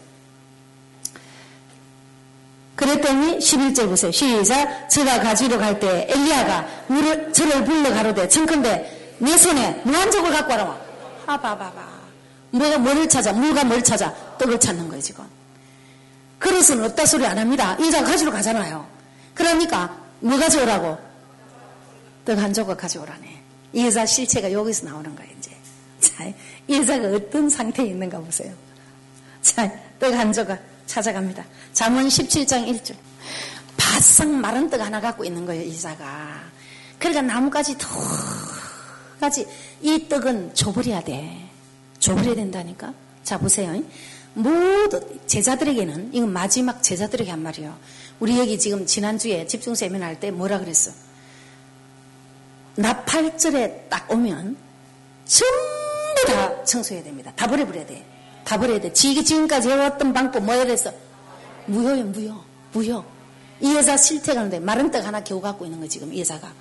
그랬더니 2.76 3.38
11절 3.40 3.88
보세요. 3.88 4.12
시작. 4.12 4.90
제가 4.90 5.22
가지러 5.22 5.58
갈 5.58 5.80
때 5.80 6.08
엘리야가 6.10 6.68
물을 6.88 7.32
저를 7.32 7.64
불러 7.64 7.90
가로되 7.94 8.28
청컨대 8.28 9.16
내 9.20 9.38
손에 9.38 9.82
무한적을 9.86 10.30
갖고 10.32 10.52
와라. 10.52 10.78
하바바바. 11.26 11.95
뭐가 12.58 12.78
뭐를 12.78 13.08
찾아? 13.10 13.34
물과 13.34 13.64
뭘 13.66 13.84
찾아? 13.84 14.14
떡을 14.38 14.60
찾는 14.60 14.88
거예요 14.88 15.02
지금. 15.02 15.26
그릇은 16.40 16.84
없다 16.84 17.06
소리 17.06 17.26
안 17.26 17.38
합니다. 17.38 17.76
이자 17.80 18.04
가지러 18.04 18.32
가잖아요. 18.32 18.88
그러니까 19.34 19.98
뭐 20.20 20.38
가져오라고? 20.38 20.98
떡 22.26 22.40
한 22.40 22.54
조각 22.54 22.78
가져오라네. 22.78 23.42
이 23.74 23.86
여자 23.86 24.06
실체가 24.06 24.52
여기서 24.52 24.88
나오는 24.88 25.16
거예요 25.16 25.32
이제. 25.38 25.52
자, 26.00 26.26
이 26.68 26.78
여자가 26.78 27.08
어떤 27.10 27.50
상태에 27.50 27.86
있는가 27.88 28.20
보세요. 28.20 28.54
자, 29.42 29.70
떡 30.00 30.14
한 30.14 30.32
조각. 30.34 30.60
찾아갑니다. 30.88 31.44
잠언 31.74 32.08
17장 32.08 32.68
1절. 32.68 32.96
바싹 33.76 34.30
마른 34.30 34.70
떡 34.70 34.82
하나 34.82 35.02
갖고 35.02 35.26
있는 35.26 35.46
거예요, 35.46 35.64
이사가. 35.64 36.44
그러니까 37.00 37.22
나뭇가지 37.22 37.76
더 37.78 37.88
가지 39.20 39.46
이 39.82 40.08
떡은 40.08 40.54
줘버려야 40.54 41.02
돼. 41.04 41.45
줘버려야 42.06 42.36
된다니까. 42.36 42.94
자 43.24 43.38
보세요. 43.40 43.82
모두 44.36 45.02
제자들에게는 45.26 46.12
이건 46.14 46.32
마지막 46.32 46.84
제자들에게 46.84 47.32
한 47.32 47.42
말이에요. 47.42 47.76
우리 48.20 48.38
여기 48.38 48.60
지금 48.60 48.86
지난주에 48.86 49.48
집중 49.48 49.74
세미나 49.74 50.06
할 50.06 50.20
때 50.20 50.30
뭐라 50.30 50.60
그랬어? 50.60 50.92
나팔절에 52.76 53.88
딱 53.90 54.12
오면 54.12 54.56
전부 55.26 56.26
다 56.28 56.64
청소해야 56.66 57.04
됩니다. 57.04 57.32
다 57.36 57.48
버려버려야 57.48 57.86
돼. 57.86 58.06
다 58.44 58.58
버려야 58.60 58.80
돼. 58.80 58.94
지가 58.94 59.24
지금까지 59.24 59.70
해왔던 59.70 60.14
방법 60.14 60.44
뭐야 60.44 60.66
그랬어? 60.66 60.92
무효요, 61.66 62.04
무효. 62.06 62.36
무효. 62.74 63.04
이 63.62 63.74
여자 63.74 63.98
실태가는데 63.98 64.60
마른 64.60 64.92
떡 64.92 65.04
하나 65.06 65.24
겨우 65.24 65.42
갖고 65.42 65.66
있는 65.66 65.80
거 65.80 65.88
지금 65.88 66.14
이 66.14 66.20
여자가. 66.20 66.54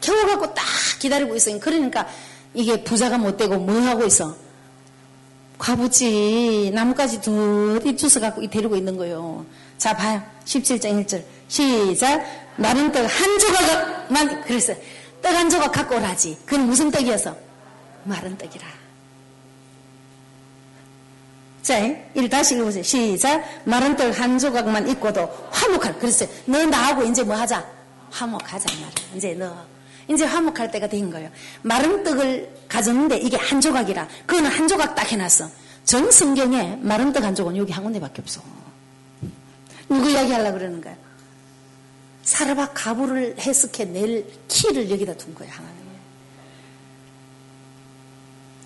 겨우 0.00 0.26
갖고 0.26 0.52
딱 0.54 0.64
기다리고 0.98 1.36
있어요. 1.36 1.60
그러니까 1.60 2.08
이게 2.54 2.82
부자가 2.82 3.18
못 3.18 3.36
되고 3.36 3.56
뭐 3.58 3.78
하고 3.82 4.04
있어? 4.04 4.34
과부지 5.58 6.70
나뭇가지 6.74 7.20
둘이 7.20 7.96
주워 7.96 8.20
갖고 8.20 8.46
데리고 8.48 8.76
있는 8.76 8.96
거예요. 8.96 9.44
자 9.76 9.94
봐요. 9.94 10.22
17장 10.44 11.04
1절 11.04 11.24
시작 11.48 12.24
마른 12.56 12.90
떡 12.92 13.06
한 13.06 13.38
조각만 13.38 14.42
그랬어요. 14.42 14.76
떡 15.22 15.34
한 15.34 15.50
조각 15.50 15.72
갖고 15.72 15.96
오라지. 15.96 16.38
그건 16.46 16.66
무슨 16.66 16.90
떡이어서? 16.90 17.36
마른 18.04 18.36
떡이라. 18.38 18.66
자, 21.62 21.76
일 22.14 22.28
다시 22.30 22.54
읽어보세요. 22.54 22.82
시작. 22.82 23.44
마른 23.64 23.94
떡 23.96 24.18
한 24.18 24.38
조각만 24.38 24.88
있고도 24.90 25.28
화목할. 25.50 25.98
그랬어요. 25.98 26.28
너 26.46 26.64
나하고 26.64 27.02
이제 27.02 27.22
뭐 27.22 27.36
하자? 27.36 27.64
화목하자, 28.10 28.72
말이야. 28.72 29.16
이제 29.16 29.34
너. 29.34 29.54
이제 30.08 30.24
화목할 30.24 30.70
때가 30.70 30.88
된 30.88 31.10
거예요. 31.10 31.30
마른 31.62 32.02
떡을 32.02 32.50
가졌는데 32.68 33.18
이게 33.18 33.36
한 33.36 33.60
조각이라. 33.60 34.08
그거는 34.26 34.50
한 34.50 34.66
조각 34.66 34.94
딱 34.94 35.10
해놨어. 35.12 35.48
전 35.84 36.10
성경에 36.10 36.78
마른 36.82 37.12
떡 37.12 37.24
한 37.24 37.34
조각은 37.34 37.56
여기 37.58 37.72
한 37.72 37.84
군데밖에 37.84 38.22
없어. 38.22 38.40
누구 39.88 40.10
이야기 40.10 40.32
하려고 40.32 40.58
그러는 40.58 40.80
거야? 40.80 40.94
사르바 42.22 42.72
가부를 42.74 43.36
해석해 43.38 43.84
낼 43.86 44.26
키를 44.48 44.90
여기다 44.90 45.14
둔 45.14 45.34
거야, 45.34 45.48
하나님. 45.50 45.78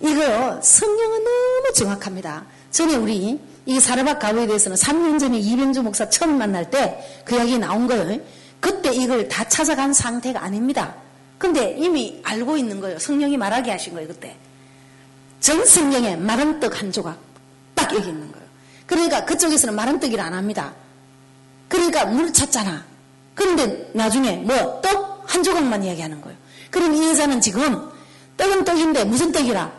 이거 0.01 0.61
성령은 0.61 1.23
너무 1.23 1.73
정확합니다. 1.73 2.45
전에 2.71 2.95
우리 2.95 3.39
이 3.65 3.79
사르밧 3.79 4.19
가부에 4.19 4.47
대해서는 4.47 4.75
3년 4.75 5.17
전에 5.19 5.37
이병주 5.39 5.81
목사 5.83 6.09
처음 6.09 6.37
만날 6.37 6.69
때 6.69 7.21
그 7.23 7.35
이야기 7.35 7.57
나온 7.57 7.87
거예요. 7.87 8.19
그때 8.59 8.91
이걸 8.93 9.29
다 9.29 9.47
찾아간 9.47 9.93
상태가 9.93 10.43
아닙니다. 10.43 10.95
근데 11.37 11.75
이미 11.77 12.21
알고 12.23 12.57
있는 12.57 12.79
거예요. 12.79 12.99
성령이 12.99 13.37
말하게 13.37 13.71
하신 13.71 13.93
거예요, 13.93 14.07
그때. 14.07 14.35
전 15.39 15.65
성경에 15.65 16.15
마른 16.15 16.59
떡 16.59 16.79
한 16.79 16.91
조각 16.91 17.17
딱 17.75 17.93
여기 17.93 18.09
있는 18.09 18.31
거예요. 18.31 18.47
그러니까 18.85 19.25
그쪽에서는 19.25 19.75
마른 19.75 19.99
떡이라 19.99 20.23
안 20.23 20.33
합니다. 20.33 20.73
그러니까 21.67 22.05
물 22.05 22.31
찾잖아. 22.31 22.83
그런데 23.35 23.89
나중에 23.93 24.37
뭐 24.37 24.81
떡 24.81 25.13
한 25.25 25.41
조각만 25.41 25.83
이야기하는 25.83 26.21
거예요. 26.21 26.37
그럼 26.69 26.93
이 26.93 27.07
여자는 27.09 27.41
지금 27.41 27.89
떡은 28.37 28.65
떡인데 28.65 29.05
무슨 29.05 29.31
떡이라? 29.31 29.71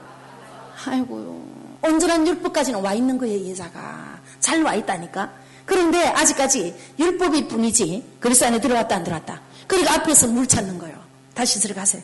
아이고요. 0.87 1.45
온전한 1.83 2.27
율법까지는 2.27 2.81
와 2.81 2.95
있는 2.95 3.19
거예요, 3.19 3.37
이 3.39 3.51
여자가. 3.51 4.19
잘 4.41 4.63
와 4.63 4.75
있다니까. 4.75 5.33
그런데 5.65 6.07
아직까지 6.09 6.75
율법이 6.99 7.49
뿐이지. 7.49 8.17
그리스 8.21 8.45
안에 8.45 8.61
들어갔다 8.61 8.97
안 8.97 9.05
들어갔다. 9.05 9.41
그러니까 9.67 9.95
앞에서 9.95 10.27
물 10.29 10.47
찾는 10.47 10.79
거예요. 10.79 10.97
다시 11.35 11.61
들어가세요. 11.61 12.03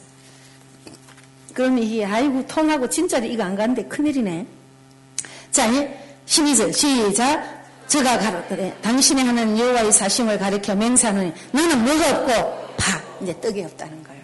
그럼 1.55 1.79
이게 1.79 2.05
아이고 2.05 2.47
통하고 2.47 2.89
진짜로 2.89 3.27
이거 3.27 3.43
안 3.45 3.55
가는데 3.57 3.85
큰일이네. 3.85 4.47
자, 5.51 5.69
12절 6.27 6.73
시작. 6.73 7.61
저가 7.89 8.19
가로되 8.19 8.77
당신의 8.83 9.25
하는 9.25 9.59
여호와의 9.59 9.91
사심을 9.93 10.39
가리켜 10.39 10.77
맹세하는 10.77 11.35
너는 11.51 11.85
뭐가 11.85 12.11
없고 12.11 12.77
봐 12.77 13.03
이제 13.21 13.41
떡이 13.41 13.65
없다는 13.65 14.05
거예요. 14.05 14.23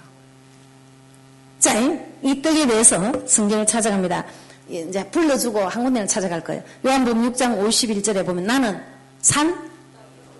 자, 1.58 1.74
이 2.22 2.40
떡에 2.40 2.66
대해서 2.68 3.26
성경을 3.26 3.66
찾아갑니다. 3.66 4.24
이제 4.68 5.04
불러주고 5.10 5.60
한 5.66 5.82
군데를 5.82 6.06
찾아갈 6.06 6.42
거예요. 6.44 6.62
요한복음 6.84 7.32
6장 7.32 7.60
51절에 7.60 8.24
보면 8.24 8.44
나는 8.46 8.80
산 9.20 9.68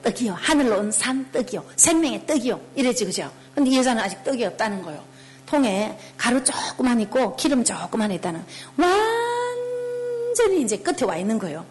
떡이요. 0.04 0.34
하늘로 0.34 0.78
온 0.78 0.92
산 0.92 1.26
떡이요. 1.32 1.64
생명의 1.74 2.26
떡이요. 2.28 2.60
이래지 2.76 3.06
그죠? 3.06 3.28
근데 3.56 3.70
이 3.70 3.78
여자는 3.78 4.02
아직 4.02 4.22
떡이 4.22 4.44
없다는 4.44 4.82
거예요. 4.82 5.02
통에 5.46 5.98
가루 6.18 6.44
조금만 6.44 7.00
있고 7.00 7.34
기름 7.36 7.64
조금만 7.64 8.12
있다는 8.12 8.44
완전히 8.76 10.60
이제 10.62 10.76
끝에 10.76 11.04
와 11.04 11.16
있는 11.16 11.38
거예요. 11.38 11.64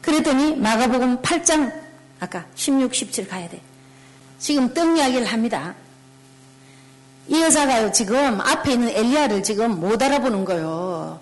그랬더니 0.00 0.54
마가복음 0.54 1.20
8장 1.20 1.72
아까 2.20 2.46
16, 2.54 2.94
17 2.94 3.26
가야 3.26 3.48
돼. 3.48 3.60
지금 4.38 4.72
떡 4.72 4.96
이야기를 4.96 5.26
합니다. 5.26 5.74
이 7.26 7.42
여자가 7.42 7.90
지금 7.90 8.40
앞에 8.40 8.74
있는 8.74 8.90
엘리야를 8.90 9.42
지금 9.42 9.80
못 9.80 10.00
알아보는 10.00 10.44
거예요. 10.44 11.18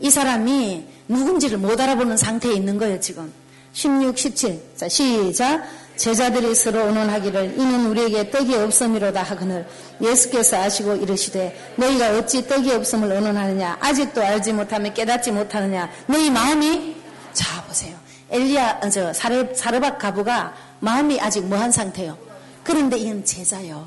이 0.00 0.10
사람이 0.10 0.86
누군지를 1.08 1.56
못 1.56 1.80
알아보는 1.80 2.18
상태에 2.18 2.52
있는 2.52 2.76
거예요, 2.76 3.00
지금. 3.00 3.32
16, 3.72 4.18
17. 4.18 4.60
자, 4.76 4.86
시작. 4.86 5.62
제자들이 5.96 6.54
서로 6.54 6.86
의논하기를 6.86 7.58
이는 7.58 7.86
우리에게 7.86 8.30
떡이 8.30 8.54
없음이로다 8.56 9.22
하거늘 9.22 9.66
예수께서 10.00 10.56
아시고 10.62 10.96
이르시되 10.96 11.74
너희가 11.76 12.16
어찌 12.18 12.46
떡이 12.46 12.72
없음을 12.72 13.12
의논하느냐? 13.12 13.78
아직도 13.80 14.22
알지 14.22 14.52
못하며 14.52 14.92
깨닫지 14.92 15.30
못하느냐? 15.30 15.88
너희 16.06 16.30
마음이? 16.30 16.96
자 17.32 17.62
보세요. 17.64 17.96
엘리야 18.30 18.80
어, 18.82 18.88
저 18.88 19.12
사르, 19.12 19.54
사르밧 19.54 19.98
가부가 19.98 20.54
마음이 20.80 21.20
아직 21.20 21.44
뭐한 21.44 21.70
상태요? 21.70 22.16
그런데 22.64 22.96
이건 22.96 23.24
제자요. 23.24 23.86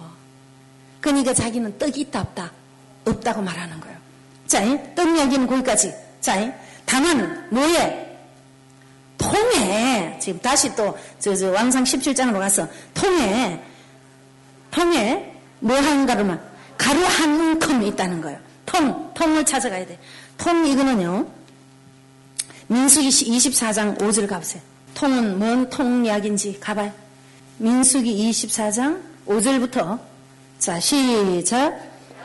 그러니까 1.02 1.34
자기는 1.34 1.78
떡이 1.78 2.02
있다 2.02 2.22
없다 2.22 2.52
없다고 3.06 3.42
말하는 3.42 3.80
거예요. 3.80 3.98
자 4.48 4.62
떡 4.96 5.08
이야기는 5.16 5.48
거기까지. 5.48 5.94
자 6.22 6.54
다만 6.86 7.48
뭐에 7.52 8.15
통에 9.18 10.18
지금 10.22 10.40
다시 10.40 10.76
또 10.76 10.98
저, 11.20 11.36
저 11.36 11.52
왕상 11.52 11.84
17장으로 11.84 12.40
가서 12.40 12.68
통에 12.94 13.62
통에 14.72 15.34
뭐 15.60 15.76
하는가로만 15.76 16.42
가루 16.78 17.04
한 17.04 17.40
움큼이 17.40 17.88
있다는 17.90 18.22
거예요. 18.22 18.38
통 18.66 19.14
통을 19.14 19.46
찾아가야 19.46 19.86
돼. 19.86 19.98
통 20.38 20.66
이거는요. 20.66 21.28
민수기 22.68 23.10
24장 23.10 23.98
5절 23.98 24.28
가보세요. 24.28 24.62
통은 24.96 25.40
뭔통 25.40 26.06
이야기인지 26.06 26.60
가봐요. 26.60 26.92
민수기 27.58 28.30
24장 28.30 29.02
5절부터 29.28 30.00
자 30.60 30.80
시작 30.80 31.80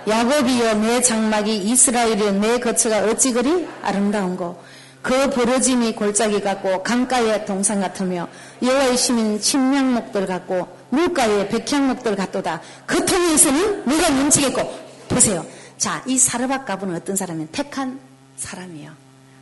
야곱이여 0.08 0.74
내 0.74 1.02
장막이 1.02 1.58
이스라엘이여 1.58 2.32
내 2.32 2.58
거처가 2.58 3.04
어찌 3.04 3.32
그리 3.32 3.68
아름다운고 3.82 4.60
그 5.02 5.30
부러짐이 5.30 5.94
골짜기 5.94 6.40
같고 6.40 6.82
강가의 6.82 7.46
동상 7.46 7.80
같으며 7.80 8.28
여호와의 8.62 8.96
심인 8.96 9.40
침략목들 9.40 10.26
같고 10.26 10.76
물가의 10.90 11.48
백향목들 11.48 12.16
같도다. 12.16 12.60
그 12.86 13.04
통에서는 13.06 13.84
누가 13.86 14.10
넘치겠고 14.10 14.78
보세요. 15.08 15.44
자, 15.78 16.02
이 16.06 16.18
사르밧 16.18 16.66
갑은 16.66 16.94
어떤 16.94 17.16
사람이면 17.16 17.48
택한 17.52 17.98
사람이에요. 18.36 18.92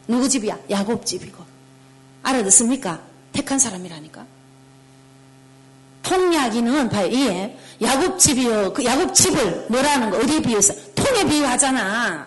누구 0.07 0.29
집이야? 0.29 0.59
야곱 0.71 1.05
집이고. 1.05 1.45
알아듣습니까? 2.23 3.01
택한 3.33 3.59
사람이라니까. 3.59 4.25
통야기는 6.03 6.89
봐요. 6.89 7.13
예. 7.13 7.59
야곱 7.83 8.19
집이요. 8.19 8.73
그 8.73 8.85
야곱 8.85 9.15
집을 9.15 9.67
뭐라는 9.69 10.11
거 10.11 10.19
어디에 10.19 10.41
비유해서 10.41 10.75
통에 10.95 11.25
비유하잖아. 11.25 12.27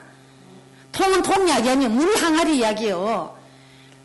통은 0.91 1.21
통 1.21 1.47
이야기 1.47 1.69
아니에요. 1.69 1.89
물 1.89 2.15
항아리 2.15 2.57
이야기요. 2.57 3.35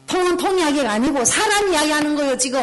통은 0.06 0.36
통 0.36 0.58
이야기가 0.58 0.90
아니고 0.90 1.24
사람 1.24 1.72
이야기 1.72 1.90
하는 1.90 2.14
거예요, 2.14 2.36
지금. 2.38 2.60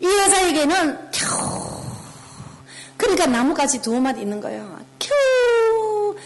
이 0.00 0.06
여자에게는 0.06 1.10
겨우 1.12 1.66
그러니까 2.96 3.26
나뭇가지 3.26 3.80
두 3.82 3.98
마디 4.00 4.20
있는 4.22 4.40
거예요. 4.40 4.78
겨우 4.98 6.16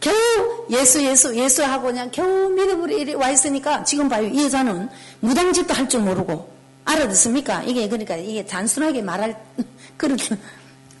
겨우 0.00 0.66
예수 0.70 1.02
예수 1.02 1.34
예수하고 1.36 1.84
그냥 1.86 2.10
겨우 2.10 2.48
믿음으로 2.50 3.18
와 3.18 3.30
있으니까 3.30 3.84
지금 3.84 4.08
봐요. 4.08 4.26
이 4.26 4.44
여자는 4.44 4.88
무당짓도 5.20 5.72
할 5.74 5.88
줄 5.88 6.00
모르고 6.00 6.52
알아듣습니까? 6.86 7.62
이게 7.64 7.88
그러니까 7.88 8.16
이게 8.16 8.44
단순하게 8.44 9.02
말할 9.02 9.36
그렇게 9.96 10.36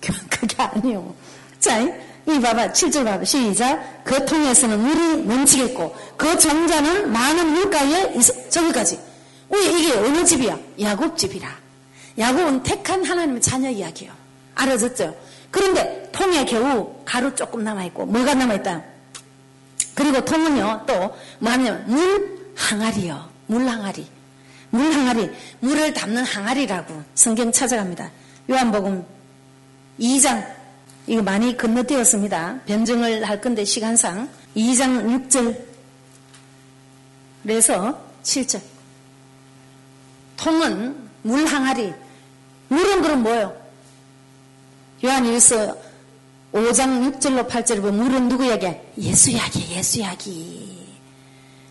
그게 0.30 0.62
아니에요. 0.62 1.14
자, 1.60 1.78
이 2.26 2.40
봐봐, 2.40 2.72
7절 2.72 3.04
봐봐, 3.04 3.24
시작. 3.24 4.02
그 4.04 4.24
통에서는 4.24 4.80
물이 4.80 5.24
넘치겠고, 5.24 5.94
그 6.16 6.38
정자는 6.38 7.12
많은 7.12 7.52
물가에 7.52 8.14
있어, 8.14 8.48
저기까지. 8.48 8.98
왜 9.50 9.62
이게 9.64 9.92
어느 9.92 10.24
집이야? 10.24 10.58
야곱 10.80 11.18
집이라. 11.18 11.48
야곱은 12.18 12.62
택한 12.62 13.04
하나님의 13.04 13.42
자녀 13.42 13.68
이야기예요. 13.68 14.12
알아졌죠? 14.54 15.14
그런데 15.50 16.08
통에 16.12 16.44
겨우 16.44 16.94
가루 17.04 17.34
조금 17.34 17.62
남아있고, 17.62 18.06
뭐가 18.06 18.34
남아있다? 18.34 18.82
그리고 19.94 20.24
통은요, 20.24 20.84
또, 20.86 21.14
뭐냐면, 21.38 21.84
물 21.86 22.38
항아리요. 22.56 23.28
물 23.46 23.68
항아리. 23.68 24.06
물 24.70 24.92
항아리. 24.92 25.30
물을 25.60 25.92
담는 25.92 26.24
항아리라고 26.24 27.02
성경 27.14 27.52
찾아갑니다. 27.52 28.10
요한복음 28.50 29.04
2장 30.00 30.44
이거 31.06 31.22
많이 31.22 31.56
건너뛰었습니다. 31.56 32.60
변증을 32.66 33.28
할 33.28 33.40
건데 33.40 33.64
시간상 33.64 34.28
2장 34.56 35.26
6절에서 37.44 37.98
7절 38.22 38.60
통은 40.36 40.96
물 41.22 41.44
항아리 41.46 41.92
물은 42.68 43.02
그럼 43.02 43.22
뭐예요? 43.22 43.54
요한 45.04 45.26
일서 45.26 45.76
5장 46.52 47.18
6절로 47.18 47.48
8절을 47.48 47.82
보면 47.82 47.96
물은 47.96 48.28
누구 48.28 48.44
이야기? 48.46 48.68
예수 48.98 49.30
이야기 49.30 49.74
예수 49.74 50.00
이야기 50.00 50.88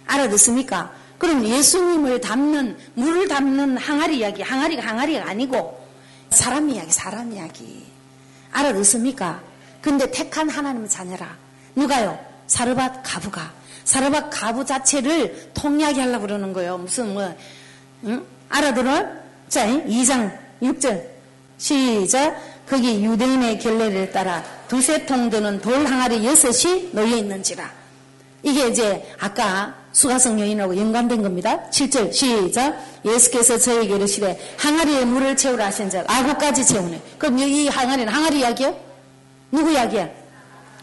알아듣습니까? 0.06 0.94
그럼 1.18 1.46
예수님을 1.46 2.22
담는 2.22 2.78
물을 2.96 3.28
담는 3.28 3.78
항아리 3.78 4.18
이야기 4.18 4.42
항아리가 4.42 4.86
항아리가 4.86 5.28
아니고 5.28 5.82
사람 6.30 6.70
이야기 6.70 6.92
사람 6.92 7.32
이야기 7.32 7.83
알아듣습니까? 8.54 9.42
근데 9.82 10.10
택한 10.10 10.50
하나님의 10.50 10.90
자녀라. 10.90 11.36
누가요? 11.76 12.18
사르밧 12.48 13.02
가부가. 13.04 13.52
사르밧 13.84 14.30
가부 14.32 14.66
자체를 14.66 15.52
통약이 15.54 16.00
하려고 16.00 16.22
그러는 16.22 16.54
거예요. 16.54 16.78
무슨 16.78 17.14
뭐, 17.14 17.36
응? 18.06 18.26
알아들어? 18.50 19.06
자, 19.50 19.68
2장 19.68 20.38
6절. 20.62 21.04
시작. 21.58 22.36
거기 22.68 23.04
유대인의 23.04 23.60
결례를 23.60 24.12
따라 24.12 24.44
두세 24.68 25.06
통 25.06 25.30
드는 25.30 25.60
돌 25.60 25.86
항아리 25.86 26.26
여섯이 26.26 26.90
놓여 26.94 27.18
있는지라. 27.18 27.83
이게 28.44 28.68
이제 28.68 29.16
아까 29.20 29.74
수가성 29.94 30.40
여인하고 30.40 30.76
연관된 30.78 31.22
겁니다. 31.24 31.60
7절 31.70 32.12
시작 32.14 32.78
예수께서 33.06 33.58
저에게 33.58 33.96
이르시되 33.96 34.56
항아리에 34.58 35.06
물을 35.06 35.36
채우라 35.38 35.68
하신 35.68 35.90
적 35.90 36.04
아구까지 36.10 36.66
채우네. 36.66 37.02
그럼 37.18 37.40
이 37.40 37.68
항아리는 37.68 38.12
항아리 38.12 38.40
이야기요? 38.40 38.76
누구 39.52 39.72
이야기야? 39.72 40.10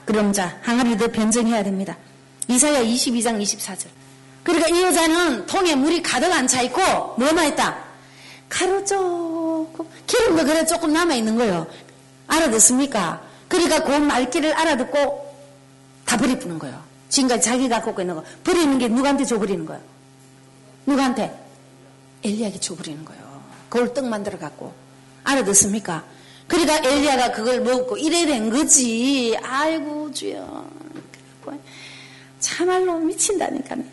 그럼 0.05 0.33
자 0.33 0.59
항아리도 0.63 1.09
변정해야 1.09 1.63
됩니다. 1.63 1.97
이사야 2.49 2.83
22장 2.83 3.41
24절. 3.43 3.87
그러니까 4.43 4.69
이 4.69 4.83
여자는 4.83 5.47
통에 5.47 5.75
물이 5.75 6.03
가득 6.03 6.33
안 6.33 6.47
차 6.49 6.63
있고 6.63 6.81
뭐만 7.19 7.49
있다? 7.49 7.77
가루 8.49 8.85
조금 8.85 9.87
기름도 10.07 10.45
그래 10.45 10.65
조금 10.65 10.93
남아 10.93 11.15
있는 11.15 11.37
거예요. 11.37 11.67
알아듣습니까? 12.27 13.23
그러니까 13.49 13.83
그 13.85 13.91
말귀를 13.93 14.55
알아듣고 14.55 15.35
다 16.07 16.17
버리푸는 16.17 16.59
거예요. 16.59 16.90
지금까지 17.11 17.43
자기가 17.43 17.83
갖고 17.83 18.01
있는 18.01 18.15
거 18.15 18.25
버리는 18.43 18.79
게 18.79 18.89
누구한테 18.89 19.25
줘버리는 19.25 19.67
거예요? 19.67 19.83
누구한테? 20.87 21.39
엘리야에게 22.25 22.59
줘버리는 22.61 23.05
거예요. 23.05 23.43
그걸 23.69 23.93
떡 23.93 24.07
만들어 24.07 24.39
갖고 24.39 24.73
알아듣습니까? 25.25 26.05
그러니까 26.47 26.79
엘리야가 26.79 27.33
그걸 27.33 27.61
먹고 27.61 27.99
이래 27.99 28.25
된 28.27 28.51
거지. 28.51 29.37
아이고 29.43 30.11
주여. 30.13 30.71
참말로 32.41 32.99
미친다니까요. 32.99 33.85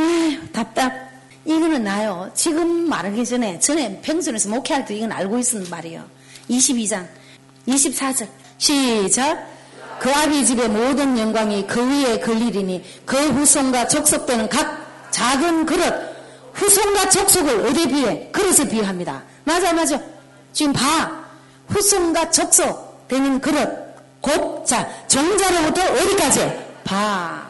에휴, 0.00 0.52
답답. 0.52 1.12
이거는 1.44 1.84
나요. 1.84 2.30
지금 2.34 2.88
말하기 2.88 3.24
전에, 3.26 3.58
전에 3.58 4.00
평소에서 4.00 4.48
목회할 4.48 4.86
때 4.86 4.96
이건 4.96 5.12
알고 5.12 5.38
있었는 5.38 5.68
말이에요. 5.68 6.04
22장, 6.48 7.06
24절. 7.66 8.28
시작. 8.58 9.48
그 10.02 10.10
아비 10.12 10.44
집의 10.44 10.68
모든 10.68 11.16
영광이 11.16 11.64
그 11.68 11.80
위에 11.80 12.18
걸리리니 12.18 12.84
그 13.06 13.16
후손과 13.16 13.86
족속되는 13.86 14.48
각 14.48 15.12
작은 15.12 15.64
그릇, 15.64 15.94
후손과 16.54 17.08
족속을 17.08 17.66
어디에 17.66 17.86
비해? 17.86 18.28
그릇에 18.32 18.68
비유합니다. 18.68 19.22
맞아, 19.44 19.72
맞아. 19.72 20.00
지금 20.52 20.72
봐. 20.72 21.22
후손과 21.68 22.32
족속 22.32 23.06
되는 23.06 23.40
그릇, 23.40 23.68
곧, 24.20 24.66
자, 24.66 24.88
정자로부터 25.06 25.80
어디까지? 25.92 26.50
봐. 26.82 27.46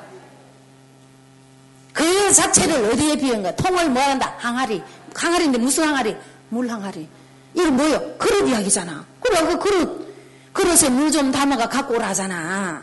그 1.95 2.35
자체를 2.35 2.85
어디에 2.93 3.17
비운가? 3.17 3.57
통을 3.57 3.89
뭐 3.89 4.03
한다? 4.03 4.35
항아리. 4.37 4.83
항아리인데 5.15 5.57
무슨 5.57 5.85
항아리? 5.85 6.15
물 6.51 6.69
항아리. 6.69 7.09
이거 7.55 7.71
뭐요? 7.71 8.15
그릇 8.19 8.47
이야기잖아. 8.47 9.07
그래, 9.21 9.41
그 9.41 9.59
그릇. 9.59 10.12
그릇에 10.53 10.89
물좀 10.91 11.33
담아가 11.33 11.69
갖고 11.69 11.95
오라잖아. 11.95 12.83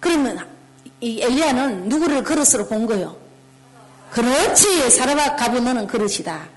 그러면 0.00 0.46
이 1.00 1.20
엘리야는 1.22 1.88
누구를 1.88 2.22
그릇으로 2.22 2.66
본 2.66 2.86
거요? 2.86 3.16
그렇지. 4.10 4.90
사라바 4.90 5.36
가부 5.36 5.60
너는 5.60 5.86
그릇이다. 5.86 6.48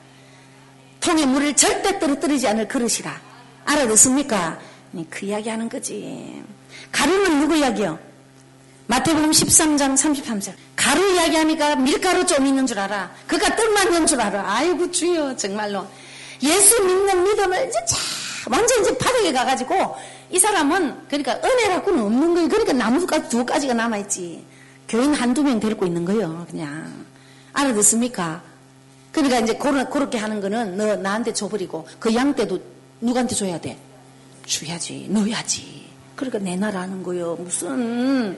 통에 0.99 1.25
물을 1.25 1.55
절대 1.55 1.99
떨어뜨리지 1.99 2.47
않을 2.49 2.67
그릇이다. 2.67 3.21
알아듣습니까? 3.65 4.59
그 5.09 5.25
이야기 5.25 5.49
하는 5.49 5.69
거지. 5.69 6.43
가루는 6.91 7.39
누구 7.39 7.55
이야기요? 7.55 7.97
마태복음 8.87 9.31
13장 9.31 9.95
33절. 9.95 10.53
가루 10.75 11.13
이야기하니까 11.13 11.75
밀가루 11.77 12.25
좀 12.25 12.45
있는 12.45 12.67
줄 12.67 12.77
알아. 12.79 13.11
그가 13.25 13.55
떡만 13.55 13.87
있는 13.87 14.05
줄 14.05 14.21
알아. 14.21 14.43
아이고 14.45 14.91
주여 14.91 15.35
정말로. 15.35 15.87
예수 16.43 16.83
믿는 16.83 17.23
믿음을 17.23 17.67
이제 17.67 17.79
자 17.87 17.95
완전 18.49 18.81
이제 18.81 18.97
바닥에 18.97 19.31
가가지고 19.31 19.95
이 20.29 20.39
사람은 20.39 21.07
그러니까 21.07 21.39
은혜 21.43 21.67
갖고는 21.69 22.03
없는 22.03 22.33
거예요. 22.33 22.49
그러니까 22.49 22.73
나무가 22.73 23.27
두 23.27 23.45
가지가 23.45 23.73
남아있지. 23.73 24.45
교인 24.87 25.13
한두 25.13 25.43
명 25.43 25.59
데리고 25.59 25.85
있는 25.85 26.05
거예요. 26.05 26.45
그냥. 26.49 27.05
알아듣습니까? 27.53 28.41
그러니까 29.11 29.39
이제 29.39 29.53
그렇게 29.55 30.17
하는 30.17 30.41
거는 30.41 30.77
너 30.77 30.95
나한테 30.97 31.33
줘버리고 31.33 31.87
그 31.99 32.13
양 32.13 32.35
때도 32.35 32.59
누구한테 33.01 33.33
줘야 33.35 33.59
돼? 33.59 33.77
줘야지. 34.45 35.07
넣어야지. 35.09 35.85
그러니까 36.15 36.39
내놔라는 36.39 37.01
거요. 37.03 37.35
무슨 37.39 38.37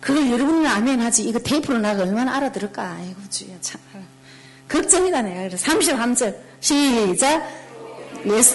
그걸 0.00 0.30
여러분은 0.30 0.66
아멘 0.66 1.00
하지. 1.00 1.24
이거 1.24 1.38
테이프로 1.38 1.78
나가 1.78 2.02
얼마나 2.02 2.36
알아들을까. 2.36 2.96
아이고, 2.98 3.20
주여, 3.30 3.54
참. 3.62 3.80
걱정이다, 4.68 5.22
내가. 5.22 5.42
그래. 5.48 5.56
33절. 5.56 6.36
시작. 6.60 7.42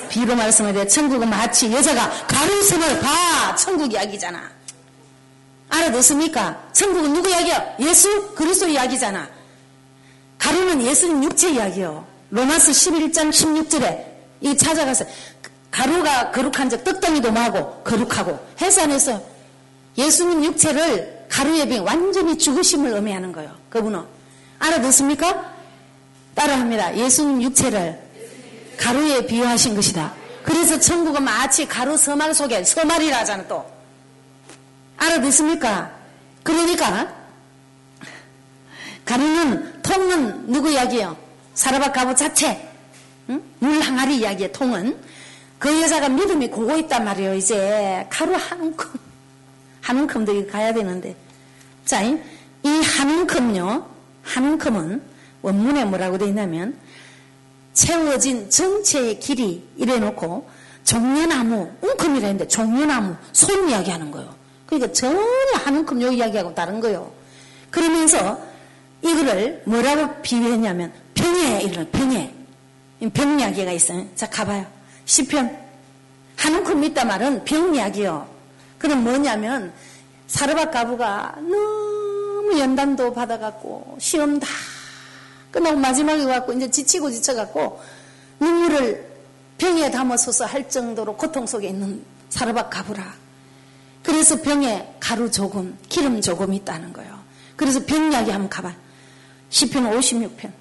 비로 0.09 0.36
말씀하되 0.36 0.88
천국은 0.88 1.30
마치 1.30 1.72
여자가 1.72 2.09
가루섬을 2.28 2.99
봐. 2.99 3.55
천국 3.55 3.91
이야기잖아. 3.93 4.49
알아듣습니까? 5.70 6.70
천국은 6.74 7.13
누구 7.13 7.30
이야기야? 7.30 7.76
예수 7.80 8.34
그리스도 8.34 8.67
이야기잖아. 8.67 9.30
가루는 10.39 10.82
예수님 10.82 11.24
육체 11.24 11.51
이야기요. 11.51 12.05
로마스 12.32 12.72
11장 12.72 13.30
16절에 13.30 14.05
이 14.41 14.57
찾아가서 14.57 15.05
가루가 15.70 16.32
거룩한 16.32 16.70
적 16.70 16.84
떡덩이도 16.84 17.32
마고 17.32 17.82
거룩하고 17.84 18.39
해산해서 18.59 19.22
예수님 19.97 20.43
육체를 20.45 21.26
가루의 21.30 21.70
병 21.70 21.86
완전히 21.86 22.38
죽으심을 22.38 22.91
의미하는 22.93 23.32
거예요. 23.32 23.55
그분은 23.70 24.01
알아듣습니까? 24.59 25.53
따라합니다. 26.34 26.97
예수님 26.97 27.41
육체를 27.43 28.09
가루에 28.80 29.26
비유하신 29.26 29.76
것이다. 29.76 30.14
그래서 30.44 30.80
천국은 30.80 31.24
마치 31.24 31.68
가루 31.68 31.98
서말 31.98 32.34
속에 32.34 32.64
서말이라 32.64 33.20
하잖아 33.20 33.46
또. 33.48 33.70
알아듣습니까? 34.98 35.92
그러니까 36.44 37.14
가루는 39.06 39.82
통은 39.82 40.52
누구 40.52 40.72
이야기예요? 40.72 41.18
사라바 41.54 41.92
가부 41.92 42.16
자체. 42.16 42.68
응? 43.30 43.42
물 43.60 43.80
항아리 43.82 44.18
이야기의 44.20 44.52
통은 44.54 44.98
그 45.58 45.82
여자가 45.82 46.10
믿음이 46.10 46.48
고고 46.50 46.76
있단 46.78 47.04
말이에요. 47.04 47.36
이제 47.36 48.06
가루 48.10 48.34
한 48.36 48.60
움큼 48.62 48.90
한 49.82 49.98
움큼도 49.98 50.48
가야 50.48 50.74
되는데 50.74 51.16
자, 51.86 52.02
이 52.02 52.18
한 52.64 53.10
움큼요. 53.10 53.88
한 54.24 54.44
움큼은 54.46 55.02
원문에 55.42 55.86
뭐라고 55.86 56.18
되어 56.18 56.28
있냐면 56.28 56.78
채워진 57.74 58.49
전체의 58.49 59.20
길이 59.20 59.67
이래 59.78 59.99
놓고 59.99 60.49
종려나무 60.84 61.72
웅큼이라 61.82 62.28
했는데 62.28 62.47
종려나무 62.47 63.15
손 63.32 63.70
이야기하는 63.70 64.11
거예요. 64.11 64.34
그러니까 64.65 64.91
전혀 64.91 65.20
한 65.63 65.76
움큼 65.76 66.01
요 66.01 66.11
이야기하고 66.11 66.53
다른 66.53 66.80
거예요. 66.80 67.11
그러면서 67.70 68.39
이거를 69.01 69.61
뭐라고 69.65 70.22
비유했냐면 70.22 70.91
병에 71.13 71.61
이런 71.61 71.89
병에 71.91 72.34
병 73.13 73.39
이야기가 73.39 73.72
있어요. 73.72 74.05
자 74.15 74.30
가봐요. 74.30 74.65
시편 75.05 75.57
한 76.36 76.55
움큼 76.55 76.84
있다 76.84 77.05
말은 77.05 77.43
병 77.45 77.74
이야기요. 77.74 78.28
그럼 78.78 79.03
뭐냐면 79.03 79.74
사르밧 80.28 80.72
가부가 80.72 81.36
너무 81.38 82.57
연단도 82.59 83.13
받아갖고 83.13 83.97
시험 83.99 84.39
다 84.39 84.47
끝나고 85.52 85.78
마지막에 85.78 86.24
갖고 86.26 86.54
이제 86.54 86.70
지치고 86.70 87.12
지쳐갖고 87.12 87.82
눈물을 88.39 89.10
병에 89.58 89.91
담아서서 89.91 90.45
할 90.45 90.70
정도로 90.70 91.18
고통 91.18 91.45
속에 91.45 91.68
있는 91.68 92.04
사르밧 92.30 92.70
가부라. 92.70 93.16
그래서 94.04 94.41
병에 94.41 94.95
가루 95.00 95.30
조금, 95.30 95.78
기름 95.89 96.22
조금 96.22 96.54
있다는 96.54 96.93
거예요. 96.93 97.20
그래서 97.56 97.84
병 97.86 98.12
이야기 98.12 98.32
한번 98.32 98.50
가봐. 98.50 98.74
시편 99.50 99.91
56편. 99.91 100.52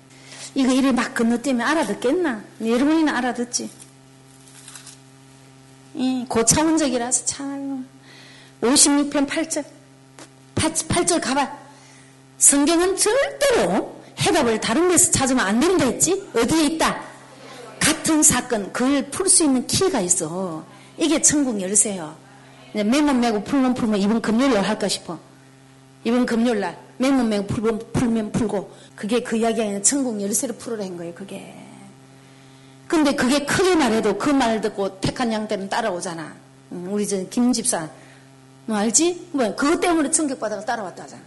이거 0.54 0.72
이리 0.72 0.92
막 0.92 1.14
건너뛰면 1.14 1.66
알아듣겠나? 1.66 2.42
여러분이는 2.60 3.14
알아듣지? 3.14 3.70
이 5.94 6.26
고차원적이라서 6.28 7.24
참. 7.26 7.86
56편 8.60 9.28
8절. 9.28 9.64
8, 10.56 11.06
절 11.06 11.20
가봐. 11.20 11.56
성경은 12.38 12.96
절대로 12.96 13.97
해답을 14.20 14.60
다른 14.60 14.88
데서 14.88 15.10
찾으면 15.10 15.44
안 15.44 15.60
된다 15.60 15.84
했지? 15.84 16.28
어디에 16.34 16.64
있다? 16.66 17.02
같은 17.80 18.22
사건, 18.22 18.72
그걸 18.72 19.08
풀 19.10 19.28
수 19.28 19.44
있는 19.44 19.66
키가 19.66 20.00
있어. 20.00 20.64
이게 20.96 21.22
천국 21.22 21.60
열쇠요. 21.60 22.16
맨몸 22.74 23.20
메고 23.20 23.42
풀면 23.42 23.74
풀면 23.74 24.00
이번 24.00 24.20
금요일 24.20 24.54
날 24.54 24.64
할까 24.64 24.88
싶어. 24.88 25.18
이번 26.04 26.26
금요일 26.26 26.60
날 26.60 26.78
맨몸 26.98 27.28
메고 27.28 27.46
풀면, 27.46 27.80
풀면 27.92 28.32
풀고 28.32 28.70
그게 28.96 29.22
그 29.22 29.36
이야기 29.36 29.62
아니라 29.62 29.80
천국 29.82 30.20
열쇠를 30.20 30.56
풀으라는 30.56 30.96
거예요. 30.96 31.14
그게. 31.14 31.54
근데 32.88 33.14
그게 33.14 33.44
크게 33.44 33.76
말해도 33.76 34.18
그 34.18 34.30
말 34.30 34.60
듣고 34.60 35.00
택한 35.00 35.32
양 35.32 35.46
때는 35.46 35.68
따라오잖아. 35.68 36.34
우리 36.70 37.06
저 37.06 37.16
김집사 37.28 37.88
너 38.66 38.74
알지? 38.76 39.28
뭐 39.32 39.54
그것 39.54 39.80
때문에 39.80 40.10
충격받아서 40.10 40.64
따라왔다 40.64 41.04
하잖아. 41.04 41.22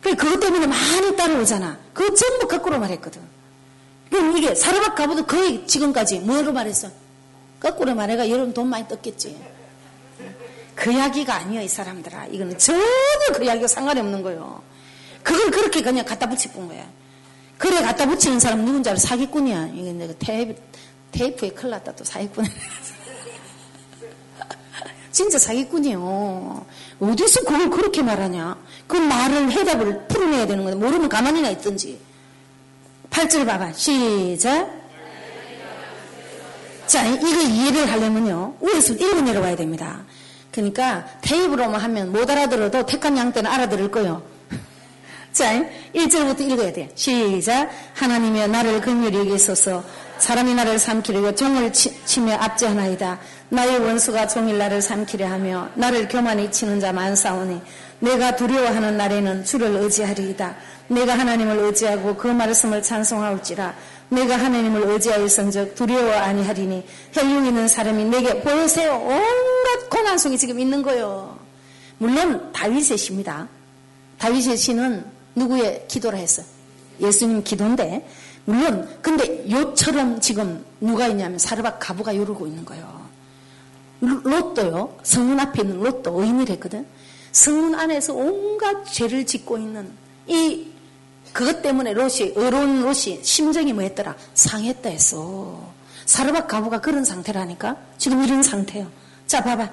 그것 0.00 0.40
때문에 0.40 0.66
많이 0.66 1.16
따라오잖아. 1.16 1.78
그거 1.92 2.14
전부 2.14 2.48
거꾸로 2.48 2.78
말했거든. 2.78 3.20
그럼 4.10 4.36
이게 4.36 4.54
사르밧 4.54 4.96
가보도 4.96 5.26
거의 5.26 5.66
지금까지 5.66 6.20
뭐로 6.20 6.52
말했어? 6.52 6.88
거꾸로 7.60 7.94
말해가 7.94 8.28
여러분 8.28 8.52
돈 8.52 8.68
많이 8.68 8.86
떴겠지. 8.88 9.36
그 10.74 10.92
이야기가 10.92 11.34
아니야 11.34 11.60
이 11.60 11.68
사람들아. 11.68 12.26
이거는 12.26 12.58
전혀 12.58 12.82
그 13.34 13.44
이야기가 13.44 13.68
상관이 13.68 14.00
없는 14.00 14.22
거예요. 14.22 14.62
그걸 15.22 15.50
그렇게 15.50 15.82
그냥 15.82 16.04
갖다 16.04 16.28
붙여본 16.28 16.68
거야. 16.68 16.88
그래 17.58 17.82
갖다 17.82 18.06
붙이는 18.06 18.40
사람 18.40 18.64
누군지 18.64 18.88
알아? 18.88 18.98
사기꾼이야. 18.98 19.72
이게 19.74 19.92
내가 19.92 20.14
테이프, 20.18 20.54
테이프에 21.12 21.50
큰일 21.50 21.72
났다 21.72 21.94
또 21.94 22.02
사기꾼. 22.04 22.46
진짜 25.12 25.38
사기꾼이요. 25.38 26.66
어디서 27.00 27.40
그걸 27.40 27.70
그렇게 27.70 28.02
말하냐? 28.02 28.56
그 28.86 28.96
말을 28.96 29.50
해답을 29.50 30.06
풀어내야 30.08 30.46
되는 30.46 30.64
거다. 30.64 30.76
모르면 30.76 31.08
가만히나 31.08 31.50
있든지. 31.50 31.98
8절 33.10 33.46
봐봐. 33.46 33.72
시작. 33.72 34.80
자, 36.86 37.06
이거 37.06 37.28
이해를 37.28 37.90
하려면요. 37.90 38.56
위에서 38.60 38.94
읽어 38.94 39.20
내려와야 39.20 39.56
됩니다. 39.56 40.04
그러니까 40.50 41.06
테이프로만 41.20 41.80
하면 41.80 42.12
못 42.12 42.28
알아들어도 42.28 42.86
택한 42.86 43.16
양 43.16 43.32
때는 43.32 43.48
알아들을 43.50 43.90
거요. 43.90 44.22
자, 45.32 45.64
1절부터 45.94 46.40
읽어야 46.40 46.72
돼. 46.72 46.90
시작. 46.94 47.70
하나님여 47.94 48.48
나를 48.48 48.80
긍휼히 48.80 49.18
여기소서 49.18 49.84
사람이 50.20 50.54
나를 50.54 50.78
삼키려 50.78 51.34
종을 51.34 51.72
치, 51.72 52.20
며 52.20 52.34
압제하나이다. 52.34 53.18
나의 53.48 53.78
원수가 53.78 54.28
종일 54.28 54.58
나를 54.58 54.82
삼키려 54.82 55.26
하며 55.26 55.68
나를 55.74 56.08
교만히 56.08 56.52
치는 56.52 56.78
자 56.78 56.92
많사오니 56.92 57.60
내가 58.00 58.36
두려워하는 58.36 58.96
날에는 58.96 59.44
주를 59.44 59.68
의지하리이다. 59.76 60.56
내가 60.88 61.18
하나님을 61.18 61.58
의지하고 61.58 62.16
그 62.16 62.26
말씀을 62.26 62.82
찬송하올지라 62.82 63.74
내가 64.10 64.36
하나님을 64.36 64.82
의지하였은즉 64.90 65.74
두려워 65.74 66.12
아니하리니 66.12 66.84
혈육 67.12 67.46
있는 67.46 67.68
사람이 67.68 68.04
내게 68.06 68.40
보세요 68.40 68.96
온갖 68.96 69.88
고난 69.88 70.18
속에 70.18 70.36
지금 70.36 70.58
있는 70.58 70.82
거요. 70.82 71.38
물론 71.98 72.52
다윗의 72.52 72.98
시입니다. 72.98 73.48
다윗의 74.18 74.56
시는 74.56 75.04
누구의 75.34 75.84
기도라 75.88 76.18
했어? 76.18 76.42
예수님 77.00 77.42
기도인데 77.42 78.06
물론 78.44 78.88
근데 79.00 79.48
요처럼 79.50 80.20
지금 80.20 80.64
누가 80.80 81.06
있냐면 81.08 81.38
사르밧 81.38 81.78
가부가 81.78 82.12
이러고 82.12 82.46
있는 82.46 82.64
거예요. 82.64 83.08
롯도요. 84.00 84.96
성문 85.02 85.38
앞에 85.40 85.62
있는 85.62 85.80
롯도 85.80 86.20
의인이랬거든. 86.20 86.86
성문 87.32 87.74
안에서 87.74 88.14
온갖 88.14 88.84
죄를 88.86 89.26
짓고 89.26 89.58
있는 89.58 89.90
이 90.26 90.66
그것 91.32 91.62
때문에 91.62 91.92
롯이 91.92 92.32
어려운 92.36 92.82
롯이 92.82 93.22
심정이 93.22 93.72
뭐였더라 93.72 94.16
상했다 94.34 94.88
했어. 94.88 95.72
사르밧 96.06 96.48
가부가 96.48 96.80
그런 96.80 97.04
상태라니까 97.04 97.76
지금 97.98 98.24
이런 98.24 98.42
상태요. 98.42 98.90
자 99.26 99.42
봐봐. 99.42 99.70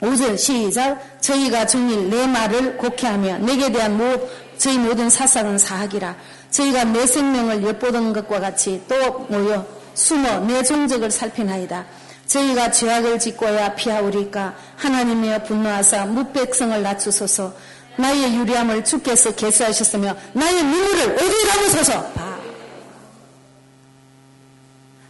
5절 0.00 0.38
시작 0.38 1.20
저희가 1.20 1.66
종일 1.66 2.08
내 2.08 2.26
말을 2.26 2.78
곡해하며 2.78 3.38
내게 3.38 3.70
대한 3.70 3.98
모, 3.98 4.30
저희 4.56 4.78
모든 4.78 5.10
사상은 5.10 5.58
사학이라 5.58 6.16
저희가 6.50 6.84
내 6.84 7.06
생명을 7.06 7.62
엿보던 7.62 8.12
것과 8.12 8.40
같이 8.40 8.82
또 8.88 9.20
모여 9.28 9.66
숨어 9.94 10.40
내 10.40 10.62
종적을 10.62 11.10
살피나이다. 11.10 11.86
저희가 12.26 12.70
죄악을 12.70 13.18
짓고야 13.18 13.74
피하오리까? 13.74 14.54
하나님이여 14.76 15.42
분노하사 15.44 16.06
무백성을 16.06 16.82
낮추소서. 16.82 17.54
나의 17.96 18.34
유리함을 18.36 18.84
주께서 18.84 19.34
개수하셨으며 19.34 20.16
나의 20.32 20.62
눈물을 20.62 21.16
감으소서 21.16 22.02
봐. 22.12 22.38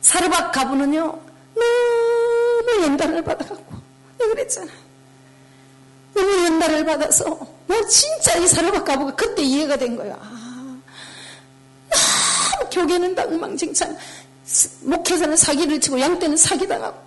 사르밧 0.01 0.51
가부는요 0.53 1.21
너무 1.55 2.83
연단을 2.83 3.23
받아갖고 3.23 3.77
내가 4.19 4.31
그랬잖아. 4.33 4.73
너무 6.15 6.45
연단을 6.47 6.85
받아서 6.85 7.25
뭐 7.67 7.87
진짜 7.87 8.37
이 8.39 8.49
사르밧 8.49 8.85
가부가 8.85 9.15
그때 9.15 9.43
이해가 9.43 9.77
된 9.77 9.97
거야. 9.97 10.15
아, 10.15 10.40
너무 11.91 12.71
교계는 12.71 13.15
다 13.15 13.25
엉망진창 13.25 13.97
목회자는 14.83 15.37
사기를 15.37 15.81
치고 15.81 16.01
양떼는 16.01 16.37
사기당하고. 16.37 16.99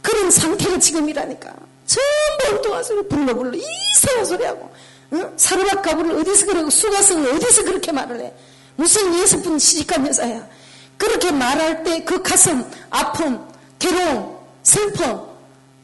그런 0.00 0.30
상태가 0.30 0.78
지금이라니까. 0.78 1.52
전부 1.86 2.56
엉뚱한 2.56 2.84
소리 2.84 3.08
불러 3.08 3.34
불러. 3.34 3.56
이상한 3.56 4.24
소리하고. 4.24 4.70
응? 5.14 5.32
사르밧 5.36 5.82
가부를 5.82 6.20
어디서 6.20 6.46
그러고 6.46 6.70
수가성을 6.70 7.30
어디서 7.34 7.64
그렇게 7.64 7.90
말을 7.90 8.20
해? 8.20 8.32
무슨 8.76 9.18
예수분 9.18 9.58
시집간 9.58 10.06
여자야. 10.06 10.46
그렇게 10.96 11.30
말할 11.30 11.82
때 11.82 12.04
그 12.04 12.22
가슴, 12.22 12.64
아픔, 12.90 13.44
괴로움, 13.78 14.36
슬픔, 14.62 15.20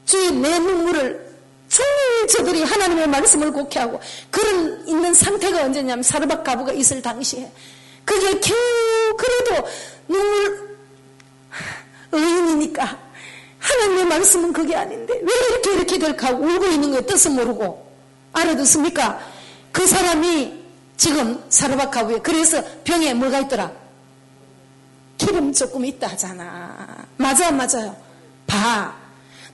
주의 0.04 0.30
내 0.32 0.58
눈물을 0.58 1.24
종일 1.68 2.28
저들이 2.28 2.62
하나님의 2.62 3.08
말씀을 3.08 3.52
곡해하고 3.52 4.00
그런 4.30 4.86
있는 4.86 5.14
상태가 5.14 5.62
언제냐면 5.62 6.02
사르밧 6.02 6.44
가부가 6.44 6.72
있을 6.72 7.00
당시에 7.02 7.50
그게 8.04 8.38
겨우 8.40 9.16
그래도 9.16 9.68
눈물 10.08 10.76
의인이니까 12.12 12.98
하나님의 13.58 14.04
말씀은 14.04 14.52
그게 14.52 14.76
아닌데 14.76 15.14
왜 15.14 15.32
이렇게 15.48 15.72
이렇게 15.74 15.98
될까 15.98 16.30
울고 16.30 16.66
있는 16.66 16.90
거에 16.90 17.00
뜻을 17.06 17.30
모르고 17.32 17.86
알아듣습니까? 18.32 19.20
그 19.72 19.86
사람이 19.86 20.62
지금 20.96 21.42
사르바카부에 21.48 22.18
그래서 22.20 22.62
병에 22.84 23.14
뭐가 23.14 23.40
있더라? 23.40 23.72
기름 25.16 25.52
조금 25.52 25.84
있다 25.84 26.08
하잖아. 26.08 26.76
맞아 27.16 27.50
맞아요. 27.50 27.96
봐. 28.46 28.94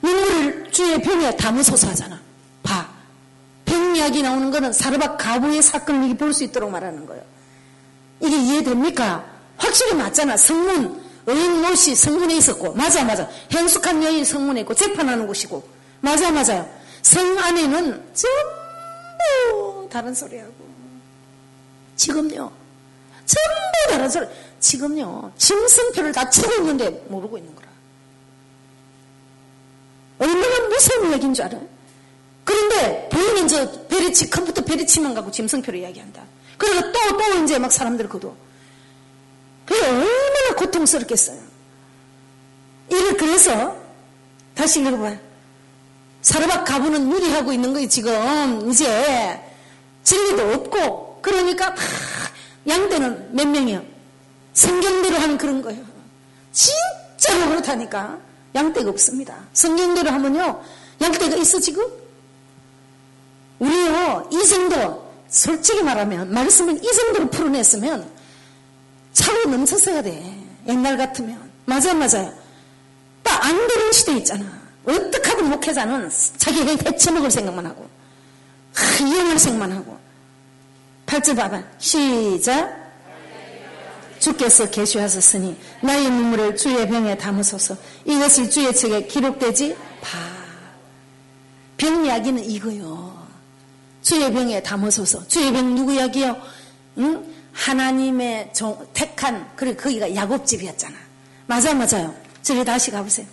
눈물을 0.01 0.71
주의 0.71 0.99
병에 1.01 1.35
담으소서 1.37 1.87
하잖아. 1.89 2.19
봐. 2.63 2.87
병 3.65 3.95
이야기 3.95 4.21
나오는 4.21 4.51
거는 4.51 4.73
사르바 4.73 5.17
가부의 5.17 5.61
사건을 5.61 6.17
볼 6.17 6.33
수 6.33 6.43
있도록 6.43 6.69
말하는 6.71 7.05
거예요. 7.05 7.23
이게 8.21 8.37
이해됩니까? 8.37 9.25
확실히 9.57 9.95
맞잖아. 9.95 10.37
성문, 10.37 11.01
의인 11.25 11.61
못이 11.61 11.95
성문에 11.95 12.35
있었고, 12.37 12.73
맞아, 12.73 13.03
맞아. 13.03 13.27
행숙한 13.51 14.03
여인 14.03 14.23
성문에 14.23 14.61
있고, 14.61 14.73
재판하는 14.73 15.27
곳이고, 15.27 15.67
맞아, 16.01 16.31
맞아요. 16.31 16.67
성 17.01 17.37
안에는 17.37 18.03
전부 18.13 19.89
다른 19.91 20.13
소리하고. 20.13 20.53
지금요. 21.95 22.51
전부 23.25 23.89
다른 23.89 24.09
소리. 24.09 24.25
지금요. 24.59 25.31
짐승표를 25.37 26.11
다 26.11 26.29
치고 26.29 26.53
있는데 26.55 26.89
모르고 27.07 27.37
있는 27.37 27.53
거라. 27.55 27.67
얼마나 30.19 30.67
무서운 30.67 31.13
얘기인 31.13 31.33
줄 31.33 31.45
알아요? 31.45 31.61
그런데 32.43 33.09
보이는 33.09 33.47
저 33.47 33.71
베리치, 33.87 34.29
컴퓨터 34.29 34.63
베리치만 34.63 35.13
갖고 35.13 35.31
짐승표를 35.31 35.79
이야기한다. 35.79 36.23
그리고 36.61 36.91
또, 36.91 37.17
또 37.17 37.43
이제 37.43 37.57
막 37.57 37.71
사람들 37.71 38.07
거도. 38.07 38.37
그게 39.65 39.83
얼마나 39.83 40.55
고통스럽겠어요. 40.55 41.41
이를 42.91 43.17
그래서 43.17 43.75
다시 44.53 44.81
읽어봐요. 44.81 45.17
사르밧 46.21 46.63
가부는 46.65 47.07
무리하고 47.07 47.51
있는 47.51 47.73
거예요, 47.73 47.89
지금. 47.89 48.69
이제. 48.69 49.41
진리도 50.03 50.53
없고. 50.53 51.19
그러니까 51.23 51.73
다 51.73 51.83
양떼는 52.67 53.35
몇 53.35 53.47
명이요? 53.47 53.83
성경대로 54.53 55.17
하는 55.17 55.39
그런 55.39 55.63
거예요. 55.63 55.83
진짜로 56.51 57.49
그렇다니까. 57.49 58.19
양떼가 58.53 58.87
없습니다. 58.91 59.35
성경대로 59.53 60.11
하면요. 60.11 60.61
양떼가 61.01 61.37
있어, 61.37 61.59
지금? 61.59 61.83
우리요, 63.57 64.29
이 64.31 64.47
정도, 64.47 65.00
솔직히 65.31 65.81
말하면, 65.81 66.31
말씀을 66.31 66.77
이 66.83 66.93
정도로 66.93 67.29
풀어냈으면, 67.31 68.07
차로 69.13 69.45
넘쳤어야 69.45 70.03
돼. 70.03 70.37
옛날 70.67 70.95
같으면. 70.97 71.49
맞아, 71.65 71.93
맞아요. 71.95 72.31
딱 73.23 73.43
안 73.43 73.67
되는 73.67 73.91
시대 73.91 74.13
있잖아. 74.17 74.61
하든 75.41 75.49
목회자는 75.49 76.09
자기가 76.37 76.89
해쳐먹을 76.89 77.31
생각만 77.31 77.65
하고 77.65 77.89
하, 78.73 79.05
이용할 79.05 79.39
생각만 79.39 79.71
하고 79.71 79.97
8절 81.05 81.35
봐봐 81.35 81.61
시작 81.77 82.81
주께서 84.19 84.69
계시하셨으니 84.69 85.57
나의 85.81 86.09
눈물을 86.09 86.55
주의 86.55 86.87
병에 86.87 87.17
담으소서 87.17 87.75
이것을 88.05 88.49
주의 88.49 88.75
책에 88.75 89.07
기록되지 89.07 89.75
봐. 90.01 90.17
병 91.77 92.05
이야기는 92.05 92.43
이거요. 92.43 93.10
주의 94.01 94.31
병에 94.31 94.61
담으소서. 94.61 95.27
주의 95.27 95.51
병 95.51 95.75
누구 95.75 95.93
이야기요? 95.93 96.35
응? 96.99 97.25
하나님의 97.53 98.51
종, 98.53 98.87
택한 98.93 99.49
그리고 99.55 99.83
거기가 99.83 100.13
야곱집이었잖아. 100.15 100.95
맞아 101.47 101.73
맞아요. 101.73 102.15
저기 102.41 102.63
다시 102.63 102.91
가보세요. 102.91 103.27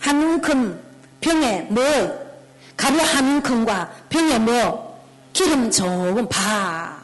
한 0.00 0.22
움큼 0.22 0.80
병에 1.20 1.62
뭐 1.70 1.84
가루 2.76 2.98
한 2.98 3.36
움큼과 3.36 3.92
병에 4.08 4.38
뭐 4.38 5.00
기름 5.32 5.70
조금 5.70 6.26
봐. 6.28 6.96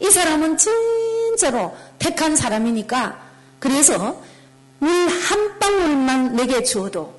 이 0.00 0.10
사람은 0.10 0.56
진짜로 0.58 1.76
택한 1.98 2.36
사람이니까 2.36 3.18
그래서 3.58 4.22
물 4.78 4.90
한 5.26 5.58
방울만 5.58 6.36
내게 6.36 6.62
주어도 6.62 7.12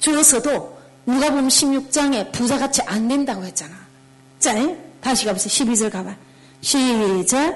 주었어도 0.00 0.75
누가 1.06 1.30
보면 1.30 1.48
16장에 1.48 2.32
부자같이 2.32 2.82
안 2.82 3.06
된다고 3.06 3.44
했잖아. 3.44 3.74
자, 4.40 4.52
다시 5.00 5.24
가보세요. 5.24 5.66
12절 5.66 5.90
가봐. 5.90 6.14
시작. 6.60 7.54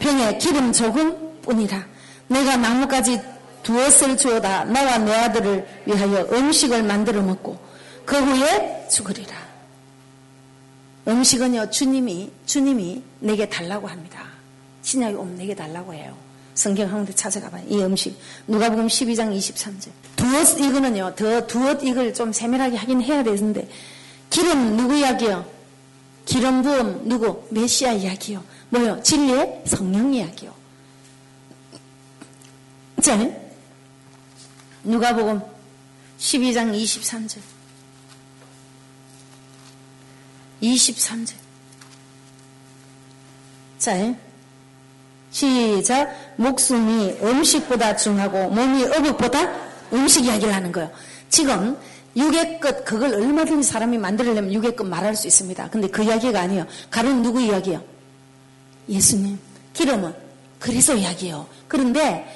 병에 0.00 0.38
기름 0.38 0.72
조금 0.72 1.40
뿐이라. 1.42 1.86
내가 2.26 2.56
나무까지 2.56 3.20
두엇을 3.62 4.16
주어다 4.16 4.64
나와 4.64 4.98
내 4.98 5.12
아들을 5.14 5.82
위하여 5.86 6.26
음식을 6.32 6.82
만들어 6.82 7.22
먹고 7.22 7.58
그 8.04 8.16
후에 8.16 8.88
죽으리라. 8.90 9.36
음식은요 11.06 11.70
주님이 11.70 12.32
주님이 12.46 13.02
내게 13.20 13.48
달라고 13.48 13.86
합니다. 13.86 14.27
신약이 14.82 15.16
오면 15.16 15.36
내게 15.36 15.54
달라고 15.54 15.94
해요. 15.94 16.16
성경 16.54 16.88
한군데 16.88 17.14
찾아가봐요. 17.14 17.64
이 17.68 17.80
음식. 17.82 18.18
누가복음 18.46 18.88
12장 18.88 19.36
23절. 19.36 19.90
두엇 20.16 20.58
이거는요. 20.58 21.14
더 21.14 21.46
두엇 21.46 21.84
이걸 21.84 22.12
좀 22.12 22.32
세밀하게 22.32 22.76
하긴 22.76 23.00
해야 23.02 23.22
되는데 23.22 23.68
기름 24.28 24.76
누구 24.76 24.96
이야기요? 24.96 25.48
기름 26.24 26.62
부음 26.62 27.08
누구? 27.08 27.46
메시아 27.50 27.92
이야기요. 27.92 28.44
뭐요? 28.70 29.02
진리의 29.02 29.62
성령 29.66 30.12
이야기요. 30.12 30.52
자, 33.00 33.16
누가복음 34.82 35.40
12장 36.18 36.74
23절. 36.74 37.38
23절. 40.60 41.34
자, 43.78 44.14
시작. 45.30 46.10
목숨이 46.36 47.18
음식보다 47.22 47.96
중하고 47.96 48.48
몸이 48.50 48.84
어묵보다 48.84 49.52
음식 49.92 50.24
이야기를 50.24 50.54
하는 50.54 50.72
거예요. 50.72 50.90
지금 51.28 51.76
육의 52.16 52.60
끝 52.60 52.84
그걸 52.84 53.14
얼마든지 53.14 53.68
사람이 53.68 53.98
만들려면 53.98 54.52
육의 54.52 54.74
끝 54.74 54.84
말할 54.84 55.14
수 55.14 55.26
있습니다. 55.26 55.68
근데 55.70 55.88
그 55.88 56.02
이야기가 56.02 56.40
아니에요. 56.40 56.66
가루는 56.90 57.22
누구 57.22 57.40
이야기예요? 57.40 57.82
예수님. 58.88 59.38
기름은 59.74 60.12
그리스도 60.58 60.96
이야기예요. 60.96 61.46
그런데 61.68 62.26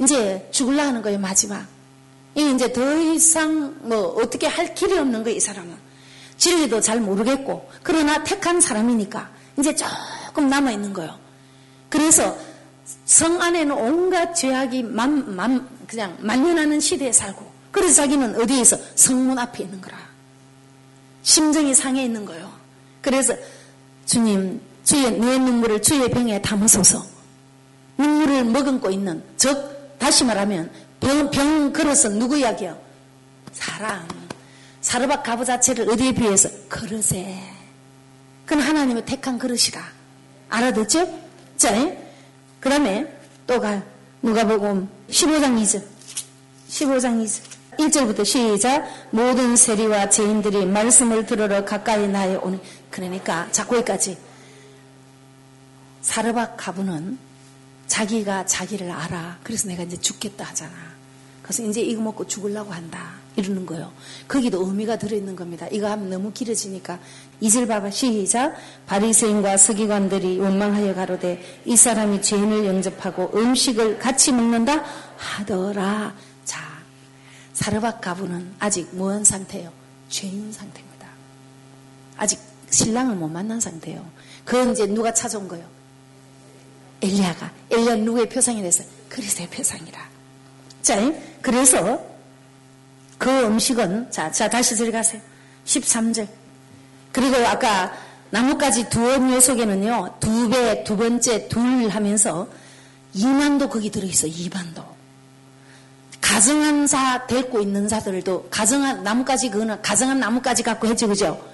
이제 0.00 0.48
죽을라 0.50 0.86
하는 0.86 1.02
거예요. 1.02 1.18
마지막. 1.18 1.66
이 2.34 2.52
이제 2.54 2.72
더 2.72 2.96
이상 2.96 3.76
뭐 3.82 4.14
어떻게 4.22 4.46
할 4.46 4.74
길이 4.74 4.98
없는 4.98 5.22
거예요. 5.22 5.36
이 5.36 5.40
사람은. 5.40 5.90
진리도 6.36 6.80
잘 6.80 7.00
모르겠고 7.00 7.68
그러나 7.82 8.24
택한 8.24 8.60
사람이니까 8.60 9.30
이제 9.58 9.74
조금 9.74 10.48
남아 10.48 10.72
있는 10.72 10.92
거예요. 10.92 11.18
그래서 11.90 12.38
성 13.04 13.42
안에는 13.42 13.76
온갖 13.76 14.32
죄악이 14.34 14.84
만, 14.84 15.36
만, 15.36 15.68
그냥 15.86 16.16
만연하는 16.20 16.80
시대에 16.80 17.12
살고 17.12 17.50
그래서 17.70 17.96
자기는 17.96 18.40
어디에서 18.40 18.78
성문 18.94 19.38
앞에 19.38 19.64
있는 19.64 19.80
거라. 19.80 19.98
심정이 21.22 21.74
상해 21.74 22.04
있는 22.04 22.24
거예요. 22.24 22.50
그래서 23.02 23.34
주님 24.06 24.60
주의 24.84 25.10
내 25.10 25.38
눈물을 25.38 25.82
주의 25.82 26.08
병에 26.08 26.40
담으소서. 26.40 27.04
눈물을 27.98 28.44
머금고 28.44 28.90
있는 28.90 29.22
즉 29.36 29.98
다시 29.98 30.24
말하면 30.24 30.70
병, 31.00 31.30
병 31.30 31.72
그릇은 31.72 32.18
누구 32.18 32.38
이야기요? 32.38 32.80
사랑. 33.52 34.06
사르밧 34.80 35.22
가부 35.22 35.44
자체를 35.44 35.90
어디에 35.90 36.12
비해서? 36.12 36.48
그릇에. 36.68 37.38
그건 38.46 38.64
하나님의 38.64 39.04
택한 39.04 39.38
그릇이라. 39.38 39.82
알아듣죠? 40.48 41.19
자, 41.60 41.74
그 42.58 42.70
다음에 42.70 43.06
또 43.46 43.60
가. 43.60 43.82
누가복음 44.22 44.88
15장 45.10 45.60
2절. 45.60 45.84
15장 46.70 47.22
2절. 47.22 47.42
1절부터 47.76 48.24
시작. 48.24 48.88
모든 49.10 49.56
세리와 49.56 50.08
죄인들이 50.08 50.64
말씀을 50.64 51.26
들으러 51.26 51.62
가까이 51.66 52.08
나에 52.08 52.36
오니. 52.36 52.58
그러니까 52.88 53.46
자 53.52 53.66
거기까지. 53.66 54.16
사르밧 56.00 56.56
가부는 56.56 57.18
자기가 57.88 58.46
자기를 58.46 58.90
알아. 58.90 59.40
그래서 59.42 59.68
내가 59.68 59.82
이제 59.82 59.98
죽겠다 59.98 60.46
하잖아. 60.46 60.72
그래서 61.42 61.62
이제 61.64 61.82
이거 61.82 62.00
먹고 62.00 62.26
죽으려고 62.26 62.72
한다. 62.72 63.20
이러는 63.36 63.66
거예요. 63.66 63.92
거기도 64.26 64.66
의미가 64.66 64.96
들어있는 64.96 65.36
겁니다. 65.36 65.66
이거 65.70 65.90
하면 65.90 66.08
너무 66.08 66.32
길어지니까 66.32 66.98
봐봐 67.66 67.90
시작 67.90 68.54
바리새인과 68.86 69.56
서기관들이 69.56 70.38
원망하여 70.38 70.94
가로되 70.94 71.42
이 71.64 71.76
사람이 71.76 72.22
죄인을 72.22 72.66
영접하고 72.66 73.30
음식을 73.34 73.98
같이 73.98 74.32
먹는다 74.32 74.84
하더라. 75.16 76.14
자 76.44 76.60
사르밧 77.54 78.00
가부는 78.00 78.54
아직 78.58 78.88
무한 78.92 79.24
상태예요. 79.24 79.72
죄인 80.08 80.52
상태입니다. 80.52 81.06
아직 82.16 82.38
신랑을 82.70 83.16
못 83.16 83.28
만난 83.28 83.58
상태예요. 83.60 84.04
그건 84.44 84.72
이제 84.72 84.86
누가 84.86 85.12
찾아온 85.12 85.48
거예요? 85.48 85.66
엘리야가 87.02 87.50
엘리야 87.70 87.96
누구의 87.96 88.28
표상이 88.28 88.60
됐어요? 88.62 88.86
그리스도의 89.08 89.48
표상이라. 89.48 89.98
자, 90.82 91.12
그래서 91.40 92.04
그 93.18 93.28
음식은 93.28 94.10
자, 94.10 94.30
자 94.30 94.48
다시 94.48 94.74
들어가세요. 94.74 95.20
13절. 95.64 96.39
그리고 97.12 97.36
아까 97.46 97.92
나뭇가지 98.30 98.88
두어 98.88 99.40
속에는요, 99.40 100.16
두 100.20 100.48
배, 100.48 100.84
두 100.84 100.96
번째 100.96 101.48
둘 101.48 101.88
하면서 101.88 102.46
2만도 103.14 103.68
거기 103.68 103.90
들어있어, 103.90 104.28
2만도. 104.28 104.84
가정한 106.20 106.86
자 106.86 107.26
데리고 107.26 107.60
있는 107.60 107.88
자들도, 107.88 108.48
가정한, 108.50 109.02
나뭇가지 109.02 109.50
그거는 109.50 109.82
가정한 109.82 110.20
나뭇가지 110.20 110.62
갖고 110.62 110.86
했죠, 110.86 111.08
그죠? 111.08 111.44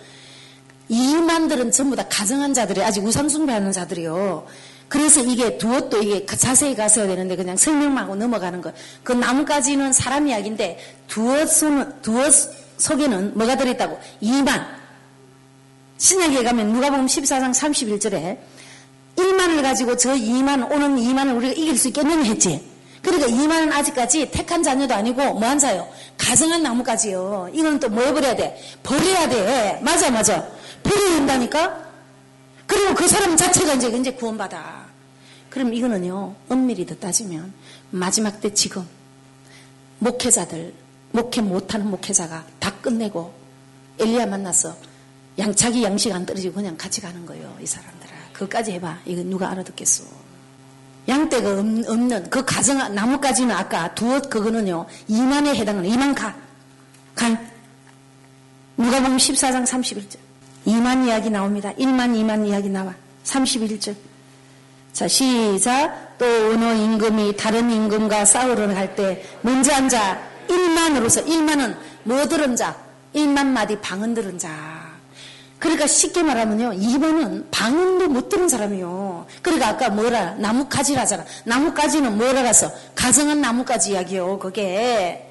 2만들은 0.90 1.72
전부 1.72 1.96
다 1.96 2.04
가정한 2.08 2.52
자들이, 2.52 2.82
아직 2.82 3.02
우상숭배하는 3.02 3.72
자들이요. 3.72 4.46
그래서 4.88 5.20
이게 5.20 5.56
두엇도 5.58 6.02
이게 6.02 6.26
자세히 6.26 6.76
가서야 6.76 7.06
되는데 7.08 7.34
그냥 7.36 7.56
설명하고 7.56 8.14
넘어가는 8.16 8.60
거. 8.60 8.72
그 9.02 9.12
나뭇가지는 9.12 9.92
사람 9.92 10.28
이야기인데 10.28 10.78
두엇, 11.08 11.48
속에는 12.76 13.32
뭐가 13.36 13.56
들어있다고? 13.56 13.98
2만. 14.22 14.85
신약에 15.98 16.42
가면 16.42 16.72
누가복음 16.72 17.06
14장 17.06 17.52
31절에 17.54 18.38
1만을 19.16 19.62
가지고 19.62 19.96
저 19.96 20.12
2만 20.14 20.70
오는 20.70 20.96
2만을 20.96 21.36
우리가 21.36 21.52
이길 21.54 21.76
수 21.78 21.88
있겠느냐 21.88 22.22
했지. 22.24 22.62
그러니까 23.02 23.28
2만은 23.28 23.72
아직까지 23.72 24.30
택한 24.30 24.62
자녀도 24.62 24.94
아니고 24.94 25.34
뭐 25.34 25.48
한 25.48 25.58
자요? 25.58 25.88
가정한 26.18 26.62
나뭇가지요. 26.62 27.50
이건 27.52 27.78
또 27.80 27.88
뭐 27.88 28.02
해버려야 28.04 28.34
돼? 28.36 28.60
버려야 28.82 29.28
돼. 29.28 29.80
맞아 29.82 30.10
맞아. 30.10 30.46
버려야 30.82 31.16
된다니까? 31.16 31.86
그리고 32.66 32.94
그 32.94 33.06
사람 33.08 33.36
자체가 33.36 33.74
이제 33.74 33.88
이제 33.88 34.12
구원받아. 34.12 34.86
그럼 35.48 35.72
이거는요, 35.72 36.34
엄밀히 36.48 36.84
더 36.84 36.94
따지면 36.96 37.54
마지막 37.90 38.40
때 38.40 38.52
지금 38.52 38.86
목회자들, 40.00 40.74
목회 41.12 41.40
못하는 41.40 41.88
목회자가 41.88 42.44
다 42.58 42.72
끝내고 42.82 43.32
엘리야 43.98 44.26
만나서 44.26 44.76
양차기 45.38 45.82
양식 45.82 46.12
안 46.12 46.24
떨어지고 46.24 46.54
그냥 46.54 46.76
같이 46.76 47.00
가는 47.00 47.24
거예요, 47.26 47.56
이 47.60 47.66
사람들아. 47.66 48.10
그것까지 48.32 48.72
해봐. 48.72 48.98
이거 49.04 49.22
누가 49.22 49.50
알아듣겠어. 49.50 50.04
양떼가 51.08 51.50
없는 51.50 52.30
그 52.30 52.44
가정 52.44 52.78
나무까지는 52.94 53.54
아까 53.54 53.94
두엇 53.94 54.28
그거는요 54.28 54.86
2만에 55.08 55.54
해당하는 55.54 55.88
2만 55.90 56.14
가. 56.14 56.34
간. 57.14 57.50
누가 58.76 59.00
보면 59.00 59.16
14장 59.16 59.64
31절. 59.64 60.18
2만 60.66 61.06
이야기 61.06 61.30
나옵니다. 61.30 61.72
1만, 61.74 62.12
2만 62.12 62.46
이야기 62.46 62.68
나와. 62.68 62.92
31절. 63.24 63.94
자, 64.92 65.06
시작. 65.06 66.18
또 66.18 66.24
어느 66.24 66.64
임금이 66.74 67.36
다른 67.36 67.70
임금과 67.70 68.24
싸우러 68.24 68.66
갈 68.66 68.96
때 68.96 69.22
먼저 69.42 69.72
앉아 69.74 70.18
1만으로서 70.48 71.24
1만은 71.26 71.76
뭐 72.04 72.26
들은 72.26 72.56
자? 72.56 72.76
1만 73.14 73.46
마디 73.46 73.78
방언 73.80 74.14
들은 74.14 74.38
자. 74.38 74.75
그러니까 75.58 75.86
쉽게 75.86 76.22
말하면요. 76.22 76.72
2번은 76.72 77.46
방언도 77.50 78.08
못 78.08 78.28
들은 78.28 78.48
사람이요. 78.48 79.26
그러니까 79.42 79.68
아까 79.68 79.88
뭐라 79.88 80.34
나뭇가지라잖아. 80.34 81.24
나뭇가지는 81.44 82.16
뭐라가서 82.16 82.70
가정한 82.94 83.40
나뭇가지 83.40 83.92
이야기요. 83.92 84.38
그게. 84.38 85.30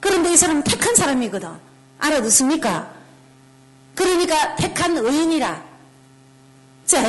그런데 0.00 0.32
이 0.32 0.36
사람은 0.36 0.64
택한 0.64 0.94
사람이거든. 0.94 1.48
알아듣습니까? 1.98 2.90
그러니까 3.94 4.56
택한 4.56 4.96
의인이라. 4.96 5.62
자, 6.86 7.02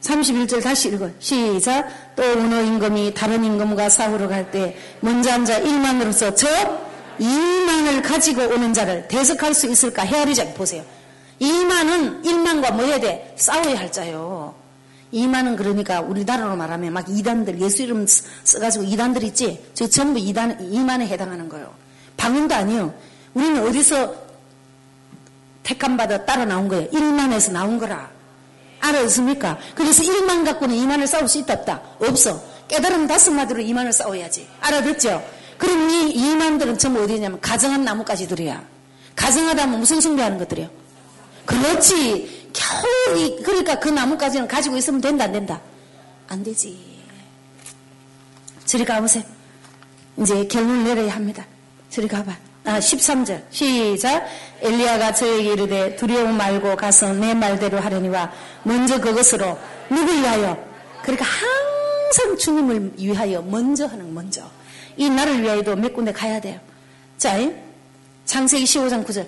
31절 0.00 0.62
다시 0.62 0.88
읽어. 0.88 1.08
시작. 1.20 1.88
또 2.16 2.22
어느 2.22 2.54
임금이 2.66 3.14
다른 3.14 3.44
임금과 3.44 3.88
싸우러 3.88 4.26
갈 4.26 4.50
때 4.50 4.76
먼저 5.00 5.30
앉아 5.30 5.60
1만으로서 5.60 6.34
저 6.34 6.48
2만을 7.20 8.02
가지고 8.02 8.42
오는 8.42 8.72
자를 8.72 9.06
대적할 9.08 9.54
수 9.54 9.66
있을까 9.66 10.02
헤아리자 10.02 10.54
보세요. 10.54 10.82
2만은 11.40 12.24
1만과 12.24 12.72
뭐 12.72 12.84
해야 12.84 12.98
돼? 12.98 13.34
싸워야 13.36 13.78
할 13.78 13.92
자요. 13.92 14.54
2만은 15.12 15.56
그러니까 15.56 16.00
우리나라로 16.00 16.56
말하면 16.56 16.92
막 16.92 17.06
이단들 17.08 17.60
예수 17.60 17.82
이름 17.82 18.06
써가지고 18.44 18.84
이단들 18.84 19.24
있지? 19.24 19.62
저 19.74 19.88
전부 19.88 20.18
이단 20.18 20.70
2만에 20.72 21.02
해당하는 21.02 21.48
거예요. 21.48 21.72
방언도 22.16 22.54
아니요. 22.54 22.94
우리는 23.34 23.66
어디서 23.66 24.14
택함 25.62 25.96
받아 25.96 26.24
따라 26.24 26.44
나온 26.44 26.68
거예요. 26.68 26.88
1만에서 26.90 27.52
나온 27.52 27.78
거라. 27.78 28.10
알았습니까? 28.80 29.58
그래서 29.74 30.02
일만 30.02 30.44
갖고는 30.44 30.74
이만을 30.74 31.06
싸울 31.06 31.28
수 31.28 31.38
있다 31.38 31.54
없다? 31.54 31.82
없어. 32.00 32.42
깨달음 32.68 33.06
다섯 33.06 33.30
마디로 33.32 33.60
이만을 33.60 33.92
싸워야지. 33.92 34.48
알아듣죠? 34.60 35.22
그럼 35.60 35.90
이 35.90 36.10
이만들은 36.10 36.78
전부 36.78 37.02
어디냐면 37.02 37.38
가정한 37.38 37.84
나뭇가지들이야. 37.84 38.64
가정하다면 39.14 39.78
무슨 39.78 40.00
숭배하는 40.00 40.38
것들이요? 40.38 40.70
그렇지. 41.44 42.50
겨우 42.54 43.18
이, 43.18 43.42
그러니까 43.42 43.78
그 43.78 43.90
나뭇가지는 43.90 44.48
가지고 44.48 44.78
있으면 44.78 45.02
된다 45.02 45.24
안 45.24 45.32
된다? 45.32 45.60
안 46.28 46.42
되지. 46.42 46.78
저리 48.64 48.86
가보세요. 48.86 49.22
이제 50.16 50.46
결론을 50.46 50.84
내려야 50.84 51.14
합니다. 51.14 51.44
저리 51.90 52.08
가봐. 52.08 52.34
아, 52.64 52.78
13절. 52.78 53.42
시작. 53.50 54.26
엘리야가 54.62 55.12
저에게 55.12 55.52
이르되 55.52 55.96
두려움 55.96 56.38
말고 56.38 56.74
가서 56.76 57.12
내 57.12 57.34
말대로 57.34 57.80
하려니와 57.80 58.32
먼저 58.62 58.98
그것으로 58.98 59.58
누굴 59.90 60.16
위하여? 60.22 60.56
그러니까 61.02 61.26
항상 61.26 62.38
주님을 62.38 62.92
위하여 62.96 63.42
먼저 63.42 63.86
하는 63.86 64.14
먼저. 64.14 64.42
이 64.96 65.08
나를 65.08 65.42
위하여도 65.42 65.76
몇 65.76 65.92
군데 65.94 66.12
가야 66.12 66.40
돼요. 66.40 66.60
자, 67.18 67.36
창세기 68.24 68.64
15장 68.64 69.04
9절. 69.04 69.26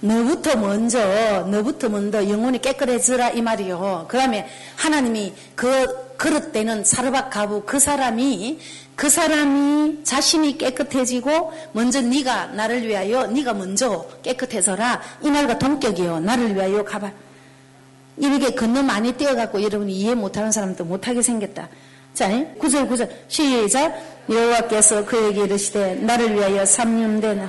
너부터 0.00 0.56
먼저, 0.56 0.98
너부터 1.46 1.88
먼저 1.90 2.26
영혼이 2.26 2.60
깨끗해져라 2.60 3.30
이 3.30 3.42
말이요. 3.42 4.06
그 4.08 4.16
다음에 4.16 4.48
하나님이 4.76 5.34
그 5.54 6.16
그릇되는 6.16 6.84
사르밧 6.84 7.30
가부 7.30 7.62
그 7.64 7.78
사람이 7.78 8.58
그 8.96 9.08
사람이 9.08 10.04
자신이 10.04 10.58
깨끗해지고 10.58 11.52
먼저 11.72 12.02
네가 12.02 12.48
나를 12.48 12.86
위하여 12.86 13.26
네가 13.26 13.54
먼저 13.54 14.06
깨끗해서라 14.22 15.00
이 15.22 15.30
말과 15.30 15.58
동격이요. 15.58 16.20
나를 16.20 16.54
위하여 16.54 16.84
가봐. 16.84 17.10
이렇게 18.18 18.54
건너 18.54 18.82
많이 18.82 19.12
뛰어갖고 19.12 19.62
여러분이 19.62 19.92
이해 19.94 20.14
못하는 20.14 20.52
사람도 20.52 20.84
못하게 20.84 21.22
생겼다. 21.22 21.68
자, 22.14 22.28
9절 22.28 22.88
9절. 22.88 23.08
시작. 23.28 23.94
여호와께서 24.28 25.04
그에게 25.04 25.42
이르시되 25.44 25.94
나를 25.96 26.34
위하여 26.34 26.64
삼년된 26.64 27.48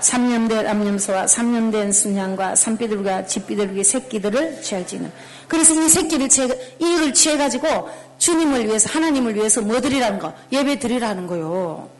삼년된 0.00 0.66
암염소와 0.66 1.26
삼년된 1.26 1.92
순양과 1.92 2.56
산비둘과 2.56 3.26
집비둘기 3.26 3.84
새끼들을 3.84 4.62
취할지는 4.62 5.12
그래서 5.46 5.74
이 5.74 5.88
새끼를 5.88 6.28
취해, 6.30 6.48
이를 6.78 7.12
취해가지고 7.12 7.88
주님을 8.18 8.66
위해서 8.66 8.88
하나님을 8.88 9.34
위해서 9.34 9.60
뭐 9.60 9.80
드리라는 9.80 10.18
거? 10.18 10.32
예배 10.50 10.78
드리라는 10.78 11.26
거요. 11.26 11.90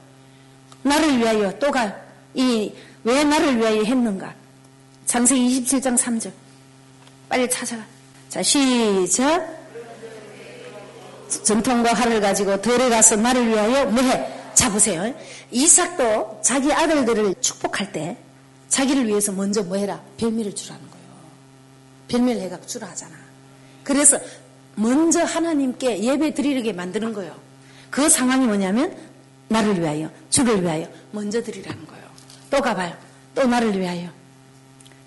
나를 0.82 1.18
위하여 1.18 1.58
또가. 1.58 1.94
이 2.34 2.72
왜 3.04 3.24
나를 3.24 3.58
위하여 3.58 3.82
했는가? 3.82 4.32
장세기 5.06 5.62
27장 5.64 5.96
3절. 5.98 6.30
빨리 7.28 7.48
찾아가. 7.50 7.82
자 8.28 8.42
시작 8.42 9.61
전통과 11.42 11.92
활을 11.94 12.20
가지고 12.20 12.60
들에 12.60 12.88
가서 12.88 13.16
나를 13.16 13.48
위하여 13.48 13.86
뭐해 13.86 14.52
잡으세요. 14.54 15.14
이삭도 15.50 16.40
자기 16.42 16.72
아들들을 16.72 17.34
축복할 17.40 17.92
때 17.92 18.16
자기를 18.68 19.06
위해서 19.06 19.32
먼저 19.32 19.62
뭐 19.62 19.76
해라? 19.76 20.00
별미를 20.16 20.54
주라는 20.54 20.82
거예요. 20.90 21.06
별미를 22.08 22.42
해가 22.42 22.60
주라 22.62 22.88
하잖아. 22.88 23.14
그래서 23.82 24.18
먼저 24.74 25.24
하나님께 25.24 26.02
예배 26.02 26.34
드리게 26.34 26.72
만드는 26.72 27.12
거예요. 27.12 27.36
그 27.90 28.08
상황이 28.08 28.46
뭐냐면 28.46 28.96
나를 29.48 29.78
위하여, 29.78 30.10
주를 30.30 30.62
위하여 30.62 30.86
먼저 31.10 31.42
드리라는 31.42 31.86
거예요. 31.86 32.04
또 32.50 32.60
가봐요. 32.60 32.96
또 33.34 33.46
나를 33.46 33.78
위하여. 33.78 34.08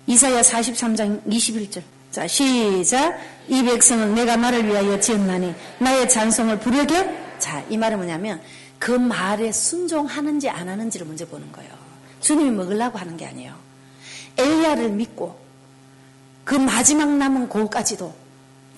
이사야 0.06 0.42
43장 0.42 1.24
21절. 1.26 1.82
자, 2.16 2.26
시작. 2.26 3.20
이 3.46 3.62
백성은 3.62 4.14
내가 4.14 4.36
나를 4.36 4.66
위하여 4.66 4.98
지었나니 4.98 5.54
나의 5.78 6.08
찬송을 6.08 6.60
부르게. 6.60 7.14
자, 7.38 7.62
이 7.68 7.76
말은 7.76 7.98
뭐냐면 7.98 8.40
그 8.78 8.90
말에 8.90 9.52
순종하는지 9.52 10.48
안 10.48 10.66
하는지를 10.66 11.06
먼저 11.06 11.26
보는 11.26 11.52
거예요. 11.52 11.70
주님이 12.22 12.52
먹으려고 12.52 12.98
하는 12.98 13.18
게 13.18 13.26
아니에요. 13.26 13.52
엘리야를 14.38 14.88
믿고 14.92 15.38
그 16.42 16.54
마지막 16.54 17.10
남은 17.10 17.50
고까지도 17.50 18.14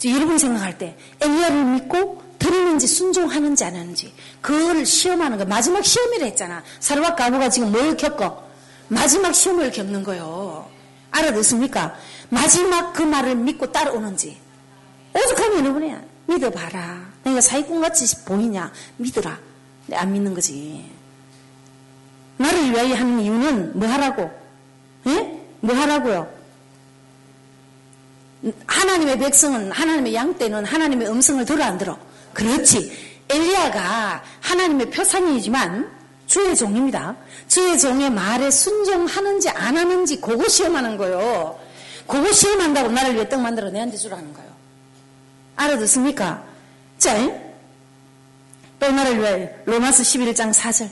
여러분 0.06 0.36
생각할 0.36 0.77
때 0.77 0.97
엘리야를 1.20 1.65
믿고 1.65 2.20
들리는지 2.40 2.89
순종하는지 2.89 3.62
안 3.62 3.77
하는지 3.77 4.12
그거를 4.40 4.85
시험하는 4.85 5.39
거 5.39 5.44
마지막 5.44 5.85
시험이라 5.85 6.27
했잖아. 6.27 6.65
사르밧 6.81 7.15
가부가 7.15 7.51
지금 7.51 7.70
뭘 7.70 7.97
겪어? 7.97 8.48
마지막 8.89 9.32
시험을 9.32 9.70
겪는 9.70 10.02
거예요. 10.02 10.69
알아듣습니까? 11.10 11.97
마지막 12.30 12.92
그 12.92 13.02
말을 13.02 13.36
믿고 13.36 13.72
따라오는지 13.72 14.38
오죽하면 15.14 15.60
여러분이야 15.60 16.02
믿어봐라. 16.26 17.09
내가 17.24 17.40
사기꾼같이 17.40 18.24
보이냐? 18.24 18.70
믿어라. 18.98 19.38
안 19.94 20.12
믿는 20.12 20.34
거지. 20.34 20.84
나를 22.36 22.70
위하여 22.70 22.94
하는 22.94 23.20
이유는 23.20 23.78
뭐 23.78 23.88
하라고? 23.88 24.30
예? 25.06 25.42
뭐 25.60 25.74
하라고요? 25.74 26.38
하나님의 28.66 29.18
백성은 29.18 29.72
하나님의 29.72 30.14
양 30.14 30.36
때는 30.36 30.64
하나님의 30.64 31.09
음성을 31.09 31.44
들어 31.44 31.64
안 31.64 31.78
들어? 31.78 31.98
그렇지. 32.32 33.09
엘리야가 33.28 34.22
하나님의 34.40 34.90
표상이지만 34.90 35.90
주의 36.26 36.55
종입니다. 36.55 37.16
주의 37.48 37.78
종의 37.78 38.10
말에 38.10 38.50
순종하는지 38.50 39.48
안 39.48 39.76
하는지 39.76 40.20
그거 40.20 40.46
시험하는 40.46 40.96
거요. 40.96 41.59
그거 42.09 42.32
시험한다고 42.32 42.90
나를 42.90 43.14
위해 43.14 43.28
떡 43.28 43.40
만들어 43.43 43.70
내한테 43.70 43.97
주라는 43.97 44.32
거요. 44.32 44.47
알아듣습니까? 45.56 46.43
자, 46.97 47.14
또 48.80 48.90
나를 48.90 49.18
위하여 49.18 49.48
로마서 49.66 50.02
11장 50.02 50.52
4절. 50.52 50.89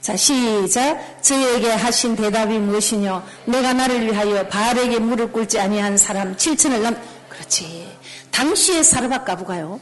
자 0.00 0.16
시작. 0.16 1.22
저에게 1.22 1.70
하신 1.70 2.14
대답이 2.14 2.58
무엇이뇨? 2.58 3.22
내가 3.46 3.72
나를 3.72 4.06
위하여 4.06 4.46
바알에게 4.48 4.98
무릎 4.98 5.32
꿇지 5.32 5.58
아니한 5.58 5.96
사람 5.96 6.36
7천을 6.36 6.82
남 6.82 6.96
그렇지. 7.28 7.90
당시의 8.30 8.84
사르밧 8.84 9.24
가부가요. 9.24 9.80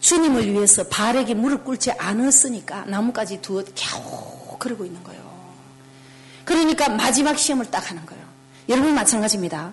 주님을 0.00 0.50
위해서 0.50 0.84
바알에게 0.84 1.34
무릎 1.34 1.64
꿇지 1.64 1.92
않았으니까 1.92 2.86
나무까지 2.86 3.42
두어 3.42 3.62
겨우 3.74 4.56
그러고 4.58 4.86
있는 4.86 5.04
거예요. 5.04 5.22
그러니까 6.44 6.88
마지막 6.88 7.38
시험을 7.38 7.70
딱 7.70 7.90
하는 7.90 8.04
거예요. 8.06 8.24
여러분 8.70 8.94
마찬가지입니다 8.94 9.72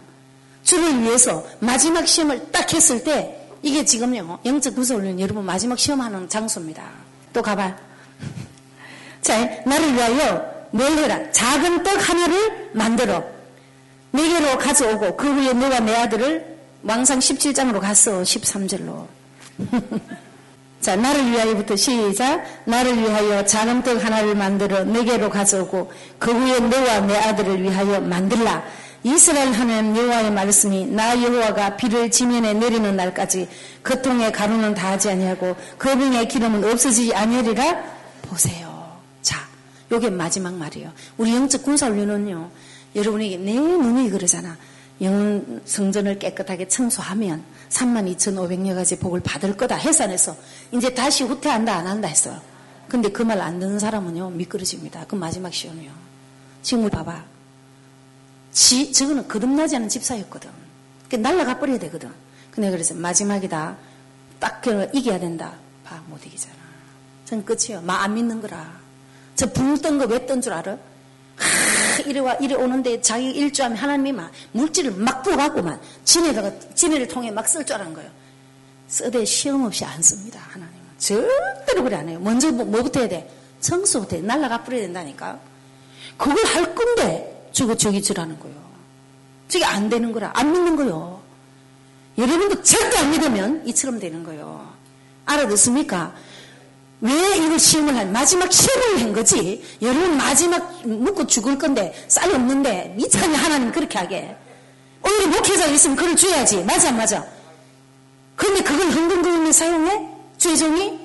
주를 0.64 1.02
위해서 1.02 1.46
마지막 1.60 2.08
시험을 2.08 2.52
딱 2.52 2.72
했을 2.74 3.04
때 3.04 3.38
이게 3.64 3.86
지금요, 3.86 4.40
영적 4.46 4.76
구설훈련 4.76 5.20
여러분 5.20 5.46
마지막 5.46 5.78
시험하는 5.78 6.30
장소입니다. 6.30 6.84
또 7.34 7.42
가봐요. 7.42 7.76
자, 9.22 9.38
나를 9.66 9.94
위하여 9.94 10.52
뭘 10.72 10.92
해라? 10.98 11.32
작은 11.32 11.84
떡 11.84 12.10
하나를 12.10 12.72
만들어. 12.74 13.24
내게로 14.12 14.58
가져오고, 14.58 15.16
그 15.16 15.32
후에 15.32 15.54
내가 15.54 15.80
내 15.80 15.96
아들을 15.96 16.58
왕상 16.84 17.20
17장으로 17.20 17.80
갔어. 17.80 18.22
13절로. 18.22 19.06
자, 20.82 20.96
나를 20.96 21.32
위하여부터 21.32 21.76
시작. 21.76 22.44
나를 22.66 22.98
위하여 22.98 23.46
작은 23.46 23.84
떡 23.84 24.04
하나를 24.04 24.36
만들어 24.36 24.84
내게로 24.84 25.30
가져오고, 25.30 25.92
그 26.18 26.32
후에 26.32 26.60
너와 26.60 27.02
내 27.02 27.16
아들을 27.16 27.62
위하여 27.62 28.02
만들라. 28.02 28.64
이스라엘 29.04 29.52
하나님 29.52 29.96
여호와의 29.96 30.32
말씀이 30.32 30.86
나 30.86 31.20
여호와가 31.22 31.76
비를 31.76 32.12
지면에 32.12 32.54
내리는 32.54 32.96
날까지 32.96 33.50
그 33.82 34.02
통에 34.02 34.32
가루는 34.32 34.76
다하지 34.76 35.10
아니하고 35.10 35.56
그 35.78 35.98
병의 35.98 36.28
기름은 36.28 36.64
없어지지 36.64 37.14
아니하리라 37.16 37.84
보세요. 38.22 38.96
자, 39.24 39.40
요게 39.92 40.12
마지막 40.12 40.54
말이에요. 40.54 40.92
우리 41.18 41.34
영적 41.34 41.64
군사 41.64 41.88
훈련은요. 41.88 42.50
여러분에게 42.96 43.38
내 43.38 43.54
눈이 43.56 44.10
그러잖아. 44.12 44.56
영 45.02 45.62
성전을 45.66 46.20
깨끗하게 46.20 46.68
청소하면 46.68 47.44
32,500여 47.70 48.76
가지 48.76 49.00
복을 49.00 49.22
받을 49.22 49.58
거다 49.58 49.76
해산해서 49.78 50.36
이제 50.72 50.94
다시 50.94 51.24
후퇴한다 51.24 51.74
안 51.76 51.88
한다 51.88 52.08
했어요. 52.08 52.40
근데 52.88 53.10
그 53.10 53.24
말 53.24 53.42
안 53.42 53.60
듣는 53.60 53.80
사람은요 53.80 54.30
미끄러집니다. 54.32 55.06
그 55.08 55.16
마지막 55.16 55.52
시험이요. 55.52 55.90
지금 56.62 56.88
봐봐. 56.88 57.31
지, 58.52 58.92
저거는 58.92 59.28
거듭나지 59.28 59.76
않은 59.78 59.90
집사였거든. 59.90 60.50
그 61.10 61.16
날라가 61.16 61.60
버려야 61.60 61.80
되거든. 61.80 62.12
근데 62.52 62.70
그래서 62.70 62.94
마지막이다. 62.94 63.78
딱 64.40 64.62
그, 64.62 64.90
이겨야 64.94 65.20
된다. 65.20 65.54
봐, 65.84 66.02
못 66.08 66.26
이기잖아. 66.26 66.56
전 67.26 67.46
끝이요. 67.46 67.82
마 67.82 68.02
안 68.04 68.14
믿는 68.14 68.42
거라. 68.42 68.80
저 69.36 69.46
붕뜬 69.52 69.98
거 69.98 70.06
왜 70.06 70.26
뜬 70.26 70.42
줄 70.42 70.54
알아? 70.54 70.74
하, 71.38 72.00
이래 72.06 72.20
와, 72.20 72.34
이래 72.36 72.56
오는데 72.56 73.02
자기 73.02 73.32
일주하면 73.32 73.78
하나님이 73.78 74.12
막 74.12 74.32
물질을 74.52 74.92
막 74.92 75.24
부어갖고만 75.24 75.80
지네다가, 76.04 76.52
지네를 76.76 77.08
통해 77.08 77.32
막 77.32 77.48
쓸 77.48 77.66
줄 77.66 77.76
아는 77.78 77.94
거예요. 77.94 78.10
써대 78.88 79.24
시험 79.26 79.64
없이 79.64 79.86
안 79.86 80.02
씁니다. 80.02 80.40
하나님은. 80.50 80.82
절대로 80.98 81.84
그래 81.84 81.96
안 81.96 82.10
해요. 82.10 82.20
먼저 82.22 82.52
뭐, 82.52 82.66
뭐부터 82.66 83.00
해야 83.00 83.10
돼? 83.10 83.32
청소부터 83.62 84.18
해. 84.18 84.22
날라가 84.22 84.64
버려야 84.64 84.82
된다니까. 84.82 85.40
그걸 86.18 86.44
할 86.46 86.76
건데, 86.76 87.31
저거 87.52 87.76
저기 87.76 88.02
저라는 88.02 88.40
거요. 88.40 88.54
저게 89.48 89.66
안 89.66 89.90
되는 89.90 90.12
거라. 90.12 90.32
안 90.34 90.52
믿는 90.52 90.76
거요. 90.76 91.22
여러분도 92.18 92.62
절대 92.64 92.98
안 92.98 93.12
믿으면 93.12 93.64
이처럼 93.68 94.00
되는 94.00 94.24
거예요. 94.24 94.72
알아듣습니까? 95.26 96.14
왜 97.02 97.12
이걸 97.38 97.58
시험을 97.58 97.96
한, 97.96 98.12
마지막 98.12 98.52
시험을 98.52 99.02
한 99.02 99.14
거지? 99.14 99.64
여러분 99.82 100.18
마지막 100.18 100.88
묵고 100.88 101.26
죽을 101.28 101.58
건데, 101.58 101.94
쌀 102.08 102.32
없는데, 102.32 102.94
미쳤냐, 102.96 103.38
하나님 103.38 103.72
그렇게 103.72 103.98
하게. 103.98 104.36
오히려 105.04 105.28
목회자 105.28 105.66
있으면 105.68 105.96
그걸 105.96 106.16
줘야지. 106.16 106.64
맞아, 106.64 106.90
안 106.90 106.98
맞아. 106.98 107.26
그런데 108.36 108.62
그걸 108.62 108.88
흥금금에 108.90 109.52
사용해? 109.52 110.10
죄종이? 110.38 111.00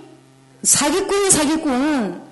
사기꾼이 0.63 1.31
사기꾼. 1.31 2.23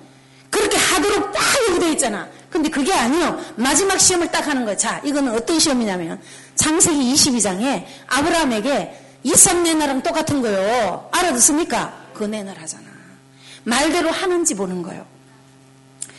그렇게 0.51 0.77
하도록 0.77 1.31
딱 1.33 1.41
여기 1.69 1.79
돼 1.79 1.91
있잖아. 1.93 2.29
근데 2.55 2.69
그게 2.69 2.93
아니요. 2.93 3.37
마지막 3.57 3.99
시험을 3.99 4.31
딱 4.31 4.47
하는 4.47 4.63
거야. 4.63 4.77
자, 4.77 5.01
이거는 5.03 5.33
어떤 5.33 5.59
시험이냐면, 5.59 6.21
창세기 6.55 7.13
22장에 7.13 7.83
아브라함에게 8.07 8.97
이삭 9.23 9.61
내 9.63 9.73
나랑 9.73 10.01
똑같은 10.01 10.41
거요. 10.41 11.09
알아듣습니까? 11.11 11.93
그 12.13 12.23
내날 12.23 12.57
하잖아. 12.57 12.85
말대로 13.65 14.09
하는지 14.09 14.55
보는 14.55 14.83
거예요. 14.83 15.05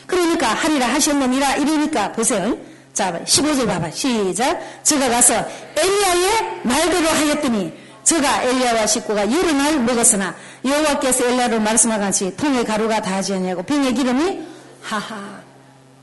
그러니까 0.05 0.49
하리라 0.49 0.87
하셨느니라 0.93 1.55
이러니까 1.55 2.11
보세요. 2.11 2.55
자, 2.93 3.19
15절 3.25 3.65
봐봐. 3.65 3.89
시작. 3.89 4.83
저가 4.83 5.09
가서 5.09 5.43
엘리야의 5.75 6.61
말대로 6.63 7.07
하였더니 7.09 7.73
저가 8.03 8.43
엘리야와 8.43 8.85
식구가 8.85 9.31
여러 9.31 9.53
날 9.53 9.79
먹었으나 9.79 10.35
여호와께서 10.63 11.25
엘리야로 11.25 11.59
말씀하같이 11.61 12.37
통의 12.37 12.63
가루가 12.63 13.01
다하지 13.01 13.33
않냐고 13.33 13.63
병의 13.63 13.95
기름이 13.95 14.45
하하. 14.83 15.36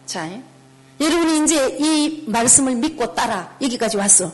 자, 0.07 0.29
여러분이 1.01 1.45
이제 1.45 1.77
이 1.81 2.25
말씀을 2.27 2.75
믿고 2.77 3.15
따라 3.15 3.55
여기까지 3.61 3.97
왔어. 3.97 4.31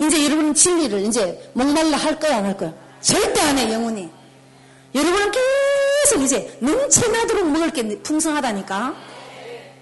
이제 0.00 0.24
여러분은 0.24 0.54
진리를 0.54 1.00
이제 1.06 1.50
목말라 1.54 1.96
할 1.96 2.18
거야 2.18 2.36
안 2.38 2.44
할 2.46 2.56
거야? 2.56 2.72
절대 3.00 3.40
안 3.40 3.58
해 3.58 3.72
영혼이. 3.72 4.08
여러분은 4.94 5.32
계속 5.32 6.22
이제 6.22 6.56
넘쳐나도록 6.60 7.50
먹을 7.50 7.70
게 7.70 7.98
풍성하다니까. 8.02 8.94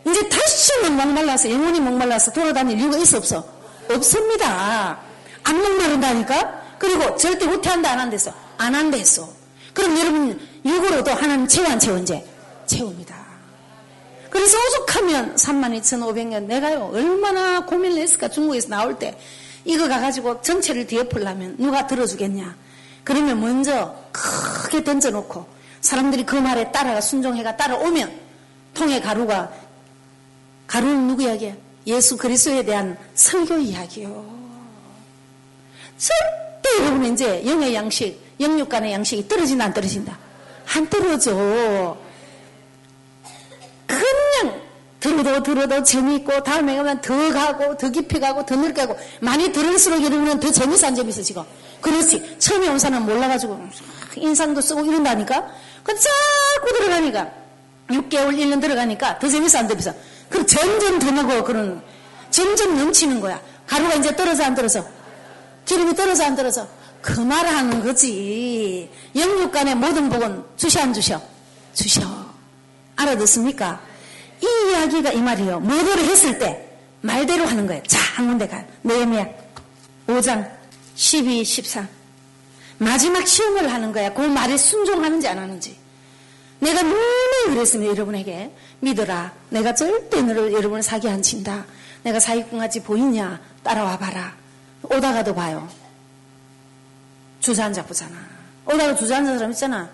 이제 0.07 0.29
다시는 0.29 0.97
목말라서 0.97 1.51
영혼이 1.51 1.81
목말라서 1.81 2.33
돌아다닐 2.33 2.79
이유가 2.79 2.97
있어 2.99 3.19
없어? 3.19 3.45
없습니다. 3.91 4.99
안 5.43 5.57
목마른다니까. 5.63 6.67
그리고 6.79 7.17
절대 7.17 7.47
후퇴한다 7.47 7.91
안 7.91 8.01
한댔어? 8.01 8.33
안 8.59 8.75
한댔어. 8.75 9.29
그럼 9.75 9.99
여러분 9.99 10.41
육으로도 10.65 11.11
하나님 11.11 11.47
채워 11.47 11.69
안 11.69 11.79
채워 11.79 11.99
이제? 11.99 12.25
채웁니다. 12.67 13.26
그래서 14.37 14.59
오죽하면 14.59 15.35
32,500년 15.37 16.43
내가요 16.45 16.91
얼마나 16.93 17.65
고민을 17.65 18.03
했을까 18.03 18.29
중국에서 18.29 18.69
나올 18.69 18.99
때 18.99 19.19
이거 19.65 19.89
가가지고 19.89 20.43
전체를 20.43 20.87
뒤엎으려면 20.87 21.57
누가 21.59 21.87
들어주겠냐 21.87 22.55
그러면 23.03 23.41
먼저 23.41 23.97
크게 24.13 24.85
던져놓고 24.85 25.47
사람들이 25.81 26.27
그 26.27 26.37
말에 26.37 26.71
따라가 26.71 27.01
순종해가 27.01 27.57
따라오면 27.57 28.13
통의 28.75 29.01
가루가 29.01 29.53
가루는 30.67 31.07
누구 31.07 31.23
이야기야? 31.23 31.55
예수 31.87 32.17
그리스도에 32.17 32.65
대한 32.65 32.99
설교 33.15 33.59
이야기요. 33.59 34.37
절대 35.97 36.85
여러분 36.85 37.13
이제 37.13 37.47
영의 37.47 37.75
양식, 37.75 38.21
영육 38.41 38.69
간의 38.69 38.93
양식이 38.93 39.29
떨어진다 39.29 39.65
안 39.67 39.73
떨어진다? 39.73 40.19
안 40.75 40.91
떨어져. 40.91 41.97
그냥 43.87 44.61
들어도 45.15 45.43
들어도 45.43 45.83
재미있고 45.83 46.43
다음에 46.43 46.77
가면 46.77 47.01
더 47.01 47.33
가고 47.33 47.77
더 47.77 47.91
깊이 47.91 48.19
가고 48.19 48.45
더 48.45 48.57
넓게 48.57 48.87
가고 48.87 48.99
많이 49.21 49.53
들을수록 49.53 50.03
여러분은 50.03 50.41
더 50.41 50.51
재밌어 50.51 50.89
안 50.89 50.95
재밌어 50.95 51.23
지금? 51.23 51.43
그렇지. 51.81 52.37
처음에 52.39 52.69
온 52.69 52.79
사람 52.79 53.05
몰라가지고 53.05 53.69
인상도 54.17 54.61
쓰고 54.61 54.85
이런다니까? 54.85 55.47
그 55.83 55.93
자꾸 55.95 56.73
들어가니까. 56.79 57.31
6개월 57.89 58.37
1년 58.37 58.61
들어가니까 58.61 59.19
더 59.19 59.29
재밌어 59.29 59.59
안 59.59 59.69
재밌어? 59.69 59.93
그럼 60.29 60.47
점점 60.47 60.99
더 60.99 61.13
먹어 61.13 61.45
그런 61.45 61.83
점점 62.31 62.77
넘치는 62.77 63.21
거야. 63.21 63.41
가루가 63.67 63.95
이제 63.95 64.15
떨어져 64.17 64.45
안 64.45 64.55
떨어져? 64.55 64.85
기름이 65.65 65.95
떨어져 65.95 66.25
안 66.25 66.37
떨어져? 66.37 66.67
그말 67.01 67.47
하는 67.47 67.85
거지. 67.85 68.91
영육간의 69.15 69.77
모든 69.77 70.09
복은 70.09 70.45
주셔 70.57 70.81
안 70.81 70.93
주셔? 70.93 71.21
주셔. 71.73 72.03
알아듣습니까 72.97 73.81
이 74.43 74.71
이야기가 74.71 75.13
이 75.13 75.21
말이에요. 75.21 75.61
뭐대로 75.61 76.03
했을 76.03 76.39
때 76.39 76.69
말대로 77.01 77.47
하는 77.47 77.67
거예요. 77.67 77.83
자, 77.85 77.99
한 78.15 78.27
군데 78.29 78.47
가. 78.49 78.65
네헤미야 78.83 79.27
5장 80.09 80.51
12, 80.95 81.45
13. 81.45 81.89
마지막 82.79 83.27
시험을 83.27 83.73
하는 83.73 83.93
거야. 83.93 84.13
그 84.13 84.21
말에 84.23 84.57
순종하는지 84.57 85.29
안 85.29 85.39
하는지. 85.39 85.77
내가 86.59 86.83
너무 86.83 86.97
그랬으면 87.47 87.89
여러분에게 87.89 88.51
믿어라. 88.81 89.33
내가 89.51 89.75
절대 89.75 90.23
너를 90.23 90.53
여러분을 90.53 90.83
사기 90.83 91.09
안 91.09 91.23
친다. 91.23 91.65
내가 92.03 92.21
사기꾼같이 92.21 92.83
보이냐? 92.83 93.41
따라와 93.63 93.99
봐라. 93.99 94.35
오다가도 94.83 95.35
봐요. 95.35 95.69
주저앉아 97.41 97.85
보잖아. 97.85 98.17
오다가 98.65 98.95
주저앉은 98.95 99.39
사람 99.39 99.51
있잖아. 99.53 99.91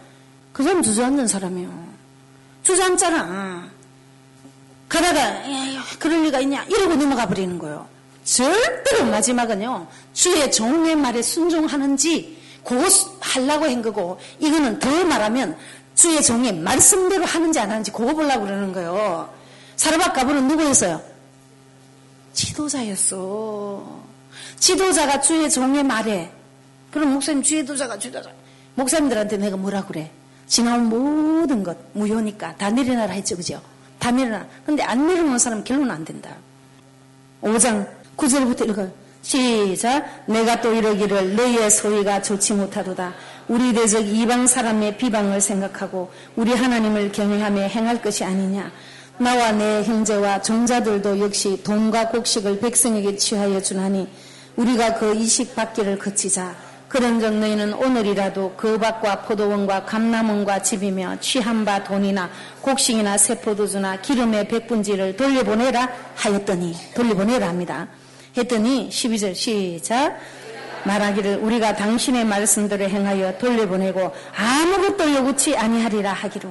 그 0.52 0.62
사람 0.62 0.82
주저앉은 0.82 1.26
사람이요. 1.26 1.88
주저앉잖아. 2.62 3.70
가다가 4.92 5.42
그럴 5.98 6.22
리가 6.24 6.40
있냐 6.40 6.64
이러고 6.64 6.96
넘어가 6.96 7.26
버리는 7.26 7.58
거예요. 7.58 7.88
절대로 8.24 9.06
마지막은요 9.06 9.86
주의 10.12 10.52
종의 10.52 10.96
말에 10.96 11.22
순종하는지 11.22 12.38
그거 12.62 12.86
하려고 13.20 13.64
한 13.64 13.80
거고 13.80 14.20
이거는 14.38 14.78
더 14.78 15.04
말하면 15.04 15.56
주의 15.94 16.22
종의 16.22 16.52
말씀대로 16.54 17.24
하는지 17.24 17.58
안 17.58 17.70
하는지 17.70 17.90
그거 17.90 18.12
보려고 18.12 18.44
그러는 18.44 18.72
거예요. 18.72 19.32
사르밧 19.76 20.12
가부는 20.12 20.46
누구였어요? 20.48 21.02
지도자였어. 22.34 24.02
지도자가 24.58 25.20
주의 25.20 25.50
종의 25.50 25.82
말에 25.82 26.30
그럼 26.90 27.14
목사님 27.14 27.42
주의 27.42 27.64
도자가 27.64 27.98
지도자 27.98 28.30
목사님들한테 28.74 29.38
내가 29.38 29.56
뭐라 29.56 29.84
그래? 29.86 30.10
지나온 30.46 30.84
모든 30.84 31.62
것 31.62 31.76
무효니까 31.94 32.56
다 32.56 32.70
내려놔라 32.70 33.14
했죠 33.14 33.36
그죠? 33.36 33.60
다 34.02 34.10
내려놔. 34.10 34.44
근데 34.66 34.82
안 34.82 35.06
내려놓은 35.06 35.38
사람은 35.38 35.62
결론은 35.62 35.92
안 35.92 36.04
된다. 36.04 36.34
5장 37.40 37.86
9절부터 38.16 38.68
읽어요. 38.68 38.90
시작. 39.22 40.24
내가 40.26 40.60
또 40.60 40.74
이러기를 40.74 41.36
너희의 41.36 41.70
소위가 41.70 42.20
좋지 42.20 42.54
못하도다. 42.54 43.14
우리 43.46 43.72
대적 43.72 44.04
이방 44.04 44.48
사람의 44.48 44.96
비방을 44.96 45.40
생각하고 45.40 46.10
우리 46.34 46.52
하나님을 46.52 47.12
경외하며 47.12 47.60
행할 47.60 48.02
것이 48.02 48.24
아니냐. 48.24 48.72
나와 49.18 49.52
내 49.52 49.84
형제와 49.84 50.42
종자들도 50.42 51.20
역시 51.20 51.62
돈과 51.62 52.08
곡식을 52.08 52.58
백성에게 52.58 53.14
취하여 53.16 53.62
주나니 53.62 54.08
우리가 54.56 54.94
그 54.94 55.14
이식 55.14 55.54
받기를 55.54 56.00
거치자. 56.00 56.56
그런즉 56.92 57.38
너희는 57.38 57.72
오늘이라도 57.72 58.52
그 58.54 58.76
밭과 58.76 59.22
포도원과 59.22 59.86
감나원과 59.86 60.60
집이며 60.62 61.20
취한 61.20 61.64
바 61.64 61.82
돈이나 61.82 62.28
곡식이나 62.60 63.16
세포도주나 63.16 64.02
기름의 64.02 64.48
백분지를 64.48 65.16
돌려보내라 65.16 65.88
하였더니 66.16 66.74
돌려보내라 66.94 67.48
합니다. 67.48 67.88
했더니 68.36 68.90
12절 68.90 69.34
시작 69.34 70.18
말하기를 70.84 71.36
우리가 71.36 71.76
당신의 71.76 72.26
말씀대로 72.26 72.86
행하여 72.86 73.38
돌려보내고 73.38 74.12
아무것도 74.36 75.14
요구치 75.14 75.56
아니하리라 75.56 76.12
하기로 76.12 76.50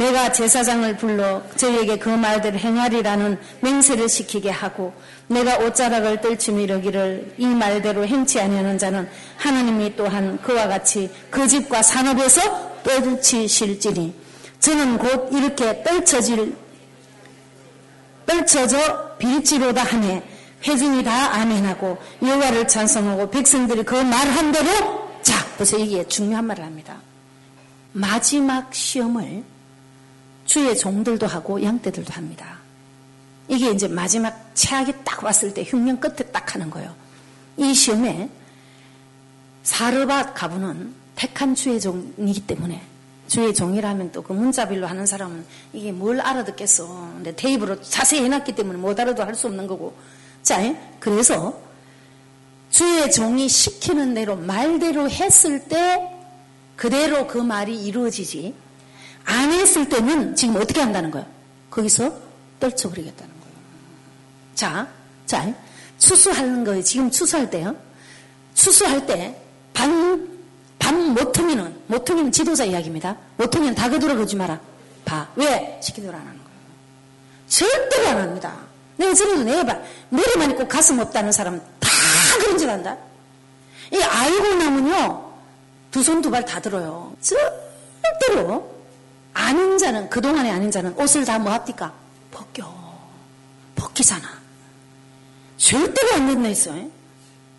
내가 0.00 0.32
제사장을 0.32 0.96
불러 0.96 1.42
저에게 1.56 1.98
그 1.98 2.08
말대로 2.08 2.58
행하리라는 2.58 3.38
맹세를 3.60 4.08
시키게 4.08 4.48
하고 4.48 4.94
내가 5.26 5.58
옷자락을 5.58 6.22
떨치며 6.22 6.60
이르기를 6.60 7.34
이 7.36 7.46
말대로 7.46 8.06
행치 8.06 8.40
아니하는 8.40 8.78
자는 8.78 9.06
하나님이 9.36 9.94
또한 9.96 10.40
그와 10.40 10.68
같이 10.68 11.10
그 11.28 11.46
집과 11.46 11.82
산업에서 11.82 12.80
떨치실지니 12.82 14.14
저는 14.58 14.96
곧 14.96 15.28
이렇게 15.32 15.82
떨쳐질 15.82 16.56
떨쳐져 18.24 19.16
빌지로다 19.18 19.82
하네 19.82 20.22
회중이 20.66 21.04
다 21.04 21.34
아멘하고 21.34 21.98
여호와를 22.22 22.68
찬송하고 22.68 23.30
백성들이 23.30 23.82
그 23.82 23.96
말한 23.96 24.50
대로 24.52 25.10
자 25.20 25.44
보세요. 25.58 25.84
이게 25.84 26.08
중요한 26.08 26.46
말을 26.46 26.64
합니다. 26.64 26.96
마지막 27.92 28.74
시험을 28.74 29.44
주의 30.50 30.76
종들도 30.76 31.28
하고 31.28 31.62
양떼들도 31.62 32.12
합니다. 32.12 32.58
이게 33.46 33.70
이제 33.70 33.86
마지막 33.86 34.50
최악이 34.54 34.92
딱 35.04 35.22
왔을 35.22 35.54
때 35.54 35.62
흉년 35.62 36.00
끝에 36.00 36.28
딱 36.32 36.52
하는 36.52 36.68
거예요. 36.70 36.92
이 37.56 37.72
시험에 37.72 38.28
사르밧 39.62 40.34
가부는 40.34 40.92
택한 41.14 41.54
주의 41.54 41.80
종이기 41.80 42.48
때문에 42.48 42.82
주의 43.28 43.54
종이라면 43.54 44.10
또 44.10 44.22
그 44.22 44.32
문자빌로 44.32 44.88
하는 44.88 45.06
사람은 45.06 45.46
이게 45.72 45.92
뭘 45.92 46.20
알아듣겠어. 46.20 47.12
근데 47.14 47.36
테이프로 47.36 47.80
자세히 47.82 48.24
해놨기 48.24 48.56
때문에 48.56 48.76
못 48.76 48.98
알아도 48.98 49.22
할 49.22 49.36
수 49.36 49.46
없는 49.46 49.68
거고. 49.68 49.94
자, 50.42 50.58
그래서 50.98 51.60
주의 52.70 53.08
종이 53.12 53.48
시키는 53.48 54.14
대로 54.14 54.34
말대로 54.34 55.08
했을 55.08 55.68
때 55.68 56.12
그대로 56.74 57.28
그 57.28 57.38
말이 57.38 57.80
이루어지지 57.80 58.52
안 59.24 59.52
했을 59.52 59.88
때는 59.88 60.34
지금 60.34 60.56
어떻게 60.56 60.80
한다는 60.80 61.10
거예요? 61.10 61.26
거기서 61.70 62.12
떨쳐버리겠다는 62.58 63.32
거예요. 63.40 63.54
자, 64.54 64.88
자, 65.26 65.52
추수하는 65.98 66.64
거예요. 66.64 66.82
지금 66.82 67.10
추수할 67.10 67.48
때요. 67.50 67.74
추수할 68.54 69.06
때 69.06 69.40
반, 69.72 70.28
반 70.78 71.14
모퉁이는, 71.14 71.80
모퉁이는 71.86 72.32
지도자 72.32 72.64
이야기입니다. 72.64 73.16
모퉁이는 73.36 73.74
다 73.74 73.88
그대로 73.88 74.14
그러지 74.14 74.36
마라. 74.36 74.58
봐. 75.04 75.28
왜? 75.36 75.78
시키대로 75.82 76.14
안 76.14 76.20
하는 76.20 76.32
거예요. 76.36 76.50
절대로 77.48 78.08
안 78.08 78.18
합니다. 78.18 78.56
내가 78.96 79.14
전에도 79.14 79.42
내봐. 79.44 79.78
머리만 80.10 80.50
있고 80.52 80.68
가슴 80.68 80.98
없다는 80.98 81.32
사람 81.32 81.58
다 81.78 81.88
그런 82.40 82.58
줄 82.58 82.68
안다. 82.70 82.96
이 83.92 84.00
알고 84.02 84.54
나면요. 84.54 85.30
두 85.90 86.00
손 86.02 86.20
두 86.22 86.30
발 86.30 86.44
다 86.44 86.60
들어요. 86.60 87.12
절대로 87.20 88.79
아는 89.32 89.78
자는 89.78 90.08
그동안에 90.10 90.50
아는 90.50 90.70
자는 90.70 90.92
옷을 90.98 91.24
다 91.24 91.38
뭐 91.38 91.52
합니까? 91.52 91.92
벗겨. 92.30 92.72
벗기잖아. 93.76 94.40
절대로 95.56 96.14
안 96.14 96.26
된다 96.26 96.48
했어. 96.48 96.72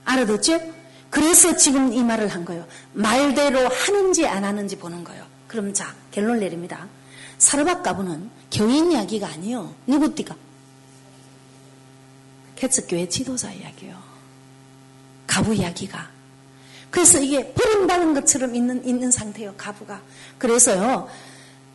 알아듣죠? 0.06 0.60
그래서 1.10 1.56
지금 1.56 1.92
이 1.94 2.04
말을 2.04 2.28
한 2.30 2.46
거예요. 2.46 2.66
말대로 2.94 3.68
하는지 3.68 4.26
안 4.28 4.44
하는지 4.44 4.78
보는 4.78 5.04
거예요. 5.04 5.26
그럼 5.48 5.74
자, 5.74 5.94
결론 6.12 6.40
내립니다. 6.40 6.88
사르밧 7.38 7.84
가부는 7.84 8.30
교인 8.52 8.92
이야기가 8.92 9.28
아니요. 9.28 9.74
누구띠가? 9.88 10.36
개척교회 12.56 13.10
지도자 13.10 13.52
이야기요. 13.52 14.02
가부 15.28 15.54
이야기가. 15.54 16.10
그래서 16.92 17.20
이게 17.20 17.52
버림받은 17.54 18.14
것처럼 18.14 18.54
있는, 18.56 18.86
있는 18.86 19.12
상태예요. 19.12 19.56
가부가. 19.58 20.02
그래서요. 20.38 21.10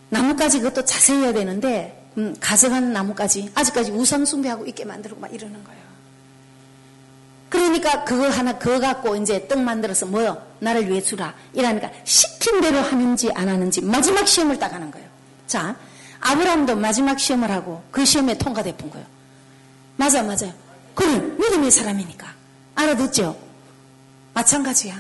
나뭇가지 0.08 0.60
그것도 0.60 0.84
자세히 0.84 1.22
해야 1.22 1.32
되는데 1.32 2.10
음, 2.18 2.34
가져가는 2.40 2.92
나뭇가지 2.92 3.50
아직까지 3.54 3.90
우상 3.92 4.24
숭배하고 4.24 4.66
있게 4.66 4.84
만들고 4.84 5.20
막 5.20 5.32
이러는 5.32 5.62
거예요. 5.64 5.86
그러니까 7.48 8.04
그거 8.04 8.28
하나 8.28 8.58
그거 8.58 8.80
갖고 8.80 9.16
이제 9.16 9.46
떡 9.48 9.60
만들어서 9.60 10.06
뭐요? 10.06 10.42
나를 10.60 10.88
위해 10.88 11.00
주라. 11.00 11.34
이러니까 11.52 11.90
시킨 12.04 12.60
대로 12.60 12.78
하는지 12.78 13.30
안 13.34 13.48
하는지 13.48 13.80
마지막 13.82 14.26
시험을 14.26 14.58
딱 14.58 14.72
하는 14.72 14.90
거예요. 14.90 15.06
자, 15.46 15.76
아브라함도 16.20 16.76
마지막 16.76 17.20
시험을 17.20 17.50
하고 17.50 17.82
그 17.90 18.04
시험에 18.04 18.36
통과됐던 18.36 18.90
거예요. 18.90 19.06
맞아, 19.96 20.22
맞아요. 20.22 20.52
그는 20.94 21.38
믿음의 21.38 21.70
사람이니까. 21.70 22.26
알아듣죠? 22.74 23.36
마찬가지야. 24.34 24.94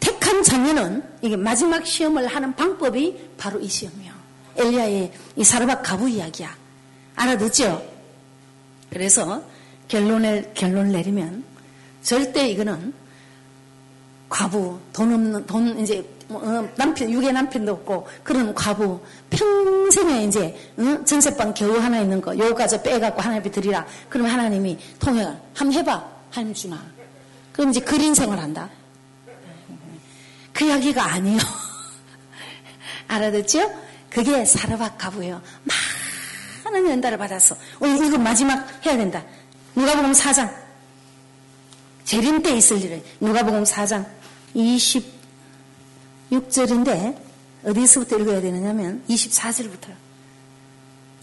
택한 0.00 0.42
자녀는 0.42 1.04
이게 1.20 1.36
마지막 1.36 1.86
시험을 1.86 2.26
하는 2.26 2.54
방법이 2.54 3.30
바로 3.36 3.60
이 3.60 3.68
시험이요. 3.68 4.11
엘리야의 4.56 5.12
이 5.36 5.44
사르밧 5.44 5.82
가부 5.82 6.08
이야기야. 6.08 6.54
알아듣죠? 7.16 7.82
그래서 8.90 9.42
결론을, 9.88 10.52
결론을 10.54 10.92
내리면 10.92 11.44
절대 12.02 12.48
이거는 12.48 12.92
과부, 14.28 14.78
돈 14.92 15.12
없는, 15.12 15.46
돈 15.46 15.78
이제 15.78 16.04
어, 16.28 16.66
남편, 16.76 17.10
육의 17.10 17.32
남편도 17.32 17.72
없고 17.72 18.08
그런 18.22 18.54
과부 18.54 19.00
평생에 19.28 20.24
이제 20.24 20.56
응? 20.78 21.04
전세방 21.04 21.52
겨우 21.52 21.76
하나 21.78 22.00
있는 22.00 22.20
거 22.20 22.36
요까지 22.36 22.82
빼갖고 22.82 23.20
하나님께 23.20 23.50
드리라. 23.50 23.86
그러면 24.08 24.32
하나님이 24.32 24.78
통역을 24.98 25.36
한번 25.54 25.72
해봐. 25.72 26.10
하나님 26.30 26.54
주나. 26.54 26.82
그럼 27.52 27.70
이제 27.70 27.80
그린 27.80 28.14
생활 28.14 28.38
한다. 28.38 28.70
그 30.52 30.64
이야기가 30.64 31.04
아니에요. 31.04 31.38
알아듣죠? 33.08 33.70
그게 34.12 34.44
사르밧 34.44 34.98
가부예요. 34.98 35.40
많은 36.64 36.90
연달을 36.90 37.16
받았어. 37.18 37.56
오늘 37.80 38.06
이거 38.06 38.18
마지막 38.18 38.68
해야 38.84 38.96
된다. 38.96 39.24
누가복음 39.74 40.12
4장. 40.12 40.52
재림 42.04 42.42
때 42.42 42.54
있을 42.56 42.82
일을 42.82 43.02
누가복음 43.20 43.64
4장 43.64 44.06
26절인데 46.30 47.16
어디서부터 47.64 48.18
읽어야 48.18 48.40
되느냐면 48.40 49.02
24절부터요. 49.08 49.94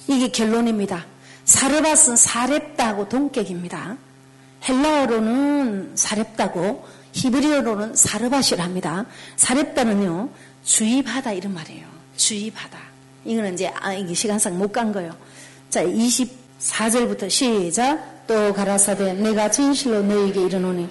이게 0.07 0.29
결론입니다. 0.29 1.05
사르밧은 1.45 2.15
사렙다고 2.15 3.09
동격입니다. 3.09 3.97
헬라어로는 4.67 5.91
사렙다고 5.95 6.87
히브리어로는 7.11 7.95
사르밧이랍니다. 7.95 9.05
사렙다는요 9.35 10.29
주입하다 10.63 11.33
이런 11.33 11.53
말이에요. 11.53 11.98
주입하다. 12.19 12.77
이거는 13.25 13.53
이제 13.53 13.71
아, 13.79 13.91
시간상 14.13 14.57
못 14.57 14.71
간 14.71 14.91
거예요. 14.91 15.15
자 15.69 15.83
24절부터 15.83 17.29
시작. 17.29 18.27
또 18.27 18.53
가라사대 18.53 19.13
내가 19.13 19.49
진실로 19.49 20.03
너에게 20.03 20.41
이르노니 20.45 20.87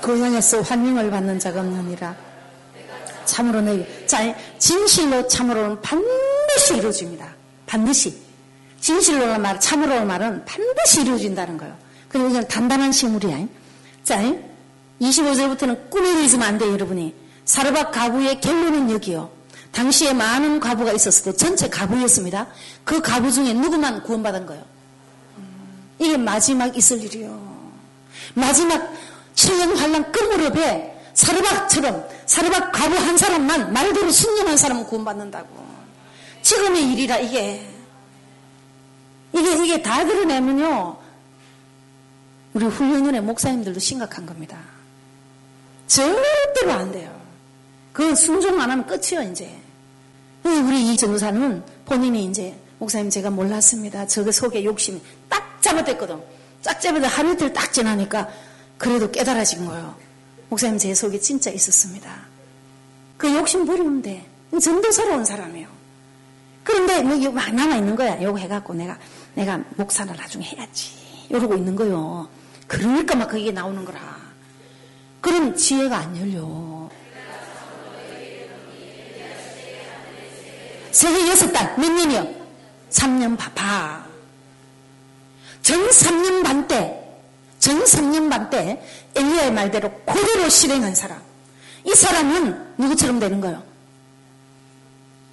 그 0.00 0.20
향에서 0.22 0.60
환영을 0.60 1.10
받는 1.10 1.38
자가 1.40 1.60
없느니라. 1.60 2.14
참으로 3.24 3.60
너희 3.60 3.84
자 4.06 4.34
진실로 4.58 5.26
참으로는 5.26 5.80
반드시 5.82 6.76
이루어집니다. 6.76 7.34
반드시 7.66 8.16
진실로는 8.80 9.42
말 9.42 9.58
참으로는 9.58 10.06
말은 10.06 10.44
반드시 10.44 11.00
이루어진다는 11.02 11.56
거예요. 11.58 11.76
그리고 12.08 12.28
이건 12.28 12.46
단단한 12.46 12.92
식물이야. 12.92 13.46
자 14.04 14.22
25절부터는 15.00 15.90
꿈을 15.90 16.22
잊으면 16.24 16.46
안 16.46 16.58
돼요 16.58 16.72
여러분이. 16.72 17.14
사르밧 17.44 17.90
가부의 17.92 18.40
결론은 18.40 18.90
여기요. 18.90 19.37
당시에 19.78 20.12
많은 20.12 20.58
가부가 20.58 20.92
있었어도 20.92 21.36
전체 21.36 21.68
가부였습니다. 21.68 22.48
그 22.84 23.00
가부 23.00 23.30
중에 23.30 23.52
누구만 23.52 24.02
구원받은 24.02 24.44
거예요. 24.46 24.64
이게 26.00 26.16
마지막 26.16 26.76
있을 26.76 27.00
일이요. 27.04 27.70
마지막 28.34 28.92
천년 29.36 29.76
환란 29.76 30.10
끝무렵에 30.10 31.00
사르밧처럼 31.14 32.08
사르밧 32.26 32.72
가부 32.72 32.96
한 32.96 33.16
사람만 33.16 33.72
말대로 33.72 34.10
순종한 34.10 34.56
사람은 34.56 34.84
구원받는다고. 34.84 35.48
지금의 36.42 36.92
일이라 36.94 37.18
이게 37.18 37.64
이게 39.32 39.64
이게 39.64 39.80
다 39.82 40.04
드러내면요. 40.04 40.98
우리 42.54 42.66
훈련원의 42.66 43.20
목사님들도 43.20 43.78
심각한 43.78 44.26
겁니다. 44.26 44.58
절대로 45.86 46.72
안 46.72 46.90
돼요. 46.90 47.16
그 47.92 48.16
순종 48.16 48.60
안 48.60 48.72
하면 48.72 48.84
끝이요 48.84 49.22
이제. 49.30 49.57
우리 50.44 50.92
이 50.92 50.96
전도사는 50.96 51.62
본인이 51.84 52.24
이제 52.24 52.58
목사님 52.78 53.10
제가 53.10 53.30
몰랐습니다. 53.30 54.06
저거 54.06 54.30
속에 54.32 54.64
욕심이 54.64 55.00
딱 55.28 55.60
잘못됐거든. 55.60 56.20
딱 56.62 56.80
잘못돼 56.80 57.06
하루 57.06 57.32
이틀 57.32 57.52
딱 57.52 57.72
지나니까 57.72 58.28
그래도 58.76 59.10
깨달아진 59.10 59.66
거예요. 59.66 59.96
목사님 60.48 60.78
제 60.78 60.94
속에 60.94 61.18
진짜 61.20 61.50
있었습니다. 61.50 62.10
그 63.16 63.32
욕심 63.34 63.66
버리면 63.66 64.02
돼. 64.02 64.26
전도사로운 64.60 65.24
사람이에요. 65.24 65.68
그런데 66.62 67.02
뭐막 67.02 67.54
남아있는 67.54 67.96
거야. 67.96 68.22
요거 68.22 68.38
해갖고 68.38 68.74
내가, 68.74 68.98
내가 69.34 69.60
목사를 69.76 70.14
나중에 70.14 70.44
해야지. 70.44 70.92
이러고 71.28 71.54
있는 71.56 71.74
거요. 71.74 72.28
그러니까 72.66 73.14
막 73.16 73.28
그게 73.28 73.50
나오는 73.50 73.84
거라. 73.84 73.98
그럼 75.20 75.54
지혜가 75.56 75.96
안 75.96 76.16
열려. 76.16 76.67
세계 80.92 81.28
여섯 81.28 81.52
달, 81.52 81.74
몇 81.78 81.90
년이요? 81.90 82.34
3년 82.90 83.36
봐, 83.36 83.50
봐. 83.54 84.06
전 85.62 85.88
3년 85.88 86.42
반 86.42 86.66
때, 86.66 87.04
전 87.58 87.82
3년 87.84 88.30
반 88.30 88.48
때 88.50 88.82
엘리야의 89.14 89.52
말대로 89.52 89.90
그대로 90.06 90.48
실행한 90.48 90.94
사람. 90.94 91.20
이 91.84 91.94
사람은 91.94 92.74
누구처럼 92.78 93.18
되는 93.20 93.40
거예요? 93.40 93.62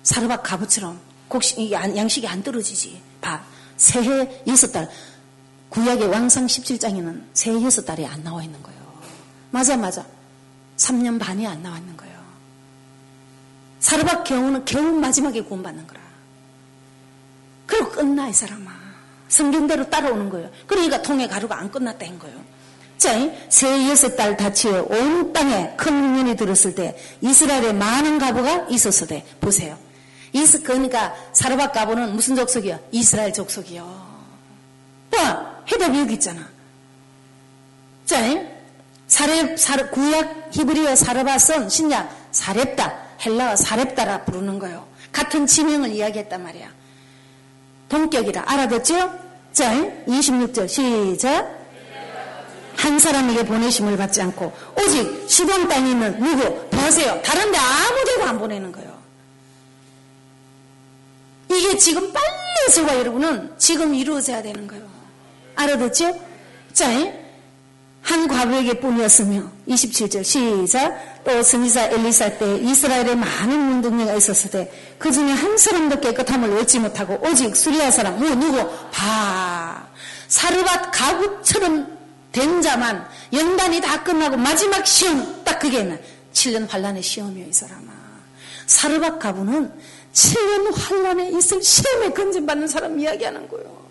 사르밧 0.04 0.44
가부처럼 0.44 1.00
곡식, 1.28 1.72
양식이 1.72 2.28
안 2.28 2.44
떨어지지. 2.44 3.02
봐. 3.22 3.44
새해 3.78 4.42
여섯 4.48 4.72
달. 4.72 4.90
구약의 5.70 6.08
왕상 6.08 6.46
17장에는 6.46 7.24
새해 7.34 7.62
여섯 7.64 7.84
달이 7.86 8.06
안 8.06 8.24
나와 8.24 8.44
있는 8.44 8.62
거예요. 8.62 8.80
맞아, 9.52 9.76
맞아. 9.76 10.06
3년 10.78 11.20
반이 11.20 11.46
안 11.48 11.62
나와 11.64 11.78
있는 11.78 11.95
거예요. 11.95 11.95
사르밧 13.86 14.24
경우는 14.24 14.66
겨우 14.66 14.82
마지막에 14.94 15.42
구원받는 15.42 15.86
거라. 15.86 16.02
그리고 17.68 17.92
끝나, 17.92 18.28
이 18.28 18.34
사람아. 18.34 18.72
성경대로 19.28 19.88
따라오는 19.92 20.28
거예요. 20.32 20.50
그러니까 20.66 21.04
통해 21.04 21.28
가루가 21.28 21.60
안 21.60 21.70
끝났다는 21.70 22.18
거예요. 22.18 22.36
자, 22.98 23.12
새 23.48 23.88
여섯 23.88 24.16
달 24.16 24.36
다치어 24.38 24.88
온 24.90 25.32
땅에 25.32 25.76
큰 25.78 25.94
흉년이 25.94 26.36
들었을 26.36 26.74
때 26.74 26.98
이스라엘에 27.22 27.74
많은 27.74 28.18
가부가 28.18 28.66
있었을 28.72 29.06
때 29.06 29.24
보세요. 29.40 29.78
이스 30.34 30.64
그러니까 30.64 31.14
사르밧 31.34 31.72
가부는 31.72 32.16
무슨 32.16 32.36
족속이야? 32.36 32.80
이스라엘 32.92 33.34
족속이요. 33.34 33.86
봐, 35.12 35.62
해답이 35.72 36.00
여기 36.00 36.14
있잖아. 36.16 36.42
자, 38.08 38.18
사렙, 39.06 39.60
사렙 39.60 39.92
구약 39.92 40.50
히브리어 40.50 40.96
사르바선 40.96 41.70
신약 41.70 42.30
사렙다 42.32 43.05
헬라어 43.24 43.56
사렙다라 43.56 44.24
부르는 44.26 44.60
거예요. 44.60 44.86
같은 45.12 45.46
지명을 45.48 45.92
이야기했단 45.92 46.42
말이야. 46.44 46.70
동격이라 47.90 48.44
알아듣죠? 48.46 49.12
자 49.54 49.74
26절 50.08 50.68
시작 50.68 51.66
한 52.76 53.00
사람에게 53.00 53.46
보내심을 53.46 53.96
받지 53.96 54.22
않고 54.22 54.52
오직 54.78 55.26
시돈 55.30 55.68
땅에 55.70 55.92
있는 55.92 56.20
누구 56.20 56.68
보세요 56.70 57.22
다른 57.24 57.52
데 57.52 57.58
아무데도 57.58 58.24
안 58.26 58.40
보내는 58.40 58.72
거예요. 58.72 58.96
이게 61.50 61.78
지금 61.78 62.12
빨리 62.12 62.74
저와 62.74 62.98
여러분은 62.98 63.54
지금 63.58 63.94
이루어져야 63.96 64.42
되는 64.42 64.68
거예요. 64.68 64.84
알아듣죠? 65.56 66.20
자, 66.74 66.90
한 68.06 68.28
과부에게 68.28 68.80
뿐이었으며 68.80 69.44
27절 69.68 70.24
시작. 70.24 71.24
또 71.24 71.42
선지자 71.42 71.88
엘리사 71.88 72.38
때 72.38 72.58
이스라엘에 72.58 73.16
많은 73.16 73.74
운동녀가 73.74 74.14
있었을 74.14 74.52
때 74.52 74.72
그 74.98 75.12
중에 75.12 75.32
한 75.32 75.58
사람도 75.58 76.00
깨끗함을 76.00 76.58
얻지 76.60 76.80
못하고 76.80 77.20
오직 77.28 77.56
수리아 77.56 77.92
사람 77.92 78.18
뭐 78.20 78.30
누구? 78.36 78.58
바. 78.92 79.86
사르밧 80.28 80.92
가국처럼 80.92 81.96
된 82.32 82.62
자만 82.62 83.08
연단이 83.32 83.80
다 83.80 84.04
끝나고 84.04 84.38
마지막 84.38 84.86
시험 84.86 85.44
딱 85.44 85.60
그게는 85.60 86.00
7년 86.34 86.68
환란의 86.70 87.04
시험이요 87.04 87.48
이 87.48 87.54
사람아. 87.54 87.94
사르밧 88.66 89.20
가부는 89.20 89.72
7년 90.14 90.74
환란에 90.76 91.30
있을 91.38 91.62
시험에 91.62 92.10
건진받는 92.10 92.68
사람 92.68 93.00
이야기하는 93.00 93.48
거예요. 93.48 93.86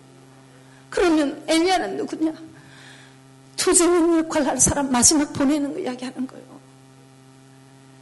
그러면 0.89 1.41
엘리야는 1.47 1.97
누구냐 1.97 2.33
투쟁인 3.55 4.19
역할을 4.19 4.47
할 4.47 4.59
사람 4.59 4.91
마지막 4.91 5.31
보내는 5.33 5.73
거 5.73 5.79
이야기하는 5.79 6.27
거예요. 6.27 6.45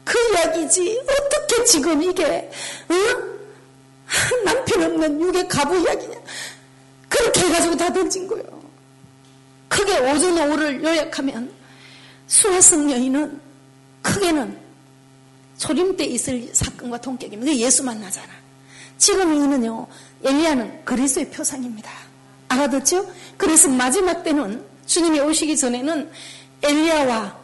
그 0.04 0.18
이야기지. 0.34 1.02
어떻게 1.02 1.64
지금 1.66 2.02
이게, 2.04 2.52
어? 2.90 2.96
남편 4.46 4.84
없는 4.84 5.22
육의 5.22 5.48
가부 5.48 5.78
이야기냐. 5.78 6.16
그렇게 7.10 7.42
해가지고 7.42 7.78
다 7.78 7.92
던진 7.92 8.28
거예요. 8.28 8.64
크게 9.68 9.98
오전 10.12 10.52
오를 10.52 10.84
요약하면 10.84 11.52
수화성 12.28 12.92
여인은 12.92 13.40
크게는 14.02 14.60
소림 15.56 15.96
때 15.96 16.06
있을 16.06 16.50
사건과 16.54 17.00
동격입니다. 17.00 17.56
예수 17.56 17.84
만나잖아. 17.84 18.28
지금 18.98 19.34
이는요, 19.34 19.88
엘리야는 20.24 20.86
그리스의 20.86 21.30
표상입니다. 21.30 21.92
알아듣죠? 22.50 23.12
그래서 23.38 23.70
마지막 23.70 24.24
때는 24.24 24.64
주님이 24.94 25.22
오시기 25.22 25.58
전에는 25.58 26.12
엘리야와 26.62 27.36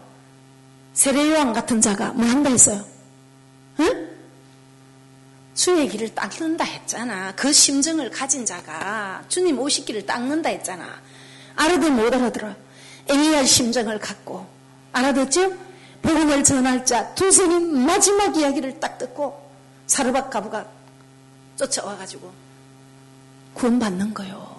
세례요한 0.94 1.52
같은 1.52 1.82
자가 1.82 2.12
뭐 2.12 2.24
한다 2.28 2.52
했어요? 2.52 2.86
응? 3.80 4.10
주의 5.56 5.90
길을 5.90 6.14
닦는다 6.14 6.64
했잖아. 6.64 7.34
그 7.36 7.52
심정을 7.52 8.12
가진 8.12 8.46
자가 8.46 9.24
주님 9.30 9.58
오시기를 9.58 10.06
닦는다 10.06 10.50
했잖아. 10.50 11.02
알아들 11.56 11.90
못 11.90 12.14
알아들어. 12.14 12.54
엘리야 13.08 13.44
심정을 13.46 13.98
갖고 13.98 14.48
알아듣죠? 14.92 15.52
복음을 16.04 16.44
전할 16.44 16.86
자 16.86 17.16
두손이 17.16 17.84
마지막 17.84 18.38
이야기를 18.38 18.80
딱 18.80 19.00
듣고 19.00 19.50
사르밧 19.88 20.30
가부가 20.30 20.68
쫓아와가지고 21.56 22.32
구원받는 23.56 24.14
거요. 24.14 24.56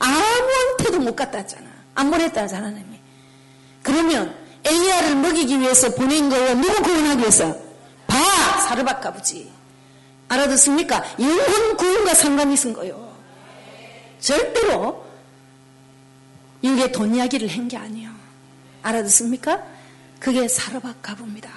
아무한테도 0.00 0.98
못 0.98 1.14
갖다 1.14 1.46
잖아. 1.46 1.73
안 1.94 2.10
보냈다 2.10 2.42
하나님이. 2.42 2.98
그러면 3.82 4.34
엘리야를 4.64 5.16
먹이기 5.16 5.60
위해서 5.60 5.94
보낸 5.94 6.28
거예요. 6.30 6.54
누구 6.54 6.82
구원하기 6.82 7.20
위해서? 7.20 7.54
봐! 8.06 8.16
사르밧 8.68 9.00
가부지. 9.00 9.52
알아듣습니까? 10.28 11.04
영혼 11.20 11.76
구원과 11.76 12.14
상관이 12.14 12.54
있은 12.54 12.72
거예요. 12.72 13.14
절대로 14.20 15.04
이게 16.62 16.90
돈 16.90 17.14
이야기를 17.14 17.48
한 17.48 17.68
게 17.68 17.76
아니에요. 17.76 18.10
알아듣습니까? 18.82 19.62
그게 20.18 20.48
사르밧 20.48 21.02
가부입니다. 21.02 21.50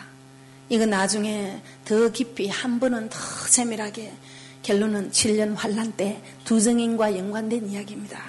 이거 0.70 0.86
나중에 0.86 1.62
더 1.86 2.10
깊이 2.10 2.50
한 2.50 2.80
번은 2.80 3.10
더 3.10 3.18
세밀하게 3.48 4.12
결론은 4.64 5.12
7년 5.12 5.56
환란 5.56 5.94
때두 5.94 6.60
증인과 6.60 7.18
연관된 7.18 7.70
이야기입니다. 7.70 8.22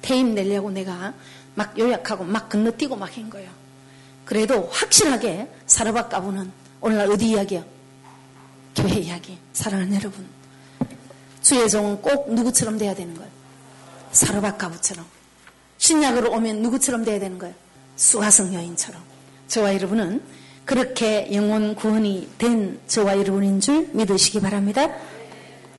퇴임 0.00 0.34
내려고 0.34 0.70
내가 0.70 1.12
막 1.54 1.78
요약하고 1.78 2.24
막 2.24 2.48
건너뛰고 2.48 2.96
막 2.96 3.16
한 3.16 3.28
거예요. 3.30 3.50
그래도 4.24 4.68
확실하게 4.72 5.48
사르밧 5.66 6.08
가부는 6.08 6.50
오늘날 6.80 7.10
어디 7.10 7.30
이야기야? 7.30 7.64
교회 8.74 8.94
이야기. 8.94 9.38
사랑하는 9.52 9.94
여러분. 9.96 10.26
주의 11.42 11.68
종은 11.68 12.00
꼭 12.00 12.32
누구처럼 12.32 12.78
돼야 12.78 12.94
되는 12.94 13.14
거예요? 13.14 13.30
사르밧 14.12 14.58
가부처럼. 14.58 15.04
신약으로 15.78 16.30
오면 16.32 16.62
누구처럼 16.62 17.04
돼야 17.04 17.18
되는 17.18 17.38
거예요? 17.38 17.54
수화성 17.96 18.54
여인처럼. 18.54 19.02
저와 19.48 19.74
여러분은 19.74 20.22
그렇게 20.64 21.28
영혼 21.34 21.74
구원이 21.74 22.30
된 22.38 22.80
저와 22.86 23.18
여러분인 23.18 23.60
줄 23.60 23.90
믿으시기 23.92 24.40
바랍니다. 24.40 24.88